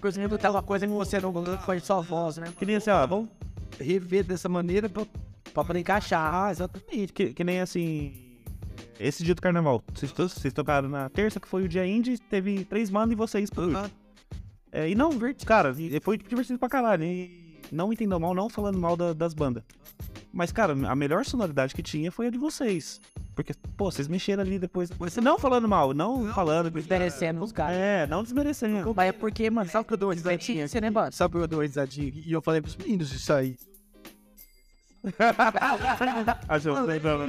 Coisa, 0.00 0.24
aquela 0.24 0.62
coisa 0.62 0.86
que 0.86 0.92
você 0.92 1.20
não 1.20 1.32
foi 1.58 1.80
só 1.80 2.00
voz, 2.00 2.38
né? 2.38 2.50
Que 2.58 2.64
nem 2.64 2.76
assim, 2.76 2.88
ó, 2.88 3.06
vamos 3.06 3.28
Rever 3.78 4.24
dessa 4.24 4.48
maneira 4.48 4.88
pra, 4.88 5.04
Pra 5.56 5.64
poder 5.64 5.80
encaixar. 5.80 6.34
ah, 6.34 6.50
exatamente. 6.50 7.14
que, 7.14 7.32
que 7.32 7.42
nem 7.42 7.60
assim. 7.62 8.12
Esse 9.00 9.24
dia 9.24 9.34
do 9.34 9.40
carnaval. 9.40 9.82
Vocês, 9.94 10.12
vocês 10.12 10.52
tocaram 10.52 10.86
na 10.86 11.08
terça, 11.08 11.40
que 11.40 11.48
foi 11.48 11.62
o 11.64 11.68
dia 11.68 11.86
indie, 11.86 12.18
teve 12.18 12.62
três 12.66 12.90
bandas 12.90 13.12
e 13.12 13.14
vocês. 13.14 13.48
Ah, 13.74 13.88
É, 14.70 14.90
e 14.90 14.94
não, 14.94 15.10
cara, 15.46 15.74
foi 16.02 16.18
divertido 16.18 16.58
pra 16.58 16.68
caralho. 16.68 17.04
E 17.04 17.58
não 17.72 17.90
entendam 17.90 18.20
mal, 18.20 18.34
não 18.34 18.50
falando 18.50 18.78
mal 18.78 18.98
da- 18.98 19.14
das 19.14 19.32
bandas. 19.32 19.62
Mas, 20.30 20.52
cara, 20.52 20.74
a 20.90 20.94
melhor 20.94 21.24
sonoridade 21.24 21.74
que 21.74 21.82
tinha 21.82 22.12
foi 22.12 22.26
a 22.26 22.30
de 22.30 22.36
vocês. 22.36 23.00
Porque, 23.34 23.54
pô, 23.78 23.90
vocês 23.90 24.08
mexeram 24.08 24.42
ali 24.42 24.58
depois. 24.58 24.90
Você 24.90 25.22
não 25.22 25.38
falando 25.38 25.66
mal, 25.66 25.94
não 25.94 26.26
falando. 26.34 26.70
Desmerecendo 26.70 27.42
os 27.42 27.52
caras. 27.52 27.76
É, 27.78 28.06
não 28.06 28.22
desmerecendo. 28.22 28.92
Mas 28.94 29.08
é 29.08 29.12
porque, 29.12 29.48
mano, 29.48 29.70
sabe 29.70 29.84
o 29.84 29.88
que 29.88 29.94
eu 29.94 29.98
dou 29.98 30.10
risadinha? 30.10 30.68
Você, 30.68 30.82
né, 30.82 30.90
mano? 30.90 31.12
Sabe 31.12 31.32
que 31.32 31.38
eu 31.38 31.48
dou 31.48 31.60
uma 31.60 31.64
risadinha? 31.64 32.12
E 32.14 32.30
eu 32.30 32.42
falei 32.42 32.60
pros 32.60 32.76
meninos 32.76 33.10
isso 33.14 33.32
aí. 33.32 33.56
Achou, 36.48 36.80
lembrando. 36.84 37.24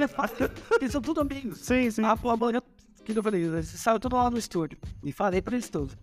Eles 0.80 0.92
são 0.92 1.00
tudo 1.00 1.20
amigos. 1.20 1.58
Sim, 1.60 1.90
sim. 1.90 2.02
A 2.04 2.14
banda, 2.16 2.62
que 3.04 3.16
eu 3.16 3.22
falei, 3.22 3.42
eles 3.44 3.68
saiu 3.68 3.98
tudo 4.00 4.16
lá 4.16 4.30
no 4.30 4.38
estúdio. 4.38 4.78
E 5.02 5.12
falei 5.12 5.40
pra 5.40 5.54
eles 5.54 5.68
todos. 5.68 5.96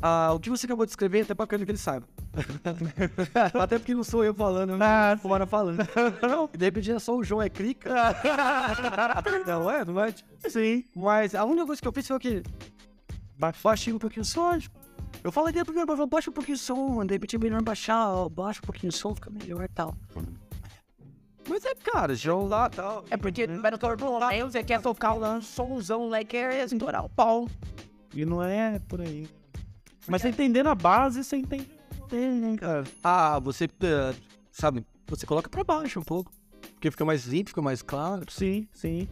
Ah, 0.00 0.32
o 0.34 0.38
que 0.38 0.50
você 0.50 0.66
acabou 0.66 0.84
de 0.84 0.92
escrever 0.92 1.20
é 1.20 1.22
até 1.22 1.34
bacana 1.34 1.64
que 1.64 1.70
eles 1.70 1.80
saibam. 1.80 2.08
até 3.60 3.78
porque 3.78 3.94
não 3.94 4.04
sou 4.04 4.22
eu 4.24 4.34
falando, 4.34 4.76
ah, 4.80 5.18
fora 5.20 5.46
falando. 5.46 5.78
E 6.52 6.58
de 6.58 6.64
repente 6.66 6.92
é 6.92 6.98
só 6.98 7.16
o 7.16 7.24
João 7.24 7.40
é 7.42 7.48
clica. 7.48 7.90
não 9.46 9.70
é, 9.70 9.84
não 9.84 10.00
é? 10.04 10.14
Sim. 10.48 10.84
Mas 10.94 11.34
a 11.34 11.44
única 11.44 11.66
coisa 11.66 11.80
que 11.80 11.88
eu 11.88 11.92
fiz 11.92 12.06
foi 12.06 12.16
o 12.16 12.20
quê? 12.20 12.42
Ba- 13.38 13.54
Baixei 13.62 13.92
um 13.92 13.98
pouquinho 13.98 14.22
o 14.22 14.24
som. 14.26 14.58
Eu 15.24 15.32
falei 15.32 15.52
primeiro, 15.64 15.96
mas 15.96 16.08
baixa 16.08 16.30
um 16.30 16.32
pouquinho 16.32 16.56
o 16.56 16.58
som, 16.60 17.04
de 17.04 17.14
repente 17.14 17.36
é 17.36 17.38
melhor 17.38 17.62
baixar, 17.62 18.28
baixa 18.28 18.60
um 18.62 18.66
pouquinho 18.66 18.90
o 18.90 18.94
som, 18.94 19.14
fica 19.14 19.30
melhor 19.30 19.64
e 19.64 19.68
tal. 19.68 19.94
Mas 21.48 21.64
é, 21.64 21.74
cara, 21.74 22.14
João 22.14 22.46
lá 22.46 22.68
e 22.72 22.76
tal. 22.76 23.04
É 23.10 23.16
porque 23.16 23.46
vai 23.46 23.70
no 23.70 23.78
corpo 23.78 24.18
lá, 24.18 24.30
você 24.44 24.62
quer 24.62 24.80
tocar 24.80 25.14
um 25.14 25.40
somzão 25.40 26.08
lá 26.08 26.22
que 26.24 26.36
é 26.36 26.64
estourar 26.64 27.04
o 27.04 27.08
pau. 27.08 27.48
E 28.14 28.24
não 28.24 28.42
é 28.42 28.78
por 28.88 29.00
aí. 29.00 29.28
Mas 30.08 30.22
você 30.22 30.28
entendendo 30.28 30.68
a 30.68 30.74
base, 30.74 31.22
você 31.22 31.36
entende. 31.36 31.68
Tem, 32.08 32.56
cara. 32.56 32.84
Ah, 33.02 33.38
você, 33.38 33.64
eh, 33.64 34.14
sabe, 34.52 34.84
você 35.06 35.26
coloca 35.26 35.48
pra 35.48 35.64
baixo 35.64 36.00
um 36.00 36.04
pouco. 36.04 36.32
Porque 36.74 36.90
fica 36.90 37.04
mais 37.04 37.26
limpo, 37.26 37.50
fica 37.50 37.62
mais 37.62 37.82
claro. 37.82 38.24
Sim, 38.30 38.68
sim. 38.72 39.08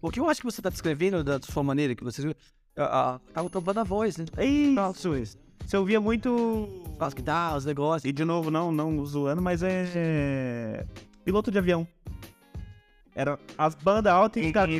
O 0.00 0.10
que 0.10 0.20
eu 0.20 0.28
acho 0.28 0.40
que 0.40 0.46
você 0.46 0.62
tá 0.62 0.70
descrevendo 0.70 1.22
da 1.24 1.40
sua 1.40 1.62
maneira, 1.62 1.94
que 1.94 2.04
você. 2.04 2.34
Ah, 2.76 3.20
tava 3.32 3.50
tampando 3.50 3.78
a 3.78 3.84
voz, 3.84 4.16
né? 4.16 4.24
Isso, 4.40 5.16
isso. 5.16 5.36
Você 5.66 5.76
ouvia 5.76 6.00
muito. 6.00 6.68
As 6.98 7.12
guitarras, 7.12 7.58
os 7.58 7.66
negócios. 7.66 8.08
E 8.08 8.12
de 8.12 8.24
novo, 8.24 8.50
não, 8.50 8.72
não 8.72 9.04
zoando, 9.04 9.42
mas 9.42 9.62
é. 9.62 10.86
Piloto 11.28 11.50
de 11.50 11.58
avião. 11.58 11.86
Era 13.14 13.38
as 13.58 13.74
bandas 13.74 14.10
altas 14.10 14.42
e 14.42 14.50
caras. 14.50 14.74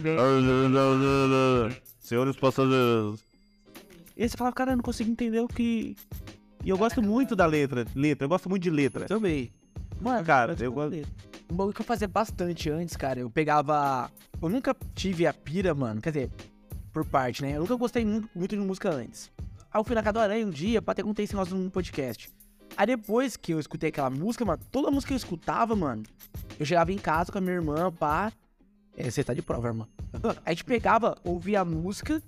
Senhores 2.01 2.37
passageiros. 2.37 3.23
E 4.17 4.23
aí 4.23 4.29
você 4.31 4.35
falava, 4.35 4.57
cara, 4.57 4.73
eu 4.73 4.77
não 4.79 4.83
consigo 4.83 5.11
entender 5.11 5.41
o 5.41 5.47
que. 5.47 5.95
E 6.65 6.71
eu 6.71 6.79
gosto 6.79 7.03
muito 7.03 7.37
da 7.37 7.45
letra. 7.45 7.85
Letra, 7.95 8.25
eu 8.25 8.31
gosto 8.31 8.49
muito 8.49 8.63
de 8.63 8.71
letra. 8.71 9.05
Também. 9.05 9.53
Mano, 10.01 10.25
Cara, 10.25 10.57
eu 10.59 10.73
gosto. 10.73 10.97
um 11.51 11.55
bagulho 11.55 11.75
que 11.75 11.83
eu 11.83 11.85
fazia 11.85 12.09
bastante 12.09 12.71
antes, 12.71 12.97
cara. 12.97 13.21
Eu 13.21 13.29
pegava. 13.29 14.11
Eu 14.41 14.49
nunca 14.49 14.75
tive 14.95 15.27
a 15.27 15.35
pira, 15.35 15.75
mano. 15.75 16.01
Quer 16.01 16.13
dizer, 16.13 16.31
por 16.95 17.05
parte, 17.05 17.43
né? 17.43 17.57
Eu 17.57 17.61
nunca 17.61 17.77
gostei 17.77 18.07
muito, 18.07 18.57
de 18.57 18.57
música 18.57 18.89
antes. 18.89 19.31
Aí 19.71 19.79
eu 19.79 19.85
fui 19.85 19.95
na 19.95 20.03
casa 20.03 20.15
do 20.15 20.21
Aranha 20.21 20.47
um 20.47 20.51
dia 20.51 20.81
pra 20.81 20.95
ter 20.95 21.03
contei 21.03 21.27
esse 21.27 21.35
negócio 21.35 21.55
no 21.55 21.71
podcast. 21.71 22.31
Aí 22.77 22.87
depois 22.87 23.37
que 23.37 23.53
eu 23.53 23.59
escutei 23.61 23.89
aquela 23.89 24.11
música, 24.11 24.45
mano, 24.45 24.63
toda 24.71 24.91
música 24.91 25.09
que 25.09 25.15
eu 25.15 25.17
escutava, 25.19 25.75
mano, 25.75 26.05
eu 26.59 26.65
chegava 26.67 26.93
em 26.93 26.99
casa 26.99 27.33
com 27.33 27.39
a 27.39 27.41
minha 27.41 27.55
irmã, 27.55 27.91
pá. 27.93 28.33
É, 28.97 29.11
você 29.11 29.23
tá 29.25 29.35
de 29.35 29.43
prova, 29.43 29.69
irmã. 29.69 29.87
A 30.45 30.51
gente 30.51 30.65
pegava, 30.65 31.17
ouvia 31.25 31.61
a 31.61 31.65
música 31.65 32.23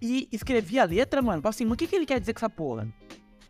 e 0.00 0.28
escrevia 0.32 0.82
a 0.82 0.86
letra, 0.86 1.20
mano. 1.22 1.42
Falava 1.42 1.50
assim, 1.54 1.64
mas 1.64 1.74
o 1.74 1.76
que, 1.76 1.86
que 1.86 1.96
ele 1.96 2.06
quer 2.06 2.20
dizer 2.20 2.32
com 2.32 2.38
essa 2.38 2.50
porra? 2.50 2.86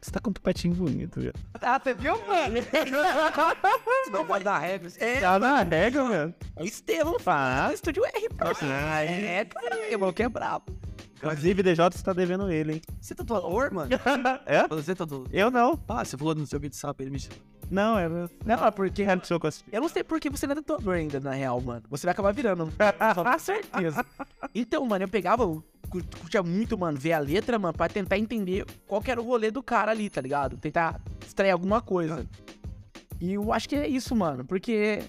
Você 0.01 0.13
tá 0.13 0.21
com 0.21 0.31
um 0.31 0.33
tupetinho 0.33 0.75
bonito, 0.75 1.21
velho. 1.21 1.35
Ah, 1.61 1.81
você 1.83 1.93
viu, 1.93 2.15
mano? 2.27 2.55
Não 4.13 4.25
pode 4.25 4.45
dar 4.45 4.59
regras. 4.59 4.97
É, 5.01 5.21
Tá 5.21 5.39
na 5.41 5.63
regra, 5.63 6.09
velho. 6.09 6.35
é 6.57 6.63
o 6.63 6.65
Estevão, 6.65 7.19
fala. 7.19 7.75
Estúdio 7.75 8.05
R, 8.05 8.29
pô. 8.29 8.45
Ah, 8.63 9.03
É, 9.03 9.45
cara, 9.45 9.91
irmão, 9.91 10.13
que 10.13 10.23
é 10.23 10.29
brabo. 10.29 10.67
Inclusive, 11.19 11.63
DJ, 11.63 11.85
você 11.91 12.03
tá 12.03 12.13
devendo 12.13 12.51
ele, 12.51 12.75
hein? 12.75 12.83
Você 13.01 13.15
tá 13.15 13.25
tatuador, 13.25 13.75
mano? 13.75 13.91
É? 14.47 14.67
Você 14.69 14.95
tá 14.95 15.05
do. 15.05 15.27
Eu 15.33 15.51
não. 15.51 15.79
Ah, 15.89 16.05
você 16.05 16.17
falou 16.17 16.35
no 16.35 16.47
seu 16.47 16.61
vídeo 16.61 16.79
ele 17.01 17.11
me 17.11 17.19
chamou. 17.19 17.39
Não, 17.71 17.99
era. 17.99 18.31
Não, 18.45 18.67
é 18.67 18.71
porque. 18.71 19.05
Eu 19.73 19.81
não 19.81 19.89
sei 19.89 20.05
por 20.05 20.21
que 20.21 20.31
você 20.31 20.47
não 20.47 20.53
é 20.53 20.57
tatuador 20.57 20.95
ainda, 20.95 21.21
na 21.21 21.33
real, 21.33 21.61
mano. 21.61 21.83
Você 21.91 22.07
vai 22.07 22.13
acabar 22.13 22.33
virando. 22.33 22.73
Só 23.15 23.25
com 23.25 23.39
certeza. 23.39 24.05
Então, 24.55 24.85
mano, 24.87 25.05
eu 25.05 25.09
pegava, 25.09 25.45
curtia 25.91 26.43
muito, 26.43 26.79
mano, 26.79 26.99
ver 26.99 27.13
a 27.13 27.19
letra, 27.19 27.59
mano, 27.59 27.75
pra 27.75 27.89
tentar 27.89 28.19
entender 28.19 28.65
qual 28.87 29.01
que 29.01 29.11
era 29.11 29.21
o 29.21 29.25
rolê 29.25 29.51
do 29.51 29.63
cara 29.63 29.91
ali, 29.91 30.09
tá 30.09 30.21
ligado? 30.21 30.57
Tentar 30.57 31.01
extrair 31.25 31.51
alguma 31.51 31.83
coisa. 31.83 32.27
E 33.21 33.35
eu 33.35 33.53
acho 33.53 33.69
que 33.69 33.77
é 33.77 33.87
isso, 33.87 34.15
mano, 34.17 34.45
porque. 34.45 35.03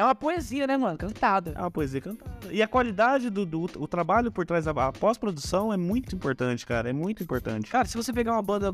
É 0.00 0.04
uma 0.04 0.14
poesia, 0.14 0.66
né, 0.66 0.78
mano? 0.78 0.96
Cantada. 0.96 1.52
É 1.54 1.60
uma 1.60 1.70
poesia 1.70 2.00
cantada. 2.00 2.30
E 2.50 2.62
a 2.62 2.66
qualidade 2.66 3.28
do, 3.28 3.44
do 3.44 3.60
o 3.78 3.86
trabalho 3.86 4.32
por 4.32 4.46
trás 4.46 4.64
da 4.64 4.92
pós-produção 4.92 5.70
é 5.72 5.76
muito 5.76 6.14
importante, 6.14 6.64
cara. 6.64 6.88
É 6.88 6.92
muito 6.92 7.22
importante. 7.22 7.70
Cara, 7.70 7.86
se 7.86 7.96
você 7.98 8.10
pegar 8.12 8.32
uma 8.32 8.42
banda. 8.42 8.72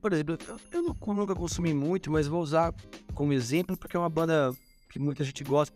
Por 0.00 0.12
exemplo, 0.12 0.38
eu, 0.46 0.60
eu 0.70 0.82
não- 0.82 1.14
nunca 1.14 1.34
consumi 1.34 1.74
muito, 1.74 2.08
mas 2.08 2.28
vou 2.28 2.40
usar 2.40 2.72
como 3.14 3.32
exemplo 3.32 3.76
porque 3.76 3.96
é 3.96 4.00
uma 4.00 4.08
banda 4.08 4.52
que 4.90 4.98
muita 5.00 5.24
gente 5.24 5.42
gosta. 5.42 5.74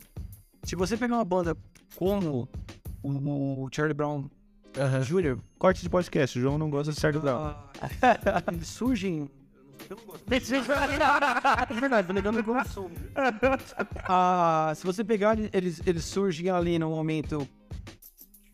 Se 0.62 0.76
você 0.76 0.96
pegar 0.96 1.16
uma 1.16 1.24
banda 1.24 1.56
como 1.96 2.48
o, 3.02 3.64
o 3.64 3.68
Charlie 3.72 3.94
Brown 3.94 4.30
Jr., 5.04 5.38
Corte 5.58 5.82
de 5.82 5.90
podcast. 5.90 6.38
O 6.38 6.42
João 6.42 6.56
não 6.56 6.70
gosta 6.70 6.92
de 6.92 7.00
Sérgio 7.00 7.20
Brown. 7.20 7.36
ah, 7.36 7.68
eles 8.52 8.68
surgem. 8.68 9.28
Eu 9.90 9.96
não 9.96 10.04
gosto. 10.04 10.24
É 11.70 11.74
verdade, 11.80 12.06
tô 12.06 12.12
negando 12.12 12.42
que 12.42 12.48
eu 12.50 12.54
consumo. 12.54 12.90
Ah, 14.08 14.72
se 14.74 14.84
você 14.84 15.04
pegar, 15.04 15.36
eles, 15.52 15.80
eles 15.86 16.04
surgem 16.04 16.50
ali 16.50 16.78
no 16.78 16.90
momento 16.90 17.46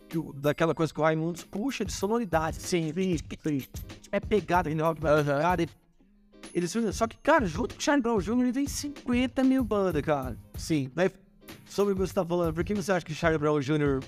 que 0.08 0.18
o- 0.18 0.32
daquela 0.32 0.74
coisa 0.74 0.92
que 0.92 1.00
o 1.00 1.02
Raimundos 1.02 1.44
puxa 1.44 1.84
de 1.84 1.92
sonoridade. 1.92 2.56
Sim, 2.56 2.92
É 4.10 4.20
pegada, 4.20 4.68
entendeu? 4.70 4.94
Cara, 4.96 5.62
ele- 5.62 5.70
eles 6.54 6.70
surgem. 6.70 6.90
Só 6.92 7.06
que, 7.06 7.16
cara, 7.18 7.46
junto 7.46 7.74
com 7.74 7.80
o 7.80 7.82
Charlie 7.82 8.02
Brown 8.02 8.18
Jr., 8.20 8.40
ele 8.40 8.52
tem 8.52 8.66
50 8.66 9.44
mil 9.44 9.62
bandas, 9.64 10.02
cara. 10.02 10.36
sim. 10.56 10.90
Daí, 10.94 11.10
sobre 11.66 11.92
o 11.92 11.96
que 11.96 12.00
você 12.00 12.14
tá 12.14 12.24
falando, 12.24 12.54
por 12.54 12.64
que 12.64 12.74
você 12.74 12.90
acha 12.92 13.04
que 13.04 13.14
Charlie 13.14 13.38
Brown 13.38 13.60
Jr. 13.60 14.00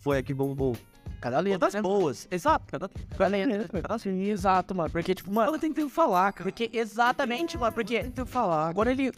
foi 0.00 0.18
a 0.18 0.22
que 0.22 0.34
bombou? 0.34 0.76
Cada 1.24 1.40
letra. 1.40 1.58
Das 1.58 1.72
né? 1.72 1.80
boas. 1.80 2.28
Exato, 2.30 2.66
cada 2.70 2.90
Cada 3.16 3.34
letra. 3.34 3.98
Sim, 3.98 4.24
exato, 4.24 4.74
mano. 4.74 4.90
Porque, 4.90 5.14
tipo, 5.14 5.32
mano. 5.32 5.48
Ela 5.48 5.58
tem 5.58 5.72
que 5.72 5.88
falar, 5.88 6.30
cara. 6.34 6.50
Porque, 6.50 6.68
exatamente, 6.70 7.56
mano. 7.56 7.72
Porque. 7.72 8.02
Tem 8.02 8.10
que 8.10 8.26
falar. 8.26 8.68
Agora 8.68 8.90
ele. 8.90 9.10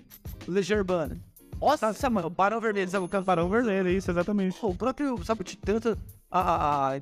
Legião 0.47 0.79
Urbana. 0.79 1.17
Nossa, 1.61 2.09
mano. 2.09 2.31
Barão 2.31 2.61
Vermelho, 2.61 2.89
sabe 2.89 3.07
o 3.07 3.09
que 3.09 3.21
Barão 3.23 3.49
Vermelho, 3.49 3.89
isso, 3.89 4.09
exatamente. 4.09 4.57
Pô, 4.61 4.69
o 4.69 4.75
próprio, 4.77 5.21
sabe, 5.25 5.43
de 5.43 5.57
tanta. 5.57 5.99
A, 6.31 6.41
a- 6.41 6.97
a- 6.97 7.01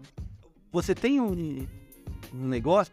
você 0.73 0.95
tem 0.95 1.21
um, 1.21 1.67
um 2.33 2.49
negócio. 2.49 2.91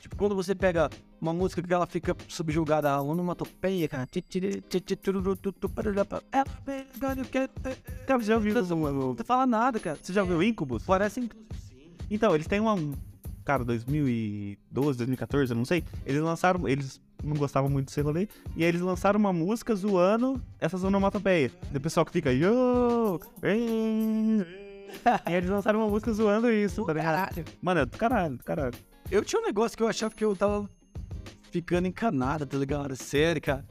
Tipo, 0.00 0.16
quando 0.16 0.34
você 0.34 0.54
pega 0.54 0.88
uma 1.20 1.32
música 1.32 1.62
que 1.62 1.72
ela 1.72 1.86
fica 1.86 2.16
subjugada 2.28 2.90
a 2.90 3.02
onomatopeia, 3.02 3.86
cara. 3.88 4.08
Cara, 8.06 8.18
você 8.18 8.26
já 8.26 8.34
ouviu? 8.36 8.54
Não 8.54 9.16
fala 9.24 9.46
nada, 9.46 9.78
cara. 9.78 9.98
Você 10.00 10.12
já 10.12 10.22
ouviu 10.22 10.42
Incubus? 10.42 10.84
Parece. 10.84 11.28
Então, 12.10 12.34
eles 12.34 12.46
têm 12.46 12.60
uma. 12.60 12.76
Cara, 13.44 13.64
2012, 13.64 14.98
2014, 14.98 15.52
eu 15.52 15.56
não 15.56 15.64
sei. 15.64 15.84
Eles 16.06 16.22
lançaram. 16.22 16.66
Eles 16.68 17.00
não 17.22 17.36
gostavam 17.36 17.68
muito 17.68 17.86
desse 17.86 18.00
rolê. 18.00 18.28
E 18.56 18.62
aí 18.62 18.68
eles 18.68 18.80
lançaram 18.80 19.20
uma 19.20 19.32
música 19.32 19.74
zoando 19.74 20.40
essas 20.58 20.82
onomatopeias. 20.82 21.52
Do 21.70 21.80
pessoal 21.80 22.06
que 22.06 22.12
fica. 22.12 22.32
Yo! 22.32 23.20
ei". 23.42 24.70
E 25.28 25.32
eles 25.32 25.48
lançaram 25.48 25.80
uma 25.80 25.88
música 25.88 26.12
zoando 26.12 26.50
isso, 26.50 26.84
tá? 26.84 26.94
Caralho. 26.94 27.44
Mano, 27.62 27.80
é 27.80 27.86
do 27.86 27.96
caralho, 27.96 28.36
do 28.36 28.44
caralho. 28.44 28.74
Eu 29.10 29.24
tinha 29.24 29.40
um 29.40 29.44
negócio 29.44 29.76
que 29.76 29.82
eu 29.82 29.88
achava 29.88 30.14
que 30.14 30.24
eu 30.24 30.34
tava 30.34 30.68
ficando 31.50 31.88
encanado, 31.88 32.46
tá 32.46 32.56
ligado? 32.56 32.96
Sério, 32.96 33.40
cara. 33.40 33.64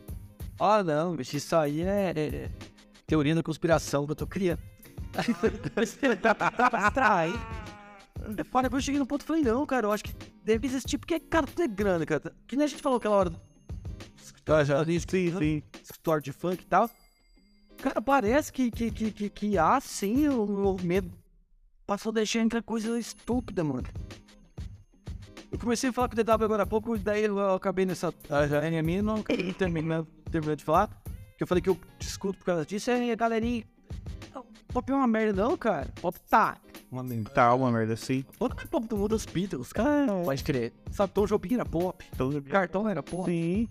Ah, 0.60 0.84
não, 0.84 1.16
bicho, 1.16 1.38
isso 1.38 1.56
aí 1.56 1.82
é, 1.82 2.14
é 2.16 2.50
teoria 3.08 3.34
da 3.34 3.42
conspiração 3.42 4.06
que 4.06 4.12
eu 4.12 4.16
tô 4.16 4.28
criando. 4.28 4.62
Abstrai. 5.76 7.32
Depois 8.36 8.66
eu 8.72 8.82
cheguei 8.82 9.00
no 9.00 9.06
ponto 9.06 9.22
e 9.22 9.26
falei, 9.26 9.42
não, 9.42 9.66
cara, 9.66 9.88
eu 9.88 9.92
acho 9.92 10.04
que 10.04 10.14
deve 10.44 10.68
existir, 10.68 10.98
porque, 10.98 11.20
cara, 11.20 11.48
tudo 11.48 11.64
é 11.64 11.68
grana, 11.68 12.06
cara. 12.06 12.34
Que 12.46 12.56
nem 12.56 12.66
a 12.66 12.68
gente 12.68 12.82
falou 12.82 12.98
aquela 12.98 13.16
hora 13.16 13.30
do 13.30 13.40
escritório 14.22 14.86
de 14.86 14.96
escritório 15.82 16.24
de 16.24 16.32
funk 16.32 16.62
e 16.62 16.66
tal. 16.66 16.90
Cara, 17.78 18.02
parece 18.02 18.52
que, 18.52 18.70
que, 18.70 18.92
que, 18.92 19.12
que, 19.12 19.30
que 19.30 19.58
há, 19.58 19.80
sim, 19.80 20.28
o, 20.28 20.76
o 20.76 20.82
medo 20.84 21.10
passou 21.88 22.12
deixar 22.12 22.42
entrar 22.42 22.62
coisa 22.62 23.00
estúpida, 23.00 23.64
mano. 23.64 23.88
Eu 25.52 25.58
comecei 25.58 25.90
a 25.90 25.94
falar 25.94 26.10
com 26.10 26.14
o 26.20 26.24
DW 26.24 26.46
agora 26.46 26.64
há 26.64 26.66
pouco, 26.66 26.98
daí 26.98 27.26
eu 27.26 27.54
acabei 27.56 27.86
nessa 27.86 28.14
a 28.30 28.82
minha 28.84 29.02
não 29.02 29.24
terminando, 29.58 30.08
terminando 30.32 30.58
de 30.58 30.64
falar. 30.64 30.90
Que 31.38 31.44
eu 31.44 31.48
falei 31.48 31.62
que 31.62 31.70
eu 31.70 31.78
discuto 31.98 32.38
por 32.38 32.46
causa 32.46 32.66
disso, 32.66 32.92
é 32.92 33.16
galerinha. 33.16 33.64
Pop 34.72 34.92
é 34.92 34.94
uma 34.94 35.08
merda, 35.08 35.42
não, 35.42 35.58
cara. 35.58 35.88
Pop 36.00 36.20
tá. 36.30 36.58
Uma 36.92 37.02
merda. 37.02 37.30
Tá 37.32 37.54
uma 37.56 37.72
merda 37.72 37.94
assim. 37.94 38.24
Pop 38.38 38.56
é 38.62 38.68
pop 38.68 38.88
do 38.88 38.98
mundo 38.98 39.10
dos 39.10 39.26
Beatles, 39.26 39.74
cara. 39.74 40.06
Pode 40.24 40.44
crer. 40.44 40.74
Sator 40.92 41.28
Jobim 41.28 41.56
era 41.56 41.66
pop. 41.66 42.06
Então, 42.14 42.42
Cartão 42.44 42.88
era 42.88 43.02
pop. 43.02 43.26
sim, 43.26 43.68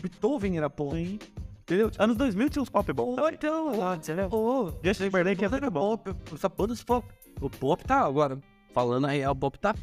Beethoven 0.00 0.56
era 0.56 0.70
pop. 0.70 0.94
sim. 0.94 1.18
Entendeu? 1.62 1.90
Anos 1.98 2.16
2000 2.16 2.50
tinha 2.50 2.62
uns 2.62 2.68
pop 2.68 2.92
bons. 2.92 3.18
Ou 3.18 3.28
então, 3.28 3.72
você 4.00 4.14
vê? 4.14 4.22
Ô, 4.30 4.72
Justin 4.82 5.04
Timberlake 5.04 5.42
Pop 5.42 5.54
era 5.54 5.56
era 5.56 5.70
bom. 5.70 5.96
pop. 5.96 6.16
Essa 6.34 6.48
banda 6.48 6.74
de 6.74 6.84
pop. 6.84 7.06
O 7.40 7.50
pop 7.50 7.84
tá 7.84 8.00
agora. 8.00 8.38
Falando 8.72 9.06
a 9.06 9.10
real, 9.10 9.32
o 9.32 9.36
pop 9.36 9.58
tá 9.58 9.74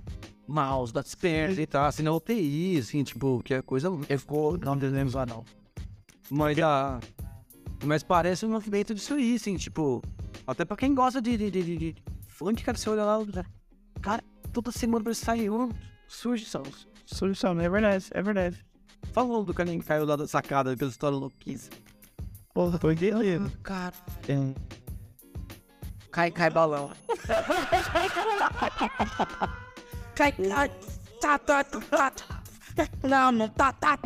mouse, 0.48 0.94
das 0.94 1.14
pernas 1.14 1.58
e 1.58 1.66
tá 1.66 1.88
assim 1.88 2.04
na 2.04 2.14
UTI, 2.14 2.78
assim, 2.80 3.04
tipo, 3.04 3.42
que 3.44 3.54
é 3.54 3.62
coisa. 3.62 3.90
Ele 4.10 4.18
ficou. 4.18 4.58
Não 4.58 4.78
devemos 4.78 5.14
lá, 5.14 5.26
não. 5.26 5.44
Mas 6.30 6.58
a. 6.60 7.00
Mas 7.84 8.02
parece 8.02 8.46
um 8.46 8.50
movimento 8.50 8.96
disso 8.96 9.14
aí, 9.14 9.36
assim, 9.36 9.58
tipo. 9.58 10.02
Até 10.46 10.66
pra 10.66 10.78
quem 10.78 10.96
gosta 10.96 11.22
de. 11.22 11.38
de, 11.38 11.52
de, 11.52 11.64
de, 11.64 11.78
de 11.78 11.96
funk, 12.28 12.64
cara, 12.64 12.78
você 12.78 12.90
olha 12.90 13.04
lá. 13.04 13.20
Cara, 14.02 14.24
toda 14.54 14.72
semana 14.72 15.04
vai 15.04 15.14
sair 15.14 15.50
um. 15.50 15.70
Surge 16.08 16.46
são. 16.46 16.64
Solução, 17.06 17.60
é 17.60 17.70
verdade, 17.70 18.06
é 18.12 18.22
verdade. 18.22 18.66
Falou 19.14 19.44
do 19.44 19.54
carinha 19.54 19.80
que 19.80 19.86
caiu 19.86 20.06
lá 20.06 20.16
da 20.16 20.28
sacada 20.28 20.76
pela 20.76 20.92
história 20.92 21.18
louquice. 21.18 21.70
Porra, 22.54 22.78
foi 22.78 22.96
dele. 22.96 23.40
Cara. 23.64 23.94
Cai, 26.12 26.32
cai 26.32 26.50
balão. 26.50 26.92
Não, 33.04 33.32
não 33.32 33.50
tá, 33.50 33.74
tá. 33.74 33.98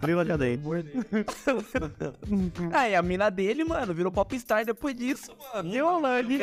Grila 0.00 0.24
de 0.24 0.30
adeio. 0.32 0.60
Aí 2.72 2.94
a 2.94 3.02
mina 3.02 3.28
dele, 3.28 3.64
mano, 3.64 3.92
virou 3.92 4.12
popstar 4.12 4.64
depois 4.64 4.96
disso, 4.96 5.32
mano. 5.52 5.74
Eu, 5.74 6.00
mano. 6.00 6.30
Eu 6.30 6.38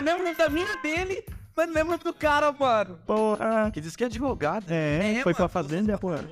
lembro 0.00 0.36
da 0.36 0.48
mina 0.48 0.76
dele, 0.80 1.24
mas 1.56 1.68
lembro 1.72 1.98
do 1.98 2.14
cara, 2.14 2.52
mano. 2.52 2.98
Porra. 3.04 3.68
Que 3.72 3.80
diz 3.80 3.96
que 3.96 4.04
é 4.04 4.06
advogado. 4.06 4.70
É, 4.70 5.16
É, 5.18 5.22
foi 5.22 5.32
mano. 5.32 5.36
pra 5.36 5.48
fazenda, 5.48 5.98
porra. 5.98 6.24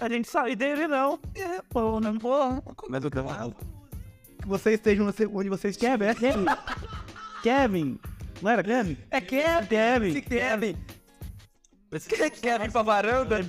A 0.00 0.08
gente 0.08 0.28
sabe 0.28 0.54
dele, 0.54 0.86
não. 0.86 1.18
É, 1.34 1.62
pô, 1.70 1.98
não, 1.98 2.18
pô. 2.18 2.62
Mas 2.90 3.04
o 3.04 3.10
cara. 3.10 3.50
Que 4.40 4.46
vocês 4.46 4.74
estejam 4.74 5.10
onde 5.32 5.48
vocês 5.48 5.76
querem, 5.78 6.08
é 6.08 6.14
Kevin. 6.20 6.44
Kevin. 7.42 7.98
Não 8.42 8.50
era 8.50 8.62
Kevin? 8.62 8.96
É 9.10 9.20
Kevin. 9.20 10.20
Kevin. 10.20 10.76
Esse 11.90 12.08
Kevin. 12.30 12.64
Vir 12.64 12.72
pra 12.72 12.82
varanda? 12.82 13.38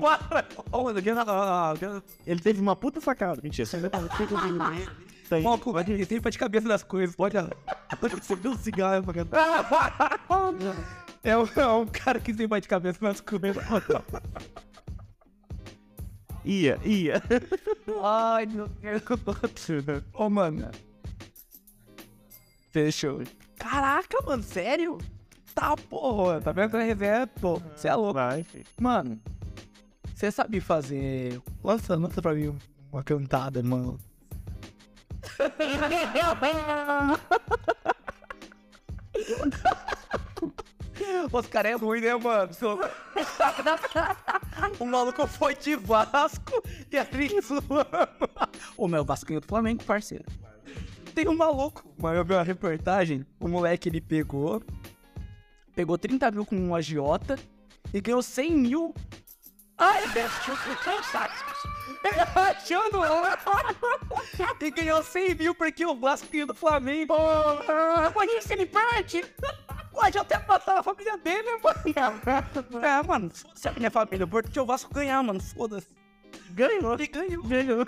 Para. 0.00 0.46
Oh, 0.72 0.88
ah, 0.88 1.74
Ele 2.26 2.40
teve 2.40 2.60
uma 2.60 2.74
puta 2.74 3.00
sacada. 3.00 3.40
Mentira. 3.42 3.68
Tem. 5.28 5.42
Bom, 5.42 5.56
pô, 5.56 5.78
ele 5.78 6.04
tem 6.04 6.20
pra 6.20 6.30
de 6.30 6.38
cabeça 6.38 6.66
das 6.66 6.82
coisas. 6.82 7.14
Pode. 7.14 7.36
Você 8.00 8.34
viu 8.34 8.50
um 8.50 8.58
cigarro 8.58 9.04
pra 9.04 9.14
É 11.22 11.36
um, 11.36 11.46
é 11.54 11.66
um 11.66 11.86
cara 11.86 12.18
que 12.18 12.32
tem 12.34 12.48
mais 12.48 12.62
de 12.62 12.68
cabeça 12.68 12.98
nas 13.00 13.20
coisas. 13.20 13.56
Ia, 16.42 16.80
ia. 16.86 17.22
Ai, 18.02 18.46
meu 18.46 18.66
Deus. 18.66 19.02
Ô, 20.14 20.30
mano. 20.30 20.70
Fechou. 22.70 23.22
Caraca, 23.60 24.20
mano, 24.24 24.42
sério? 24.42 24.98
Tá, 25.54 25.76
porra. 25.76 26.40
Tá 26.40 26.50
vendo 26.50 26.70
que 26.70 26.76
a 26.78 26.82
resenha, 26.82 27.26
pô. 27.26 27.60
Você 27.76 27.88
é 27.88 27.94
louco. 27.94 28.18
Mano, 28.80 29.20
você 30.14 30.30
sabe 30.30 30.60
fazer. 30.60 31.38
Lança, 31.62 31.94
lança 31.94 32.22
pra 32.22 32.32
mim 32.32 32.56
uma 32.90 33.04
cantada, 33.04 33.62
mano. 33.62 34.00
Os 41.32 41.46
caras 41.46 41.72
é 41.72 41.74
ruim, 41.74 42.00
né, 42.00 42.14
mano? 42.14 42.50
o 44.80 44.86
maluco 44.86 45.26
foi 45.26 45.54
de 45.54 45.76
Vasco 45.76 46.62
e 46.90 46.96
a 46.96 47.06
mano. 47.68 48.08
O 48.76 48.88
meu 48.88 49.04
Vasco 49.04 49.28
ganhou 49.28 49.42
do 49.42 49.46
Flamengo, 49.46 49.84
parceiro. 49.84 50.24
Tem 51.14 51.28
um 51.28 51.36
maluco, 51.36 51.84
mas 51.98 52.16
eu 52.16 52.24
vi 52.24 52.34
uma 52.34 52.42
reportagem, 52.42 53.26
o 53.38 53.48
moleque 53.48 53.88
ele 53.88 54.00
pegou, 54.00 54.62
pegou 55.74 55.98
30 55.98 56.30
mil 56.30 56.46
com 56.46 56.56
um 56.56 56.74
agiota 56.74 57.38
e 57.92 58.00
ganhou 58.00 58.22
100 58.22 58.50
mil. 58.56 58.94
Ai, 59.76 60.04
eu 60.04 60.08
achando 62.34 63.00
E 64.60 64.70
ganhou 64.70 65.02
100 65.02 65.34
mil 65.34 65.54
porque 65.54 65.84
o 65.84 65.96
Vasco 65.96 66.28
do 66.46 66.54
Flamengo. 66.54 67.14
Por 68.12 68.24
isso 68.26 68.52
ele 68.52 68.66
perde. 68.66 69.24
Pode 69.92 70.18
até 70.18 70.38
matar 70.46 70.78
a 70.78 70.82
família 70.82 71.16
dele, 71.18 71.58
mano. 71.62 71.80
É, 72.82 73.02
mano, 73.02 73.30
foda-se 73.30 73.68
a 73.68 73.72
minha 73.72 73.90
família. 73.90 74.26
Porque 74.26 74.58
o 74.58 74.66
Vasco 74.66 74.92
ganhar, 74.94 75.22
mano, 75.22 75.40
foda-se. 75.40 75.88
Ganhou. 76.50 76.94
Ele 76.94 77.06
ganhou. 77.06 77.42
Ganhou. 77.42 77.86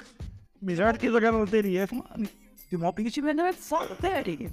Melhor 0.60 0.92
do 0.92 0.98
que 0.98 1.10
jogar 1.10 1.32
na 1.32 1.38
loteria. 1.38 1.88
Mano, 1.90 2.28
e 2.72 2.76
o 2.76 2.78
maior 2.78 2.92
pingo 2.92 3.10
time 3.10 3.32
não 3.34 3.46
é 3.46 3.52
só 3.52 3.86
série. 3.96 4.50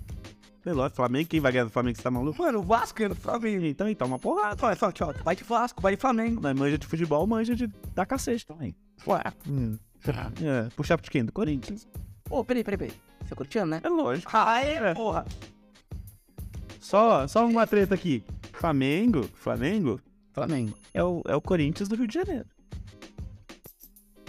Sei 0.63 0.74
lá, 0.74 0.89
Flamengo, 0.89 1.30
quem 1.30 1.39
vai 1.39 1.51
ganhar 1.51 1.63
do 1.63 1.70
Flamengo? 1.70 1.97
Você 1.97 2.03
tá 2.03 2.11
maluco? 2.11 2.41
Mano, 2.41 2.59
o 2.59 2.63
Vasco 2.63 2.97
ganhou 2.97 3.15
do 3.15 3.20
Flamengo. 3.20 3.65
Então, 3.65 3.88
então, 3.88 4.07
uma 4.07 4.20
porrada. 4.20 4.65
Olha 4.65 4.76
só 4.76 4.88
ó. 4.88 5.13
Vai 5.24 5.36
de 5.36 5.43
Vasco, 5.43 5.82
vai 5.82 5.95
de 5.95 6.01
Flamengo. 6.01 6.41
Mas 6.41 6.57
manja 6.57 6.78
de 6.78 6.86
futebol, 6.86 7.26
manja 7.26 7.55
de 7.55 7.67
dar 7.95 8.05
cacete 8.05 8.45
também. 8.45 8.76
Ué. 9.07 9.24
É, 10.43 10.70
puxar 10.76 10.99
de 10.99 11.09
quem? 11.09 11.24
Do 11.24 11.32
Corinthians. 11.32 11.88
Ô, 12.30 12.43
peraí, 12.43 12.63
peraí, 12.63 12.78
peraí. 12.78 12.93
Você 13.24 13.34
é 13.34 13.36
corintiano, 13.36 13.72
né? 13.72 13.82
É 13.84 13.89
lógico. 13.89 14.32
Ah, 14.34 14.59
é, 14.59 14.93
porra. 14.93 15.26
Só, 16.80 17.28
só 17.28 17.45
uma 17.47 17.65
treta 17.65 17.95
aqui. 17.95 18.24
Flamengo, 18.51 19.24
Flamengo 19.34 20.01
Flamengo. 20.34 20.78
é 20.93 21.03
o, 21.03 21.22
é 21.26 21.36
o 21.36 21.41
Corinthians 21.41 21.89
do 21.89 21.95
Rio 21.95 22.07
de 22.07 22.13
Janeiro. 22.13 22.45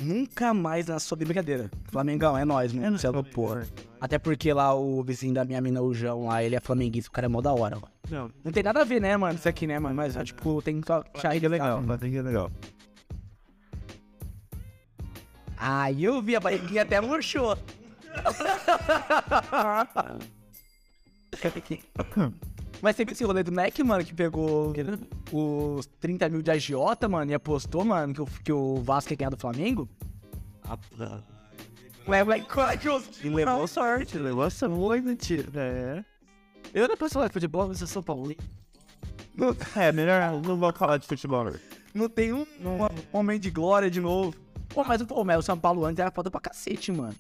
Nunca 0.01 0.55
mais 0.55 0.87
na 0.87 0.99
sua 0.99 1.17
brincadeira. 1.17 1.71
Flamengão, 1.91 2.37
é 2.37 2.45
nóis, 2.45 2.73
mano. 2.73 2.99
Você 2.99 3.07
é 3.07 3.11
louco, 3.11 3.31
porra. 3.31 3.67
Até 4.01 4.19
porque 4.19 4.53
lá 4.53 4.75
o 4.75 5.03
vizinho 5.03 5.35
da 5.35 5.45
minha 5.45 5.61
mina, 5.61 5.83
o 5.83 5.93
João, 5.93 6.27
lá, 6.27 6.43
ele 6.43 6.57
é 6.57 6.61
flamenguista, 6.61 7.11
o 7.11 7.13
cara 7.13 7.27
é 7.27 7.29
mó 7.29 7.41
da 7.41 7.53
hora, 7.53 7.77
mano. 7.77 7.93
Não, 8.09 8.31
Não 8.43 8.51
tem 8.51 8.63
nada 8.63 8.81
a 8.81 8.85
ver, 8.85 9.01
né, 9.01 9.17
mano, 9.17 9.35
isso 9.39 9.49
aqui, 9.49 9.67
né, 9.67 9.79
mano? 9.79 9.95
Mas, 9.95 10.17
ó, 10.17 10.25
tipo, 10.25 10.63
tem 10.63 10.81
só 10.87 11.05
charre 11.17 11.47
legal. 11.47 11.83
mas 11.83 12.01
tem 12.01 12.11
que 12.11 12.17
é 12.17 12.23
legal. 12.23 12.51
Aí 15.57 16.05
eu 16.05 16.23
vi 16.23 16.35
a 16.35 16.41
barriguinha 16.41 16.83
até 16.83 17.01
murchou. 17.01 17.59
Mas 22.83 22.97
você 22.97 23.05
viu 23.05 23.13
esse 23.13 23.25
rolê 23.25 23.43
do 23.43 23.53
Mac, 23.53 23.79
mano, 23.81 24.05
que 24.05 24.15
pegou 24.15 24.73
os 25.33 25.87
30 26.01 26.29
mil 26.29 26.43
de 26.43 26.51
agiota, 26.51 27.09
mano, 27.09 27.31
e 27.31 27.35
apostou, 27.35 27.85
mano, 27.85 28.15
que 28.15 28.23
o, 28.23 28.27
que 28.27 28.53
o 28.53 28.77
Vasco 28.77 29.13
ia 29.13 29.17
ganhar 29.17 29.31
do 29.31 29.37
Flamengo? 29.37 29.89
Corajoso. 32.43 33.11
E 33.23 33.29
levou 33.29 33.69
sorte, 33.69 34.19
levou 34.19 34.47
essa 34.47 34.69
muito 34.69 35.15
tiro. 35.17 35.51
É. 35.55 36.05
Eu 36.73 36.89
não 36.89 36.97
posso 36.97 37.15
falar 37.15 37.27
de 37.27 37.33
futebol, 37.33 37.69
mas 37.69 37.81
eu 37.81 37.87
sou 37.87 38.03
Paulo. 38.03 38.35
É, 39.77 39.93
melhor 39.93 40.33
não 40.43 40.57
vou 40.57 40.73
falar 40.73 40.97
de 40.97 41.07
futebol. 41.07 41.45
não. 41.45 41.53
Não 41.93 42.09
tem 42.09 42.33
um, 42.33 42.47
um 42.61 42.89
homem 43.13 43.39
de 43.39 43.51
glória 43.51 43.91
de 43.91 44.01
novo. 44.01 44.35
Pô, 44.69 44.85
mas, 44.85 45.03
pô, 45.03 45.25
mas 45.25 45.39
o 45.39 45.43
São 45.43 45.59
Paulo 45.59 45.85
antes 45.85 45.99
era 45.99 46.11
foda 46.11 46.31
pra 46.31 46.41
cacete, 46.41 46.93
mano. 46.93 47.15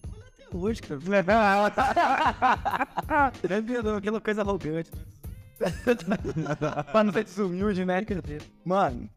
Hoje, 0.52 0.80
cara. 0.82 1.00
Aquela 3.96 4.20
coisa 4.20 4.42
arrogante. 4.42 4.90
pra 6.90 7.04
não 7.04 7.12
ser 7.12 7.24
desumilde, 7.24 7.84
né? 7.84 8.04
Mano, 8.64 9.08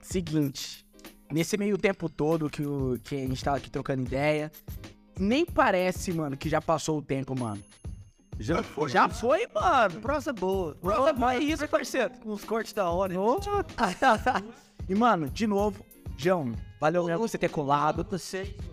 seguinte. 0.00 0.86
Nesse 1.32 1.56
meio 1.56 1.78
tempo 1.78 2.08
todo 2.10 2.50
que, 2.50 2.62
o, 2.62 2.98
que 3.02 3.16
a 3.16 3.26
gente 3.26 3.42
tava 3.42 3.56
aqui 3.56 3.70
trocando 3.70 4.02
ideia, 4.02 4.52
nem 5.18 5.46
parece, 5.46 6.12
mano, 6.12 6.36
que 6.36 6.48
já 6.48 6.60
passou 6.60 6.98
o 6.98 7.02
tempo, 7.02 7.38
mano. 7.38 7.62
Já 8.38 8.62
foi. 8.62 8.90
Já 8.90 9.08
foi, 9.08 9.46
mano. 9.54 10.00
Prosa 10.00 10.32
boa. 10.32 10.74
Prosa 10.74 11.12
boa, 11.12 11.34
é 11.34 11.38
isso, 11.38 11.66
parceiro. 11.68 12.10
Com 12.22 12.30
os 12.30 12.44
cortes 12.44 12.72
da 12.72 12.90
hora. 12.90 13.14
e, 14.88 14.94
mano, 14.94 15.28
de 15.28 15.46
novo, 15.46 15.84
João, 16.22 16.52
valeu 16.78 17.04
mesmo 17.04 17.26
você 17.26 17.36
ter 17.36 17.48
colado. 17.48 18.06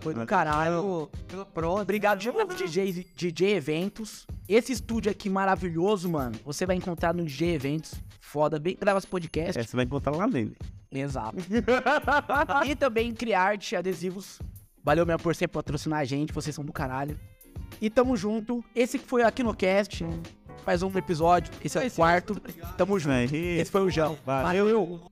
Foi 0.01 0.13
do 0.13 0.23
caralho. 0.27 1.09
Prosa. 1.51 1.81
Obrigado 1.81 2.19
de 2.19 2.31
novo, 2.31 2.53
DJ, 2.53 3.07
DJ 3.15 3.55
Eventos. 3.55 4.27
Esse 4.47 4.71
estúdio 4.71 5.11
aqui 5.11 5.31
maravilhoso, 5.31 6.07
mano, 6.07 6.37
você 6.45 6.63
vai 6.63 6.75
encontrar 6.75 7.11
no 7.11 7.25
DJ 7.25 7.55
Eventos. 7.55 7.95
Foda, 8.21 8.59
bem 8.59 8.77
grava 8.79 8.99
esse 8.99 9.07
podcast. 9.07 9.59
É, 9.59 9.63
você 9.63 9.75
vai 9.75 9.85
encontrar 9.85 10.15
lá 10.15 10.27
nele. 10.27 10.55
Exato. 10.91 11.37
e 12.67 12.75
também 12.75 13.11
Criarte 13.15 13.75
Adesivos. 13.75 14.39
Valeu 14.83 15.03
mesmo 15.03 15.23
por 15.23 15.35
sempre 15.35 15.55
patrocinar 15.55 16.01
a 16.01 16.05
gente, 16.05 16.31
vocês 16.31 16.53
são 16.53 16.63
do 16.63 16.71
caralho. 16.71 17.19
E 17.81 17.89
tamo 17.89 18.15
junto. 18.15 18.63
Esse 18.75 18.99
que 18.99 19.05
foi 19.05 19.23
aqui 19.23 19.41
no 19.41 19.55
cast. 19.55 20.05
mais 20.67 20.83
um 20.83 20.95
episódio. 20.95 21.51
Esse 21.65 21.79
é 21.79 21.87
o 21.87 21.91
quarto. 21.91 22.39
Tamo 22.77 22.99
junto. 22.99 23.13
É, 23.13 23.23
Esse 23.23 23.71
foi 23.71 23.81
o 23.81 23.89
João. 23.89 24.15
Valeu. 24.23 24.65
Valeu. 24.65 25.11